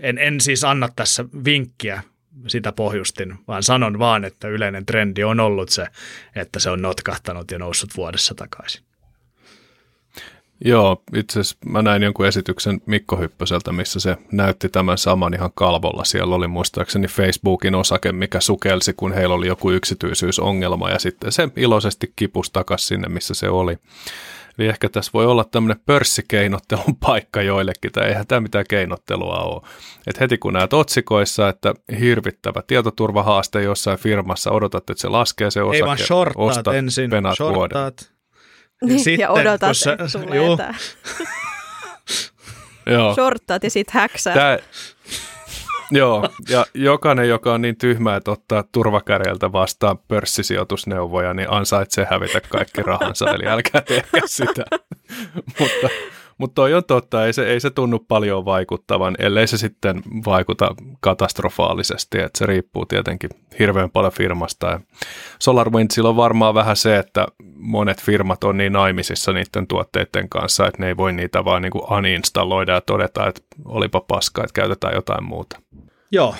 en, 0.00 0.18
en 0.18 0.40
siis 0.40 0.64
anna 0.64 0.88
tässä 0.96 1.24
vinkkiä 1.44 2.02
sitä 2.46 2.72
pohjustin, 2.72 3.34
vaan 3.48 3.62
sanon 3.62 3.98
vaan, 3.98 4.24
että 4.24 4.48
yleinen 4.48 4.86
trendi 4.86 5.24
on 5.24 5.40
ollut 5.40 5.68
se, 5.68 5.86
että 6.36 6.58
se 6.58 6.70
on 6.70 6.82
notkahtanut 6.82 7.50
ja 7.50 7.58
noussut 7.58 7.90
vuodessa 7.96 8.34
takaisin. 8.34 8.84
Joo, 10.64 11.02
itse 11.14 11.40
asiassa 11.40 11.56
mä 11.66 11.82
näin 11.82 12.02
jonkun 12.02 12.26
esityksen 12.26 12.80
Mikko 12.86 13.16
Hyppöseltä, 13.16 13.72
missä 13.72 14.00
se 14.00 14.16
näytti 14.32 14.68
tämän 14.68 14.98
saman 14.98 15.34
ihan 15.34 15.50
kalvolla. 15.54 16.04
Siellä 16.04 16.34
oli 16.34 16.48
muistaakseni 16.48 17.08
Facebookin 17.08 17.74
osake, 17.74 18.12
mikä 18.12 18.40
sukelsi, 18.40 18.92
kun 18.92 19.12
heillä 19.12 19.34
oli 19.34 19.46
joku 19.46 19.70
yksityisyysongelma 19.70 20.90
ja 20.90 20.98
sitten 20.98 21.32
se 21.32 21.48
iloisesti 21.56 22.12
kipusi 22.16 22.52
takaisin 22.52 22.88
sinne, 22.88 23.08
missä 23.08 23.34
se 23.34 23.48
oli. 23.48 23.78
Eli 24.58 24.68
ehkä 24.68 24.88
tässä 24.88 25.10
voi 25.14 25.26
olla 25.26 25.44
tämmöinen 25.44 25.82
pörssikeinottelun 25.86 26.96
paikka 27.06 27.42
joillekin, 27.42 27.92
tai 27.92 28.08
eihän 28.08 28.26
tämä 28.26 28.40
mitään 28.40 28.64
keinottelua 28.68 29.38
ole. 29.38 29.62
Et 30.06 30.20
heti 30.20 30.38
kun 30.38 30.52
näet 30.52 30.72
otsikoissa, 30.72 31.48
että 31.48 31.74
hirvittävä 32.00 32.62
tietoturvahaaste 32.66 33.62
jossain 33.62 33.98
firmassa, 33.98 34.50
odotat, 34.50 34.90
että 34.90 35.00
se 35.00 35.08
laskee 35.08 35.50
se 35.50 35.62
osake, 35.62 35.76
Ei 35.76 35.82
vaan 35.82 35.98
shorttaat 35.98 36.76
ensin, 36.76 37.10
shorttaat. 37.36 38.12
Ja, 38.82 38.88
niin, 38.88 38.98
sitten, 38.98 39.22
ja 39.22 39.30
odotat, 39.30 39.76
sä, 39.76 39.92
että 39.92 40.18
tulee 40.18 40.56
tämä. 40.56 40.74
Joo. 42.86 43.14
Shorttaat 43.14 43.64
ja 43.64 43.70
sitten 43.70 44.00
häksää. 44.00 44.34
Tää, 44.34 44.58
Joo, 45.92 46.28
ja 46.48 46.66
jokainen, 46.74 47.28
joka 47.28 47.54
on 47.54 47.62
niin 47.62 47.76
tyhmä, 47.76 48.16
että 48.16 48.30
ottaa 48.30 48.64
turvakärjeltä 48.72 49.52
vastaan 49.52 49.98
pörssisijoitusneuvoja, 49.98 51.34
niin 51.34 51.50
ansaitsee 51.50 52.06
hävitä 52.10 52.40
kaikki 52.40 52.82
rahansa, 52.82 53.30
eli 53.30 53.46
älkää 53.46 53.80
tehkää 53.80 54.20
sitä. 54.26 54.64
mutta, 55.60 55.88
mutta 56.42 56.54
toi 56.54 56.74
on 56.74 56.84
totta, 56.84 57.26
ei 57.26 57.32
se, 57.32 57.46
ei 57.46 57.60
se 57.60 57.70
tunnu 57.70 57.98
paljon 57.98 58.44
vaikuttavan, 58.44 59.14
ellei 59.18 59.46
se 59.46 59.58
sitten 59.58 60.02
vaikuta 60.26 60.74
katastrofaalisesti, 61.00 62.18
että 62.18 62.38
se 62.38 62.46
riippuu 62.46 62.86
tietenkin 62.86 63.30
hirveän 63.58 63.90
paljon 63.90 64.12
firmasta. 64.12 64.66
Ja 64.66 64.80
SolarWindsilla 65.38 66.08
on 66.08 66.16
varmaan 66.16 66.54
vähän 66.54 66.76
se, 66.76 66.96
että 66.96 67.26
monet 67.56 68.02
firmat 68.02 68.44
on 68.44 68.56
niin 68.56 68.72
naimisissa 68.72 69.32
niiden 69.32 69.66
tuotteiden 69.66 70.28
kanssa, 70.28 70.66
että 70.66 70.82
ne 70.82 70.88
ei 70.88 70.96
voi 70.96 71.12
niitä 71.12 71.44
vaan 71.44 71.62
niin 71.62 71.72
kuin 71.72 71.92
uninstalloida 71.92 72.72
ja 72.72 72.80
todeta, 72.80 73.28
että 73.28 73.42
olipa 73.64 74.00
paska, 74.00 74.44
että 74.44 74.60
käytetään 74.60 74.94
jotain 74.94 75.24
muuta. 75.24 75.60
Joo, 76.12 76.34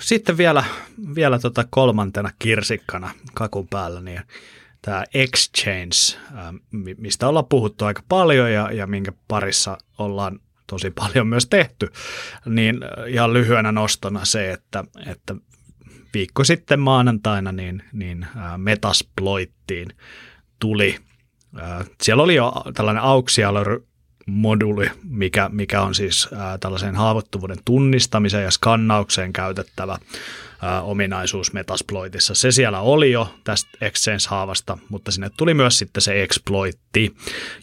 sitten 0.00 0.36
vielä, 0.36 0.64
vielä 1.14 1.38
tota 1.38 1.64
kolmantena 1.70 2.30
kirsikkana 2.38 3.10
kakun 3.34 3.68
päällä, 3.68 4.00
niin 4.00 4.20
tämä 4.82 5.04
Exchange, 5.14 6.20
mistä 6.96 7.28
ollaan 7.28 7.46
puhuttu 7.46 7.84
aika 7.84 8.02
paljon 8.08 8.52
ja, 8.52 8.72
ja 8.72 8.86
minkä 8.86 9.12
parissa 9.28 9.78
ollaan 9.98 10.40
tosi 10.66 10.90
paljon 10.90 11.26
myös 11.26 11.46
tehty, 11.46 11.92
niin 12.46 12.80
ihan 13.08 13.32
lyhyenä 13.32 13.72
nostona 13.72 14.24
se, 14.24 14.52
että, 14.52 14.84
että 15.06 15.34
viikko 16.14 16.44
sitten 16.44 16.80
maanantaina 16.80 17.52
niin, 17.52 17.82
niin 17.92 18.26
Metasploittiin 18.56 19.88
tuli. 20.58 20.98
Siellä 22.02 22.22
oli 22.22 22.34
jo 22.34 22.52
tällainen 22.74 23.02
auksiaali 23.02 23.58
moduli, 24.26 24.90
mikä, 25.04 25.48
mikä 25.52 25.82
on 25.82 25.94
siis 25.94 26.28
ää, 26.36 26.58
tällaisen 26.58 26.96
haavoittuvuuden 26.96 27.58
tunnistamiseen 27.64 28.44
ja 28.44 28.50
skannaukseen 28.50 29.32
käytettävä 29.32 29.98
ää, 30.62 30.82
ominaisuus 30.82 31.52
Metasploitissa. 31.52 32.34
Se 32.34 32.52
siellä 32.52 32.80
oli 32.80 33.12
jo 33.12 33.34
tästä 33.44 33.70
Exchange-haavasta, 33.80 34.78
mutta 34.88 35.10
sinne 35.10 35.30
tuli 35.36 35.54
myös 35.54 35.78
sitten 35.78 36.02
se 36.02 36.22
exploitti, 36.22 37.16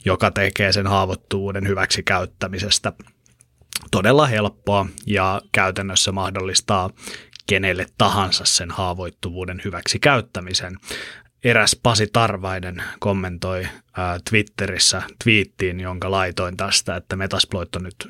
joka 0.05 0.32
tekee 0.32 0.74
sen 0.74 0.88
haavoittuvuuden 0.88 1.68
hyväksi 1.68 2.03
käyttämisestä 2.03 2.93
todella 3.91 4.28
helppoa 4.28 4.86
ja 5.07 5.41
käytännössä 5.51 6.12
mahdollistaa 6.12 6.89
kenelle 7.47 7.86
tahansa 7.97 8.45
sen 8.45 8.72
haavoittuvuuden 8.72 9.62
hyväksi 9.66 9.99
käyttämisen. 9.99 10.78
Eräs 11.43 11.79
Pasi 11.83 12.07
Tarvainen 12.13 12.83
kommentoi 12.99 13.67
ää, 13.97 14.19
Twitterissä 14.29 15.01
twiittiin, 15.23 15.79
jonka 15.79 16.11
laitoin 16.11 16.57
tästä, 16.57 16.95
että 16.95 17.15
Metasploit 17.15 17.75
on 17.75 17.83
nyt, 17.83 18.09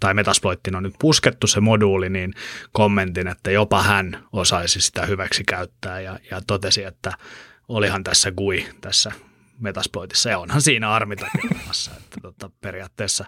tai 0.00 0.14
Metasploitin 0.14 0.76
on 0.76 0.82
nyt 0.82 0.94
puskettu 0.98 1.46
se 1.46 1.60
moduuli, 1.60 2.10
niin 2.10 2.34
kommentin, 2.72 3.28
että 3.28 3.50
jopa 3.50 3.82
hän 3.82 4.24
osaisi 4.32 4.80
sitä 4.80 5.06
hyväksi 5.06 5.44
käyttää 5.44 6.00
ja, 6.00 6.18
ja 6.30 6.40
totesi, 6.46 6.84
että 6.84 7.12
olihan 7.68 8.04
tässä 8.04 8.30
GUI 8.30 8.68
tässä 8.80 9.12
Metasploitissa. 9.58 10.30
Ja 10.30 10.38
onhan 10.38 10.62
siinä 10.62 10.90
olemassa, 10.94 11.90
että 11.96 12.20
tota, 12.22 12.50
periaatteessa 12.60 13.24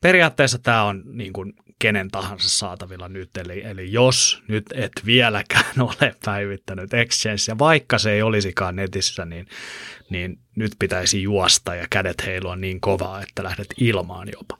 periaatteessa 0.00 0.58
tämä 0.58 0.82
on 0.82 1.02
niin 1.06 1.32
kuin 1.32 1.52
kenen 1.78 2.10
tahansa 2.10 2.48
saatavilla 2.48 3.08
nyt, 3.08 3.36
eli, 3.36 3.62
eli 3.64 3.92
jos 3.92 4.42
nyt 4.48 4.64
et 4.74 4.92
vieläkään 5.06 5.80
ole 6.00 6.14
päivittänyt 6.24 6.94
Exchange, 6.94 7.58
vaikka 7.58 7.98
se 7.98 8.12
ei 8.12 8.22
olisikaan 8.22 8.76
netissä, 8.76 9.24
niin, 9.24 9.46
niin 10.10 10.38
nyt 10.56 10.72
pitäisi 10.78 11.22
juosta 11.22 11.74
ja 11.74 11.86
kädet 11.90 12.26
heilua 12.26 12.56
niin 12.56 12.80
kovaa, 12.80 13.22
että 13.22 13.44
lähdet 13.44 13.66
ilmaan 13.80 14.28
jopa. 14.32 14.56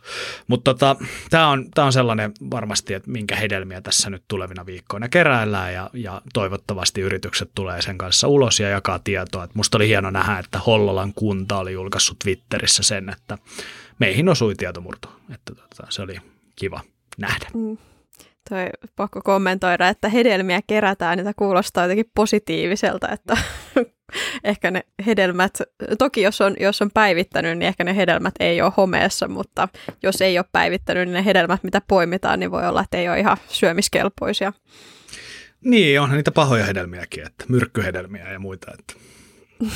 Mutta 0.46 0.74
tota, 0.74 0.96
tämä 1.30 1.48
on, 1.48 1.66
on 1.78 1.92
sellainen 1.92 2.32
varmasti, 2.50 2.94
että 2.94 3.10
minkä 3.10 3.36
hedelmiä 3.36 3.80
tässä 3.80 4.10
nyt 4.10 4.22
tulevina 4.28 4.66
viikkoina 4.66 5.08
keräillään 5.08 5.74
ja, 5.74 5.90
ja 5.92 6.22
toivottavasti 6.32 7.00
yritykset 7.00 7.50
tulee 7.54 7.82
sen 7.82 7.98
kanssa 7.98 8.28
ulos 8.28 8.60
ja 8.60 8.68
jakaa 8.68 8.98
tietoa. 8.98 9.44
Et 9.44 9.54
musta 9.54 9.78
oli 9.78 9.88
hieno 9.88 10.10
nähdä, 10.10 10.38
että 10.38 10.58
Hollolan 10.58 11.12
kunta 11.14 11.58
oli 11.58 11.72
julkaissut 11.72 12.18
Twitterissä 12.18 12.82
sen, 12.82 13.08
että 13.08 13.38
meihin 13.98 14.28
osui 14.28 14.54
tietomurto. 14.54 15.20
Että 15.34 15.54
tota, 15.54 15.86
se 15.88 16.02
oli 16.02 16.16
kiva 16.56 16.80
nähdä. 17.18 17.46
Mm. 17.54 17.78
Toi 18.50 18.66
pakko 18.96 19.20
kommentoida, 19.24 19.88
että 19.88 20.08
hedelmiä 20.08 20.60
kerätään, 20.66 21.18
niitä 21.18 21.32
kuulostaa 21.36 21.84
jotenkin 21.84 22.10
positiiviselta, 22.14 23.08
että 23.08 23.36
ehkä 24.44 24.70
ne 24.70 24.82
hedelmät, 25.06 25.58
toki 25.98 26.22
jos 26.22 26.40
on, 26.40 26.56
jos 26.60 26.82
on 26.82 26.90
päivittänyt, 26.94 27.58
niin 27.58 27.68
ehkä 27.68 27.84
ne 27.84 27.96
hedelmät 27.96 28.34
ei 28.40 28.62
ole 28.62 28.72
homeessa, 28.76 29.28
mutta 29.28 29.68
jos 30.02 30.20
ei 30.20 30.38
ole 30.38 30.46
päivittänyt, 30.52 31.08
niin 31.08 31.14
ne 31.14 31.24
hedelmät, 31.24 31.62
mitä 31.62 31.82
poimitaan, 31.88 32.40
niin 32.40 32.50
voi 32.50 32.66
olla, 32.66 32.80
että 32.80 32.96
ei 32.96 33.08
ole 33.08 33.20
ihan 33.20 33.36
syömiskelpoisia. 33.48 34.52
Niin, 35.64 36.00
onhan 36.00 36.16
niitä 36.16 36.30
pahoja 36.30 36.64
hedelmiäkin, 36.64 37.26
että 37.26 37.44
myrkkyhedelmiä 37.48 38.32
ja 38.32 38.38
muita. 38.38 38.72
Että. 38.78 38.94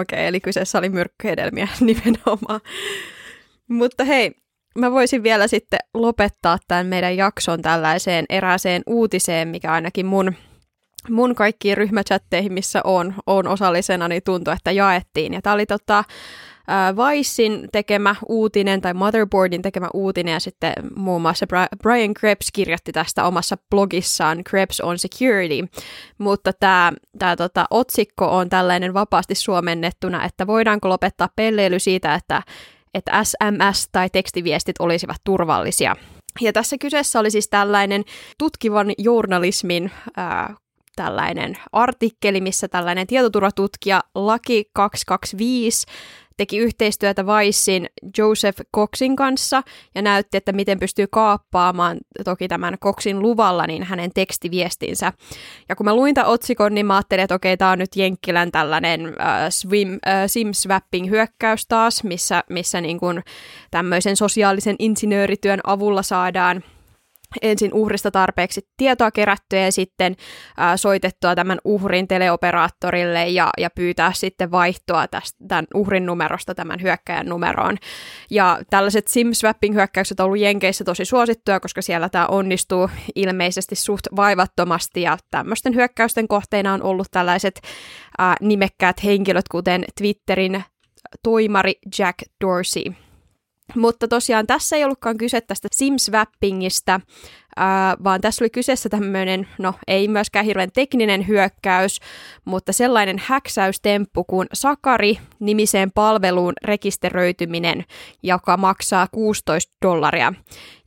Okei, 0.00 0.16
okay, 0.16 0.26
eli 0.26 0.40
kyseessä 0.40 0.78
oli 0.78 0.88
myrkkyhedelmiä 0.88 1.68
nimenomaan. 1.80 2.60
Mutta 3.68 4.04
hei, 4.04 4.32
mä 4.78 4.90
voisin 4.90 5.22
vielä 5.22 5.48
sitten 5.48 5.78
lopettaa 5.94 6.58
tämän 6.68 6.86
meidän 6.86 7.16
jakson 7.16 7.62
tällaiseen 7.62 8.24
erääseen 8.28 8.82
uutiseen, 8.86 9.48
mikä 9.48 9.72
ainakin 9.72 10.06
mun, 10.06 10.34
mun 11.10 11.34
kaikkiin 11.34 11.76
ryhmächatteihin, 11.76 12.52
missä 12.52 12.80
on, 12.84 13.14
on 13.26 13.48
osallisena, 13.48 14.08
niin 14.08 14.22
tuntui, 14.22 14.54
että 14.54 14.72
jaettiin. 14.72 15.34
Ja 15.34 15.42
tämä 15.42 15.54
oli 15.54 15.66
tota, 15.66 16.04
Vicein 16.96 17.68
tekemä 17.72 18.16
uutinen 18.28 18.80
tai 18.80 18.94
Motherboardin 18.94 19.62
tekemä 19.62 19.88
uutinen 19.94 20.32
ja 20.32 20.40
sitten 20.40 20.72
muun 20.96 21.22
muassa 21.22 21.46
Brian 21.82 22.14
Krebs 22.14 22.48
kirjoitti 22.52 22.92
tästä 22.92 23.24
omassa 23.24 23.56
blogissaan 23.70 24.44
Krebs 24.44 24.80
on 24.80 24.98
Security, 24.98 25.68
mutta 26.18 26.52
tämä, 26.52 26.92
tämä 27.18 27.36
tota, 27.36 27.64
otsikko 27.70 28.36
on 28.36 28.48
tällainen 28.48 28.94
vapaasti 28.94 29.34
suomennettuna, 29.34 30.24
että 30.24 30.46
voidaanko 30.46 30.88
lopettaa 30.88 31.28
pelleily 31.36 31.78
siitä, 31.78 32.14
että 32.14 32.42
että 32.94 33.24
SMS 33.24 33.88
tai 33.92 34.10
tekstiviestit 34.10 34.76
olisivat 34.78 35.16
turvallisia. 35.24 35.96
Ja 36.40 36.52
tässä 36.52 36.76
kyseessä 36.78 37.20
oli 37.20 37.30
siis 37.30 37.48
tällainen 37.48 38.04
tutkivan 38.38 38.92
journalismin 38.98 39.90
ää, 40.16 40.54
tällainen 40.96 41.58
artikkeli, 41.72 42.40
missä 42.40 42.68
tällainen 42.68 43.06
tietoturvatutkija 43.06 44.00
Laki 44.14 44.64
225 44.72 45.86
teki 46.36 46.58
yhteistyötä 46.58 47.26
Vicein 47.26 47.88
Joseph 48.18 48.60
Coxin 48.74 49.16
kanssa 49.16 49.62
ja 49.94 50.02
näytti, 50.02 50.36
että 50.36 50.52
miten 50.52 50.80
pystyy 50.80 51.06
kaappaamaan 51.10 51.98
toki 52.24 52.48
tämän 52.48 52.78
Coxin 52.78 53.22
luvalla 53.22 53.66
niin 53.66 53.82
hänen 53.82 54.10
tekstiviestinsä. 54.14 55.12
Ja 55.68 55.76
kun 55.76 55.84
mä 55.84 55.94
luin 55.94 56.14
tämän 56.14 56.30
otsikon, 56.30 56.74
niin 56.74 56.86
mä 56.86 56.94
ajattelin, 56.94 57.24
että 57.24 57.34
okei, 57.34 57.56
tämä 57.56 57.70
on 57.70 57.78
nyt 57.78 57.96
Jenkkilän 57.96 58.52
tällainen 58.52 59.06
äh, 59.06 59.14
swim, 59.50 59.98
äh, 60.08 60.24
sim-swapping 60.26 61.10
hyökkäys 61.10 61.66
taas, 61.66 62.04
missä, 62.04 62.44
missä 62.50 62.80
niin 62.80 63.00
kuin 63.00 63.22
tämmöisen 63.70 64.16
sosiaalisen 64.16 64.76
insinöörityön 64.78 65.60
avulla 65.64 66.02
saadaan 66.02 66.62
ensin 67.42 67.74
uhrista 67.74 68.10
tarpeeksi 68.10 68.60
tietoa 68.76 69.10
kerättyä 69.10 69.58
ja 69.58 69.72
sitten 69.72 70.16
ää, 70.56 70.76
soitettua 70.76 71.34
tämän 71.34 71.58
uhrin 71.64 72.08
teleoperaattorille 72.08 73.28
ja, 73.28 73.50
ja 73.58 73.70
pyytää 73.70 74.12
sitten 74.14 74.50
vaihtoa 74.50 75.08
tästä, 75.08 75.44
tämän 75.48 75.66
uhrin 75.74 76.06
numerosta 76.06 76.54
tämän 76.54 76.82
hyökkäjän 76.82 77.26
numeroon. 77.26 77.76
Ja 78.30 78.58
tällaiset 78.70 79.06
SIM-swapping-hyökkäykset 79.08 80.20
on 80.20 80.26
ollut 80.26 80.38
Jenkeissä 80.38 80.84
tosi 80.84 81.04
suosittuja, 81.04 81.60
koska 81.60 81.82
siellä 81.82 82.08
tämä 82.08 82.26
onnistuu 82.26 82.90
ilmeisesti 83.14 83.74
suht 83.74 84.06
vaivattomasti 84.16 85.02
ja 85.02 85.18
tämmöisten 85.30 85.74
hyökkäysten 85.74 86.28
kohteina 86.28 86.72
on 86.72 86.82
ollut 86.82 87.08
tällaiset 87.10 87.60
ää, 88.18 88.36
nimekkäät 88.40 89.04
henkilöt, 89.04 89.48
kuten 89.48 89.84
Twitterin 89.98 90.64
toimari 91.22 91.74
Jack 91.98 92.18
Dorsey. 92.44 93.03
Mutta 93.74 94.08
tosiaan 94.08 94.46
tässä 94.46 94.76
ei 94.76 94.84
ollutkaan 94.84 95.16
kyse 95.16 95.40
tästä 95.40 95.68
SIM-swappingista, 95.74 97.00
vaan 98.04 98.20
tässä 98.20 98.44
oli 98.44 98.50
kyseessä 98.50 98.88
tämmöinen, 98.88 99.48
no 99.58 99.74
ei 99.86 100.08
myöskään 100.08 100.44
hirveän 100.44 100.72
tekninen 100.72 101.28
hyökkäys, 101.28 102.00
mutta 102.44 102.72
sellainen 102.72 103.16
häksäystemppu 103.24 104.24
kuin 104.24 104.48
Sakari-nimiseen 104.52 105.90
palveluun 105.94 106.52
rekisteröityminen, 106.64 107.84
joka 108.22 108.56
maksaa 108.56 109.06
16 109.12 109.72
dollaria. 109.82 110.32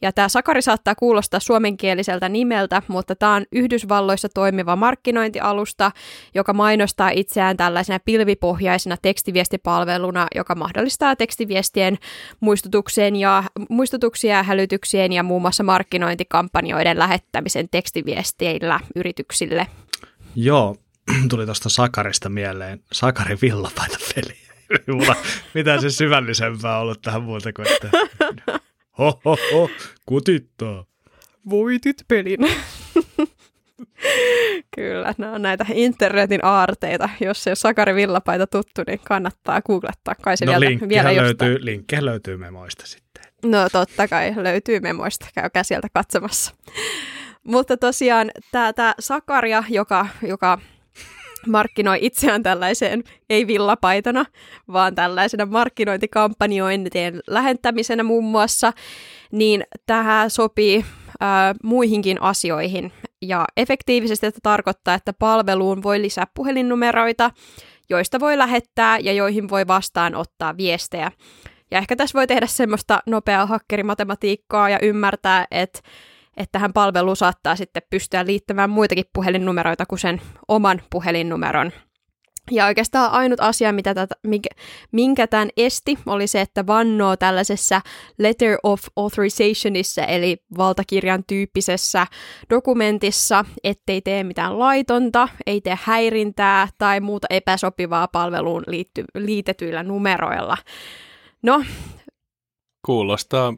Ja 0.01 0.11
tämä 0.11 0.29
Sakari 0.29 0.61
saattaa 0.61 0.95
kuulostaa 0.95 1.39
suomenkieliseltä 1.39 2.29
nimeltä, 2.29 2.81
mutta 2.87 3.15
tämä 3.15 3.33
on 3.35 3.45
Yhdysvalloissa 3.51 4.29
toimiva 4.33 4.75
markkinointialusta, 4.75 5.91
joka 6.35 6.53
mainostaa 6.53 7.09
itseään 7.09 7.57
tällaisena 7.57 7.99
pilvipohjaisena 8.05 8.97
tekstiviestipalveluna, 9.01 10.27
joka 10.35 10.55
mahdollistaa 10.55 11.15
tekstiviestien 11.15 11.97
muistutukseen 12.39 13.15
ja, 13.15 13.43
muistutuksia 13.69 14.37
ja 14.37 14.43
hälytyksien 14.43 15.13
ja 15.13 15.23
muun 15.23 15.41
muassa 15.41 15.63
markkinointikampanjoiden 16.57 16.99
lähettämisen 16.99 17.69
tekstiviesteillä 17.69 18.79
yrityksille. 18.95 19.67
Joo, 20.35 20.75
tuli 21.29 21.45
tuosta 21.45 21.69
Sakarista 21.69 22.29
mieleen. 22.29 22.79
Sakari 22.91 23.37
villapaita 23.41 23.97
peli. 24.15 24.37
Mulla 24.97 25.15
mitään 25.53 25.81
se 25.81 25.89
syvällisempää 25.89 26.79
ollut 26.79 27.01
tähän 27.01 27.23
muuta 27.23 27.53
kuin, 27.53 27.67
että 27.67 27.89
ho, 28.99 29.19
ho, 29.25 29.37
ho, 29.53 29.69
kutittaa. 30.05 30.85
Voitit 31.49 31.97
pelin. 32.07 32.39
Kyllä, 34.75 35.13
nämä 35.17 35.33
on 35.33 35.41
näitä 35.41 35.65
internetin 35.73 36.45
aarteita. 36.45 37.09
Jos 37.19 37.47
ei 37.47 37.51
ole 37.51 37.55
Sakari 37.55 37.95
Villapaita 37.95 38.47
tuttu, 38.47 38.81
niin 38.87 38.99
kannattaa 39.07 39.61
googlettaa. 39.61 40.15
Kai 40.21 40.37
se 40.37 40.45
no, 40.45 40.51
vielä, 40.59 40.89
vielä 40.89 41.15
löytyy, 41.15 41.57
linkkiä 41.61 42.05
löytyy 42.05 42.37
memoista 42.37 42.87
sitten. 42.87 43.23
No 43.45 43.69
totta 43.71 44.07
kai 44.07 44.33
löytyy 44.35 44.79
memoista, 44.79 45.27
käykää 45.35 45.63
sieltä 45.63 45.87
katsomassa. 45.93 46.53
Mutta 47.43 47.77
tosiaan 47.77 48.31
tämä 48.51 48.93
Sakaria, 48.99 49.63
joka, 49.69 50.07
joka 50.21 50.59
markkinoi 51.47 51.97
itseään 52.01 52.43
tällaiseen, 52.43 53.03
ei 53.29 53.47
villapaitana, 53.47 54.25
vaan 54.73 54.95
tällaisena 54.95 55.45
markkinointikampanjointien 55.45 57.19
lähentämisenä 57.27 58.03
muun 58.03 58.23
muassa, 58.23 58.73
niin 59.31 59.63
tähän 59.85 60.29
sopii 60.29 60.85
ää, 61.19 61.55
muihinkin 61.63 62.21
asioihin. 62.21 62.91
Ja 63.21 63.45
efektiivisesti 63.57 64.25
että 64.25 64.39
tarkoittaa, 64.43 64.93
että 64.93 65.13
palveluun 65.13 65.83
voi 65.83 66.01
lisää 66.01 66.27
puhelinnumeroita, 66.33 67.31
joista 67.89 68.19
voi 68.19 68.37
lähettää 68.37 68.99
ja 68.99 69.13
joihin 69.13 69.49
voi 69.49 69.67
vastaanottaa 69.67 70.57
viestejä. 70.57 71.11
Ja 71.71 71.77
ehkä 71.77 71.95
tässä 71.95 72.17
voi 72.17 72.27
tehdä 72.27 72.47
semmoista 72.47 72.99
nopeaa 73.05 73.45
hakkerimatematiikkaa 73.45 74.69
ja 74.69 74.79
ymmärtää, 74.81 75.47
että 75.51 75.79
että 76.37 76.51
tähän 76.51 76.73
palveluun 76.73 77.15
saattaa 77.15 77.55
sitten 77.55 77.83
pystyä 77.89 78.25
liittämään 78.25 78.69
muitakin 78.69 79.05
puhelinnumeroita 79.13 79.85
kuin 79.85 79.99
sen 79.99 80.21
oman 80.47 80.81
puhelinnumeron. 80.89 81.71
Ja 82.51 82.65
oikeastaan 82.65 83.11
ainut 83.11 83.39
asia, 83.39 83.73
mitä 83.73 83.93
tätä, 83.93 84.15
minkä, 84.23 84.49
minkä 84.91 85.27
tämän 85.27 85.49
esti, 85.57 85.99
oli 86.05 86.27
se, 86.27 86.41
että 86.41 86.67
vannoo 86.67 87.17
tällaisessa 87.17 87.81
letter 88.17 88.57
of 88.63 88.83
authorizationissa, 88.95 90.03
eli 90.03 90.37
valtakirjan 90.57 91.23
tyyppisessä 91.27 92.07
dokumentissa, 92.49 93.45
ettei 93.63 94.01
tee 94.01 94.23
mitään 94.23 94.59
laitonta, 94.59 95.27
ei 95.45 95.61
tee 95.61 95.77
häirintää 95.83 96.67
tai 96.77 96.99
muuta 96.99 97.27
epäsopivaa 97.29 98.07
palveluun 98.07 98.63
liitty, 98.67 99.05
liitetyillä 99.15 99.83
numeroilla. 99.83 100.57
No. 101.43 101.63
Kuulostaa 102.85 103.53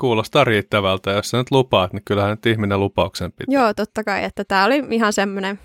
kuulostaa 0.00 0.44
riittävältä. 0.44 1.10
Jos 1.10 1.30
sä 1.30 1.38
nyt 1.38 1.50
lupaat, 1.50 1.92
niin 1.92 2.02
kyllähän 2.04 2.30
nyt 2.30 2.46
ihminen 2.46 2.80
lupauksen 2.80 3.32
pitää. 3.32 3.54
Joo, 3.54 3.74
totta 3.74 4.04
kai, 4.04 4.24
että 4.24 4.44
tämä 4.44 4.64
oli 4.64 4.82
ihan 4.90 5.12
semmoinen 5.12 5.58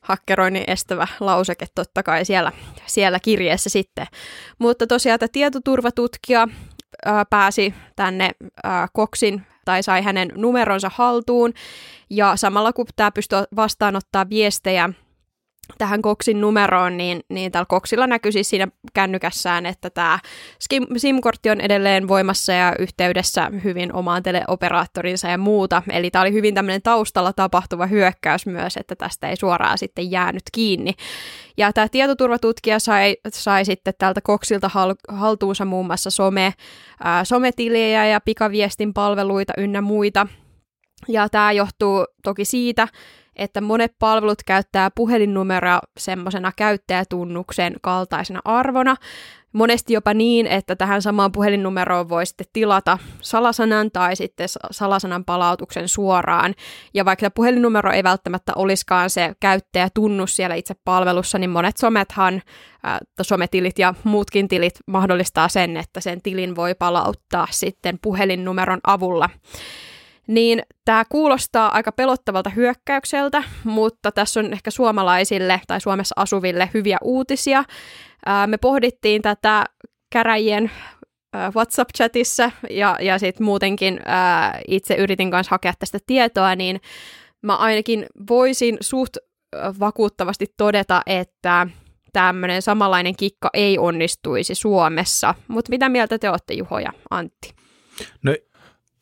hakkeroinnin 0.00 0.64
estävä 0.66 1.06
lauseke 1.20 1.66
totta 1.74 2.02
kai 2.02 2.24
siellä, 2.24 2.52
siellä 2.86 3.20
kirjeessä 3.20 3.70
sitten. 3.70 4.06
Mutta 4.58 4.86
tosiaan 4.86 5.14
että 5.14 5.28
tietoturvatutkija 5.32 6.48
ää, 7.04 7.24
pääsi 7.24 7.74
tänne 7.96 8.30
ää, 8.64 8.88
Koksin 8.92 9.42
tai 9.64 9.82
sai 9.82 10.02
hänen 10.02 10.32
numeronsa 10.36 10.90
haltuun 10.94 11.52
ja 12.10 12.36
samalla 12.36 12.72
kun 12.72 12.86
tämä 12.96 13.10
pystyi 13.10 13.38
vastaanottaa 13.56 14.28
viestejä 14.28 14.90
tähän 15.78 16.02
Koksin 16.02 16.40
numeroon, 16.40 16.96
niin, 16.96 17.20
niin 17.28 17.52
täällä 17.52 17.66
Koksilla 17.68 18.06
näkyy 18.06 18.32
siis 18.32 18.50
siinä 18.50 18.68
kännykässään, 18.94 19.66
että 19.66 19.90
tämä 19.90 20.18
SIM-kortti 20.96 21.50
on 21.50 21.60
edelleen 21.60 22.08
voimassa 22.08 22.52
ja 22.52 22.74
yhteydessä 22.78 23.50
hyvin 23.64 23.92
omaan 23.92 24.22
teleoperaattorinsa 24.22 25.28
ja 25.28 25.38
muuta. 25.38 25.82
Eli 25.90 26.10
tämä 26.10 26.22
oli 26.22 26.32
hyvin 26.32 26.54
tämmöinen 26.54 26.82
taustalla 26.82 27.32
tapahtuva 27.32 27.86
hyökkäys 27.86 28.46
myös, 28.46 28.76
että 28.76 28.96
tästä 28.96 29.28
ei 29.28 29.36
suoraan 29.36 29.78
sitten 29.78 30.10
jäänyt 30.10 30.42
kiinni. 30.52 30.92
Ja 31.56 31.72
tämä 31.72 31.88
tietoturvatutkija 31.88 32.78
sai, 32.78 33.16
sai 33.32 33.64
sitten 33.64 33.94
tältä 33.98 34.20
Koksilta 34.20 34.68
hal, 34.68 34.94
haltuunsa 35.08 35.64
muun 35.64 35.86
muassa 35.86 36.10
some, 36.10 36.52
ää, 37.04 37.24
sometiliä 37.24 38.06
ja 38.06 38.20
pikaviestin 38.20 38.94
palveluita 38.94 39.52
ynnä 39.58 39.80
muita. 39.80 40.26
Ja 41.08 41.28
tämä 41.28 41.52
johtuu 41.52 42.04
toki 42.22 42.44
siitä, 42.44 42.88
että 43.36 43.60
monet 43.60 43.92
palvelut 43.98 44.42
käyttää 44.46 44.90
puhelinnumeroa 44.90 45.80
semmoisena 45.98 46.52
käyttäjätunnuksen 46.56 47.74
kaltaisena 47.82 48.40
arvona, 48.44 48.96
monesti 49.56 49.92
jopa 49.92 50.14
niin, 50.14 50.46
että 50.46 50.76
tähän 50.76 51.02
samaan 51.02 51.32
puhelinnumeroon 51.32 52.08
voi 52.08 52.26
sitten 52.26 52.46
tilata 52.52 52.98
salasanan 53.20 53.90
tai 53.90 54.16
sitten 54.16 54.48
salasanan 54.70 55.24
palautuksen 55.24 55.88
suoraan. 55.88 56.54
Ja 56.94 57.04
vaikka 57.04 57.30
puhelinnumero 57.30 57.92
ei 57.92 58.02
välttämättä 58.02 58.52
olisikaan 58.56 59.10
se 59.10 59.32
käyttäjätunnus 59.40 60.36
siellä 60.36 60.54
itse 60.54 60.74
palvelussa, 60.84 61.38
niin 61.38 61.50
monet 61.50 61.76
somethan, 61.76 62.34
äh, 62.34 62.98
sometilit 63.22 63.78
ja 63.78 63.94
muutkin 64.04 64.48
tilit 64.48 64.74
mahdollistaa 64.86 65.48
sen, 65.48 65.76
että 65.76 66.00
sen 66.00 66.22
tilin 66.22 66.56
voi 66.56 66.74
palauttaa 66.74 67.46
sitten 67.50 67.98
puhelinnumeron 68.02 68.80
avulla. 68.86 69.30
Niin 70.26 70.62
tämä 70.84 71.04
kuulostaa 71.08 71.72
aika 71.72 71.92
pelottavalta 71.92 72.50
hyökkäykseltä, 72.50 73.42
mutta 73.64 74.12
tässä 74.12 74.40
on 74.40 74.52
ehkä 74.52 74.70
suomalaisille 74.70 75.60
tai 75.66 75.80
Suomessa 75.80 76.12
asuville 76.16 76.70
hyviä 76.74 76.98
uutisia. 77.02 77.64
me 78.46 78.56
pohdittiin 78.56 79.22
tätä 79.22 79.64
käräjien 80.12 80.70
WhatsApp-chatissa 81.36 82.50
ja, 82.70 82.96
ja 83.00 83.18
sitten 83.18 83.44
muutenkin 83.44 84.00
ää, 84.04 84.60
itse 84.68 84.94
yritin 84.94 85.30
kanssa 85.30 85.50
hakea 85.50 85.72
tästä 85.78 85.98
tietoa, 86.06 86.54
niin 86.54 86.80
mä 87.42 87.56
ainakin 87.56 88.06
voisin 88.28 88.76
suht 88.80 89.16
vakuuttavasti 89.80 90.46
todeta, 90.56 91.02
että 91.06 91.66
tämmöinen 92.12 92.62
samanlainen 92.62 93.16
kikka 93.16 93.50
ei 93.52 93.78
onnistuisi 93.78 94.54
Suomessa. 94.54 95.34
Mutta 95.48 95.70
mitä 95.70 95.88
mieltä 95.88 96.18
te 96.18 96.30
olette, 96.30 96.54
Juho 96.54 96.78
ja 96.78 96.92
Antti? 97.10 97.54
No, 98.22 98.34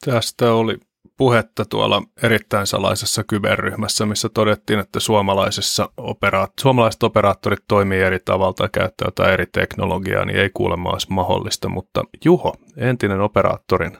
tästä 0.05 0.53
oli 0.53 0.77
puhetta 1.17 1.65
tuolla 1.65 2.03
erittäin 2.23 2.67
salaisessa 2.67 3.25
kyberryhmässä, 3.25 4.07
missä 4.07 4.29
todettiin, 4.29 4.79
että 4.79 5.01
suomalaisessa 5.01 5.91
operaat- 5.97 6.53
suomalaiset 6.61 7.03
operaattorit 7.03 7.65
toimii 7.69 8.01
eri 8.01 8.19
tavalla 8.25 8.53
tai 8.53 8.69
käyttää 8.73 9.07
jotain 9.07 9.33
eri 9.33 9.47
teknologiaa, 9.47 10.25
niin 10.25 10.39
ei 10.39 10.51
kuulemma 10.55 10.91
olisi 10.91 11.07
mahdollista. 11.11 11.69
Mutta 11.69 12.05
Juho, 12.25 12.55
entinen 12.77 13.21
operaattorin 13.21 13.99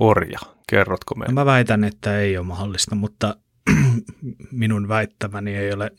orja, 0.00 0.38
kerrotko 0.68 1.14
meille? 1.14 1.34
Mä 1.34 1.46
väitän, 1.46 1.84
että 1.84 2.18
ei 2.18 2.38
ole 2.38 2.46
mahdollista, 2.46 2.94
mutta 2.94 3.36
minun 4.50 4.88
väittämäni 4.88 5.56
ei 5.56 5.72
ole 5.72 5.90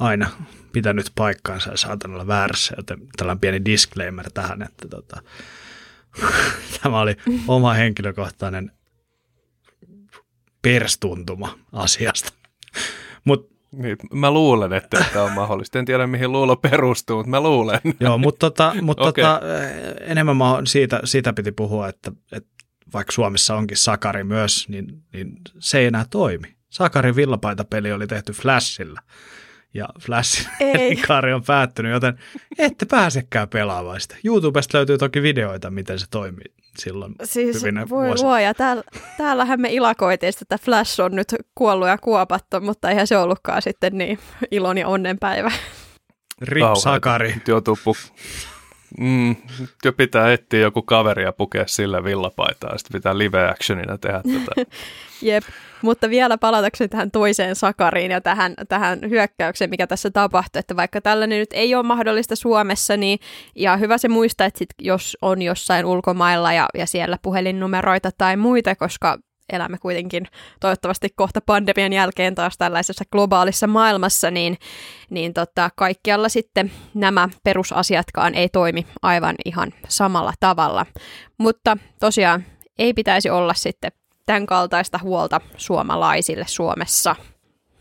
aina 0.00 0.30
pitänyt 0.72 1.12
paikkaansa 1.14 1.70
ja 1.70 1.76
saatan 1.76 2.12
olla 2.14 2.26
väärässä, 2.26 2.74
joten 2.76 2.98
tällainen 3.16 3.40
pieni 3.40 3.64
disclaimer 3.64 4.30
tähän, 4.34 4.62
että 4.62 4.88
tota, 4.88 5.22
tämä 6.82 7.00
oli 7.00 7.16
oma 7.48 7.72
henkilökohtainen 7.72 8.72
perstuntuma 10.62 11.58
asiasta. 11.72 12.32
Mut, 13.24 13.50
niin, 13.72 13.96
mä 14.12 14.30
luulen, 14.30 14.72
että 14.72 15.04
tämä 15.12 15.24
on 15.24 15.32
mahdollista. 15.32 15.78
En 15.78 15.84
tiedä, 15.84 16.06
mihin 16.06 16.32
luulo 16.32 16.56
perustuu, 16.56 17.16
mutta 17.16 17.30
mä 17.30 17.40
luulen. 17.40 17.80
Joo, 18.00 18.18
mutta, 18.18 18.38
tota, 18.38 18.74
mutta 18.82 19.02
okay. 19.02 19.24
tota, 19.24 19.40
enemmän 20.00 20.36
mä, 20.36 20.44
siitä, 20.64 21.00
siitä 21.04 21.32
piti 21.32 21.52
puhua, 21.52 21.88
että, 21.88 22.12
että 22.32 22.50
vaikka 22.92 23.12
Suomessa 23.12 23.56
onkin 23.56 23.76
Sakari 23.76 24.24
myös, 24.24 24.68
niin, 24.68 25.02
niin 25.12 25.32
se 25.58 25.78
ei 25.78 25.86
enää 25.86 26.04
toimi. 26.10 26.56
Sakarin 26.70 27.16
villapaitapeli 27.16 27.92
oli 27.92 28.06
tehty 28.06 28.32
Flashilla 28.32 29.00
ja 29.74 29.88
Flashin 30.00 30.46
elinkaari 30.74 31.32
on 31.32 31.44
päättynyt, 31.46 31.92
joten 31.92 32.18
ette 32.58 32.86
pääsekään 32.86 33.48
pelaamaan 33.48 34.00
sitä. 34.00 34.16
YouTubesta 34.24 34.78
löytyy 34.78 34.98
toki 34.98 35.22
videoita, 35.22 35.70
miten 35.70 35.98
se 35.98 36.06
toimii 36.10 36.54
silloin 36.78 37.14
siis 37.24 37.62
voi 37.90 38.06
vuosina. 38.06 38.28
luoja, 38.28 38.54
täällä, 38.54 38.82
täällähän 39.18 39.60
me 39.60 39.68
ilakoitiin, 39.72 40.32
että 40.42 40.58
Flash 40.58 41.00
on 41.00 41.16
nyt 41.16 41.34
kuollut 41.54 41.88
ja 41.88 41.98
kuopattu, 41.98 42.60
mutta 42.60 42.90
eihän 42.90 43.06
se 43.06 43.16
ollutkaan 43.16 43.62
sitten 43.62 43.98
niin 43.98 44.18
ilon 44.50 44.78
ja 44.78 44.88
onnenpäivä. 44.88 45.52
Rip 46.42 46.64
Sakari. 46.82 47.34
Joutuu 47.48 47.74
puk- 47.74 48.12
Mm, 48.98 49.36
pitää 49.96 50.32
etsiä 50.32 50.60
joku 50.60 50.82
kaveri 50.82 51.22
ja 51.22 51.32
pukea 51.32 51.64
sillä 51.66 52.04
villapaitaa, 52.04 52.78
sitten 52.78 52.98
pitää 52.98 53.18
live 53.18 53.48
actionina 53.48 53.98
tehdä 53.98 54.22
tätä. 54.22 54.70
Jep, 55.22 55.44
mutta 55.82 56.10
vielä 56.10 56.38
palatakseni 56.38 56.88
tähän 56.88 57.10
toiseen 57.10 57.56
sakariin 57.56 58.10
ja 58.10 58.20
tähän, 58.20 58.54
tähän 58.68 58.98
hyökkäykseen, 59.10 59.70
mikä 59.70 59.86
tässä 59.86 60.10
tapahtui, 60.10 60.60
että 60.60 60.76
vaikka 60.76 61.00
tällainen 61.00 61.38
nyt 61.38 61.52
ei 61.52 61.74
ole 61.74 61.82
mahdollista 61.82 62.36
Suomessa, 62.36 62.96
niin 62.96 63.18
ja 63.54 63.76
hyvä 63.76 63.98
se 63.98 64.08
muistaa, 64.08 64.46
että 64.46 64.58
sit 64.58 64.70
jos 64.78 65.16
on 65.22 65.42
jossain 65.42 65.86
ulkomailla 65.86 66.52
ja, 66.52 66.68
ja 66.74 66.86
siellä 66.86 67.18
puhelinnumeroita 67.22 68.10
tai 68.18 68.36
muita, 68.36 68.76
koska 68.76 69.18
elämme 69.52 69.78
kuitenkin 69.78 70.26
toivottavasti 70.60 71.08
kohta 71.16 71.40
pandemian 71.46 71.92
jälkeen 71.92 72.34
taas 72.34 72.58
tällaisessa 72.58 73.04
globaalissa 73.12 73.66
maailmassa, 73.66 74.30
niin, 74.30 74.56
niin 75.10 75.34
tota, 75.34 75.70
kaikkialla 75.76 76.28
sitten 76.28 76.72
nämä 76.94 77.28
perusasiatkaan 77.44 78.34
ei 78.34 78.48
toimi 78.48 78.86
aivan 79.02 79.34
ihan 79.44 79.72
samalla 79.88 80.32
tavalla. 80.40 80.86
Mutta 81.38 81.76
tosiaan 82.00 82.44
ei 82.78 82.94
pitäisi 82.94 83.30
olla 83.30 83.54
sitten 83.54 83.92
tämän 84.26 84.46
kaltaista 84.46 84.98
huolta 85.02 85.40
suomalaisille 85.56 86.44
Suomessa. 86.48 87.16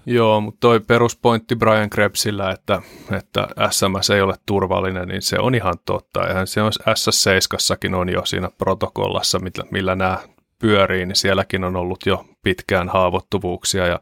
Joo, 0.06 0.42
mutta 0.42 0.60
toi 0.60 0.80
peruspointti 0.80 1.56
Brian 1.56 1.90
Krebsillä, 1.90 2.52
että, 2.52 2.82
että 3.12 3.48
SMS 3.72 4.10
ei 4.10 4.22
ole 4.22 4.36
turvallinen, 4.46 5.08
niin 5.08 5.22
se 5.22 5.40
on 5.40 5.56
ihan 5.56 5.76
totta. 5.86 6.28
Eihän 6.28 6.48
se 6.48 6.62
on 6.62 6.72
S7 6.90 7.96
on 7.96 8.10
jo 8.10 8.26
siinä 8.26 8.50
protokollassa, 8.58 9.40
millä, 9.40 9.64
millä 9.72 9.96
nämä 9.96 10.18
pyörii, 10.60 11.05
niin 11.05 11.16
sielläkin 11.16 11.64
on 11.64 11.76
ollut 11.76 12.05
jo 12.05 12.26
pitkään 12.43 12.89
haavoittuvuuksia 12.89 13.88
ja 13.88 13.99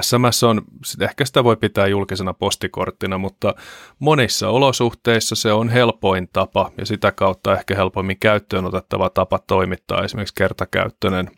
SMS 0.00 0.42
on, 0.42 0.62
ehkä 1.00 1.24
sitä 1.24 1.44
voi 1.44 1.56
pitää 1.56 1.86
julkisena 1.86 2.34
postikorttina, 2.34 3.18
mutta 3.18 3.54
monissa 3.98 4.48
olosuhteissa 4.48 5.34
se 5.34 5.52
on 5.52 5.68
helpoin 5.68 6.28
tapa 6.32 6.70
ja 6.78 6.86
sitä 6.86 7.12
kautta 7.12 7.58
ehkä 7.58 7.74
helpommin 7.74 8.18
käyttöön 8.20 8.64
otettava 8.64 9.10
tapa 9.10 9.38
toimittaa 9.38 10.04
esimerkiksi 10.04 10.34
kertakäyttöinen 10.34 11.30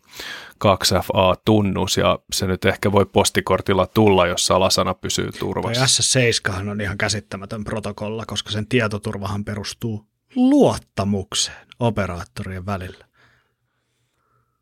2FA-tunnus 0.64 1.96
ja 1.96 2.18
se 2.32 2.46
nyt 2.46 2.64
ehkä 2.64 2.92
voi 2.92 3.06
postikortilla 3.06 3.86
tulla, 3.86 4.26
jos 4.26 4.46
salasana 4.46 4.94
pysyy 4.94 5.32
turvassa. 5.38 5.84
S7 5.84 6.70
on 6.70 6.80
ihan 6.80 6.98
käsittämätön 6.98 7.64
protokolla, 7.64 8.24
koska 8.26 8.50
sen 8.50 8.66
tietoturvahan 8.66 9.44
perustuu 9.44 10.06
luottamukseen 10.34 11.66
operaattorien 11.80 12.66
välillä. 12.66 13.06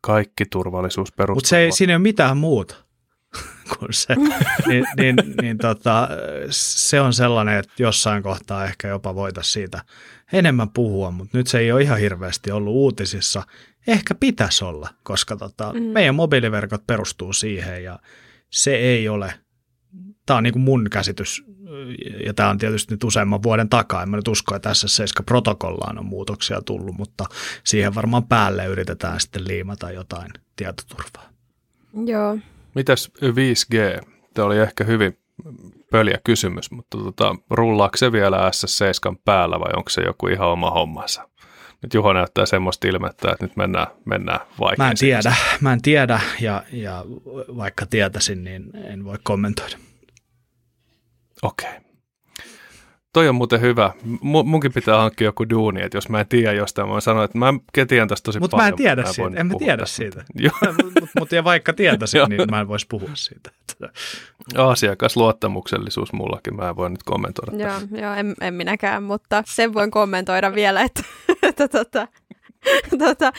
Kaikki 0.05 0.45
turvallisuus 0.45 1.11
perustuu. 1.11 1.35
Mutta 1.35 1.49
se 1.49 1.57
ei, 1.57 1.71
siinä 1.71 1.93
ei 1.93 1.95
ole 1.95 2.01
mitään 2.01 2.37
muuta 2.37 2.75
kuin 3.77 3.93
se. 3.93 4.15
niin, 4.67 4.85
niin, 4.97 5.15
niin 5.41 5.57
tota, 5.57 6.09
se 6.49 7.01
on 7.01 7.13
sellainen, 7.13 7.59
että 7.59 7.73
jossain 7.79 8.23
kohtaa 8.23 8.65
ehkä 8.65 8.87
jopa 8.87 9.15
voitaisiin 9.15 9.53
siitä 9.53 9.81
enemmän 10.33 10.69
puhua, 10.69 11.11
mutta 11.11 11.37
nyt 11.37 11.47
se 11.47 11.59
ei 11.59 11.71
ole 11.71 11.81
ihan 11.81 11.99
hirveästi 11.99 12.51
ollut 12.51 12.73
uutisissa. 12.73 13.43
Ehkä 13.87 14.15
pitäisi 14.15 14.65
olla, 14.65 14.89
koska 15.03 15.35
tota, 15.35 15.73
mm. 15.73 15.83
meidän 15.83 16.15
mobiiliverkot 16.15 16.87
perustuu 16.87 17.33
siihen 17.33 17.83
ja 17.83 17.99
se 18.49 18.75
ei 18.75 19.09
ole, 19.09 19.33
tämä 20.25 20.37
on 20.37 20.43
niin 20.43 20.53
kuin 20.53 20.63
mun 20.63 20.87
käsitys 20.91 21.43
ja 22.25 22.33
tämä 22.33 22.49
on 22.49 22.57
tietysti 22.57 22.93
nyt 22.93 23.03
useamman 23.03 23.43
vuoden 23.43 23.69
takaa, 23.69 24.03
en 24.03 24.09
mä 24.09 24.17
nyt 24.17 24.27
usko, 24.27 24.55
että 24.55 24.69
SS7-protokollaan 24.69 25.99
on 25.99 26.05
muutoksia 26.05 26.61
tullut, 26.61 26.97
mutta 26.97 27.25
siihen 27.63 27.95
varmaan 27.95 28.27
päälle 28.27 28.65
yritetään 28.65 29.19
sitten 29.19 29.47
liimata 29.47 29.91
jotain 29.91 30.31
tietoturvaa. 30.55 31.29
Joo. 32.05 32.37
Mitäs 32.75 33.11
5G? 33.21 34.05
Tämä 34.33 34.45
oli 34.45 34.59
ehkä 34.59 34.83
hyvin 34.83 35.17
pöliä 35.91 36.19
kysymys, 36.23 36.71
mutta 36.71 36.97
tota, 36.97 37.35
rullaako 37.49 37.97
se 37.97 38.11
vielä 38.11 38.37
SS7 38.37 39.15
päällä 39.25 39.59
vai 39.59 39.71
onko 39.77 39.89
se 39.89 40.01
joku 40.01 40.27
ihan 40.27 40.47
oma 40.47 40.71
hommansa? 40.71 41.29
Nyt 41.81 41.93
Juho 41.93 42.13
näyttää 42.13 42.45
semmoista 42.45 42.87
ilmettä, 42.87 43.31
että 43.31 43.45
nyt 43.45 43.55
mennään, 43.55 43.87
mennään 44.05 44.39
vaikeisiin. 44.59 44.85
Mä 44.85 44.91
en 44.91 44.97
tiedä, 44.97 45.35
mä 45.61 45.73
en 45.73 45.81
tiedä 45.81 46.19
ja, 46.41 46.63
ja 46.71 47.05
vaikka 47.57 47.85
tietäisin, 47.85 48.43
niin 48.43 48.69
en 48.83 49.05
voi 49.05 49.17
kommentoida. 49.23 49.77
Okei. 51.45 51.69
Okay. 51.69 51.85
Toi 53.13 53.29
on 53.29 53.35
muuten 53.35 53.61
hyvä. 53.61 53.91
M- 54.03 54.45
munkin 54.45 54.73
pitää 54.73 54.97
hankkia 54.97 55.25
joku 55.25 55.49
duuni, 55.49 55.81
että 55.81 55.97
jos 55.97 56.09
mä 56.09 56.19
en 56.19 56.27
tiedä 56.27 56.51
jostain, 56.51 56.89
mä 56.89 57.01
sanon, 57.01 57.23
että 57.23 57.37
mä 57.37 57.53
tiedän 57.87 58.07
tästä 58.07 58.25
tosi 58.25 58.39
Mut 58.39 58.51
paljon. 58.51 58.65
Mutta 58.67 58.83
mä 58.83 58.89
en 58.89 58.95
tiedä 58.95 59.01
mä 59.01 59.13
siitä, 59.13 59.39
en 59.39 59.47
mä 59.47 59.53
tiedä 59.59 59.77
tästä. 59.77 59.95
siitä. 59.95 60.23
Joo. 60.35 60.73
Mutta 61.19 61.43
vaikka 61.43 61.73
tietäisin, 61.73 62.21
niin 62.29 62.41
mä 62.51 62.61
en 62.61 62.67
voisi 62.67 62.85
puhua 62.89 63.09
siitä. 63.13 63.51
Asiakasluottamuksellisuus 64.57 66.13
mullakin, 66.13 66.55
mä 66.55 66.69
en 66.69 66.75
voi 66.75 66.89
nyt 66.89 67.03
kommentoida. 67.03 67.63
Joo, 67.63 68.01
joo 68.01 68.13
en, 68.13 68.35
en 68.41 68.53
minäkään, 68.53 69.03
mutta 69.03 69.43
sen 69.45 69.73
voin 69.73 69.91
kommentoida 69.91 70.55
vielä, 70.55 70.81
että, 70.81 71.03
että 71.49 71.67
tota, 71.67 72.07
tota, 73.07 73.31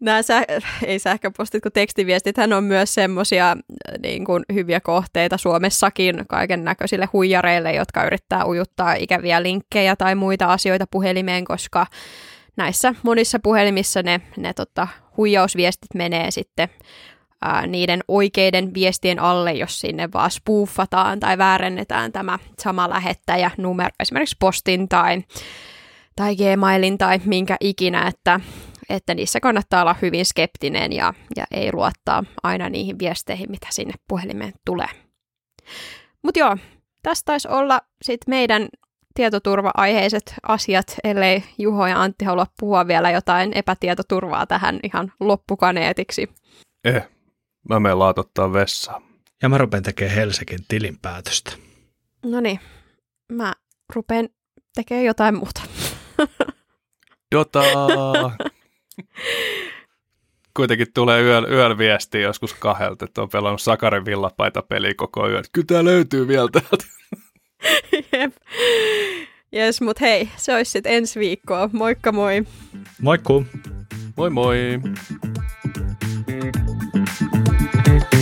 nämä 0.00 0.22
sä, 0.22 0.42
ei 0.84 0.98
sähköpostit 0.98 1.62
kuin 1.62 1.72
tekstiviestit, 1.72 2.36
hän 2.36 2.52
on 2.52 2.64
myös 2.64 2.94
semmoisia 2.94 3.56
niin 4.02 4.24
kuin 4.24 4.44
hyviä 4.52 4.80
kohteita 4.80 5.36
Suomessakin 5.36 6.24
kaiken 6.28 6.64
näköisille 6.64 7.08
huijareille, 7.12 7.72
jotka 7.72 8.04
yrittää 8.04 8.46
ujuttaa 8.46 8.94
ikäviä 8.94 9.42
linkkejä 9.42 9.96
tai 9.96 10.14
muita 10.14 10.46
asioita 10.46 10.84
puhelimeen, 10.90 11.44
koska 11.44 11.86
näissä 12.56 12.94
monissa 13.02 13.38
puhelimissa 13.42 14.02
ne, 14.02 14.20
ne 14.36 14.52
tota, 14.52 14.88
huijausviestit 15.16 15.94
menee 15.94 16.30
sitten 16.30 16.68
ää, 17.42 17.66
niiden 17.66 18.00
oikeiden 18.08 18.74
viestien 18.74 19.18
alle, 19.18 19.52
jos 19.52 19.80
sinne 19.80 20.08
vaan 20.14 20.30
spoofataan 20.30 21.20
tai 21.20 21.38
väärennetään 21.38 22.12
tämä 22.12 22.38
sama 22.58 22.90
lähettäjä 22.90 23.50
numero, 23.58 23.90
esimerkiksi 24.00 24.36
postin 24.38 24.88
tai 24.88 25.22
tai 26.18 26.36
Gmailin 26.36 26.98
tai 26.98 27.20
minkä 27.24 27.56
ikinä, 27.60 28.06
että, 28.06 28.40
että 28.88 29.14
niissä 29.14 29.40
kannattaa 29.40 29.82
olla 29.82 29.96
hyvin 30.02 30.26
skeptinen 30.26 30.92
ja, 30.92 31.14
ja 31.36 31.44
ei 31.50 31.72
luottaa 31.72 32.24
aina 32.42 32.68
niihin 32.68 32.98
viesteihin, 32.98 33.50
mitä 33.50 33.66
sinne 33.70 33.94
puhelimeen 34.08 34.52
tulee. 34.64 34.88
Mutta 36.22 36.40
joo, 36.40 36.56
tässä 37.02 37.22
taisi 37.24 37.48
olla 37.48 37.80
sit 38.02 38.20
meidän 38.26 38.68
tietoturva-aiheiset 39.14 40.34
asiat, 40.48 40.96
ellei 41.04 41.44
Juho 41.58 41.86
ja 41.86 42.02
Antti 42.02 42.24
halua 42.24 42.46
puhua 42.60 42.86
vielä 42.86 43.10
jotain 43.10 43.52
epätietoturvaa 43.54 44.46
tähän 44.46 44.80
ihan 44.82 45.12
loppukaneetiksi. 45.20 46.28
Eh, 46.84 47.08
mä 47.68 47.80
menen 47.80 47.98
laatottaa 47.98 48.52
vessaa. 48.52 49.02
Ja 49.42 49.48
mä 49.48 49.58
rupean 49.58 49.82
tekemään 49.82 50.16
Helsingin 50.16 50.58
tilinpäätöstä. 50.68 51.52
No 52.24 52.40
niin, 52.40 52.60
mä 53.32 53.54
rupean 53.94 54.28
tekemään 54.74 55.04
jotain 55.04 55.34
muuta. 55.34 55.62
Jota... 57.32 57.62
Kuitenkin 60.56 60.92
tulee 60.94 61.22
yöllä, 61.22 61.48
yöllä 61.48 61.78
viestiä 61.78 62.20
joskus 62.20 62.54
kahdelta, 62.54 63.04
että 63.04 63.22
on 63.22 63.28
pelannut 63.28 63.60
Sakarin 63.60 64.04
villapaita 64.04 64.62
peli 64.62 64.94
koko 64.94 65.28
yön. 65.28 65.44
Kyllä 65.52 65.66
tää 65.66 65.84
löytyy 65.84 66.28
vielä 66.28 66.48
täältä. 66.52 66.84
Jep. 68.12 68.32
Jes, 69.52 69.80
mut 69.80 70.00
hei, 70.00 70.28
se 70.36 70.54
olisi 70.54 70.70
sitten 70.70 70.92
ensi 70.92 71.20
viikkoa. 71.20 71.70
Moikka 71.72 72.12
moi! 72.12 72.42
Moikku! 73.02 73.44
Moi 74.16 74.30
moi! 74.30 74.80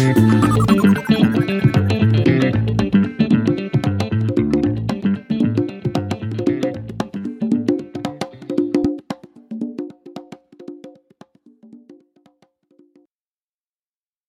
Thank 0.06 0.84
you. 0.84 0.85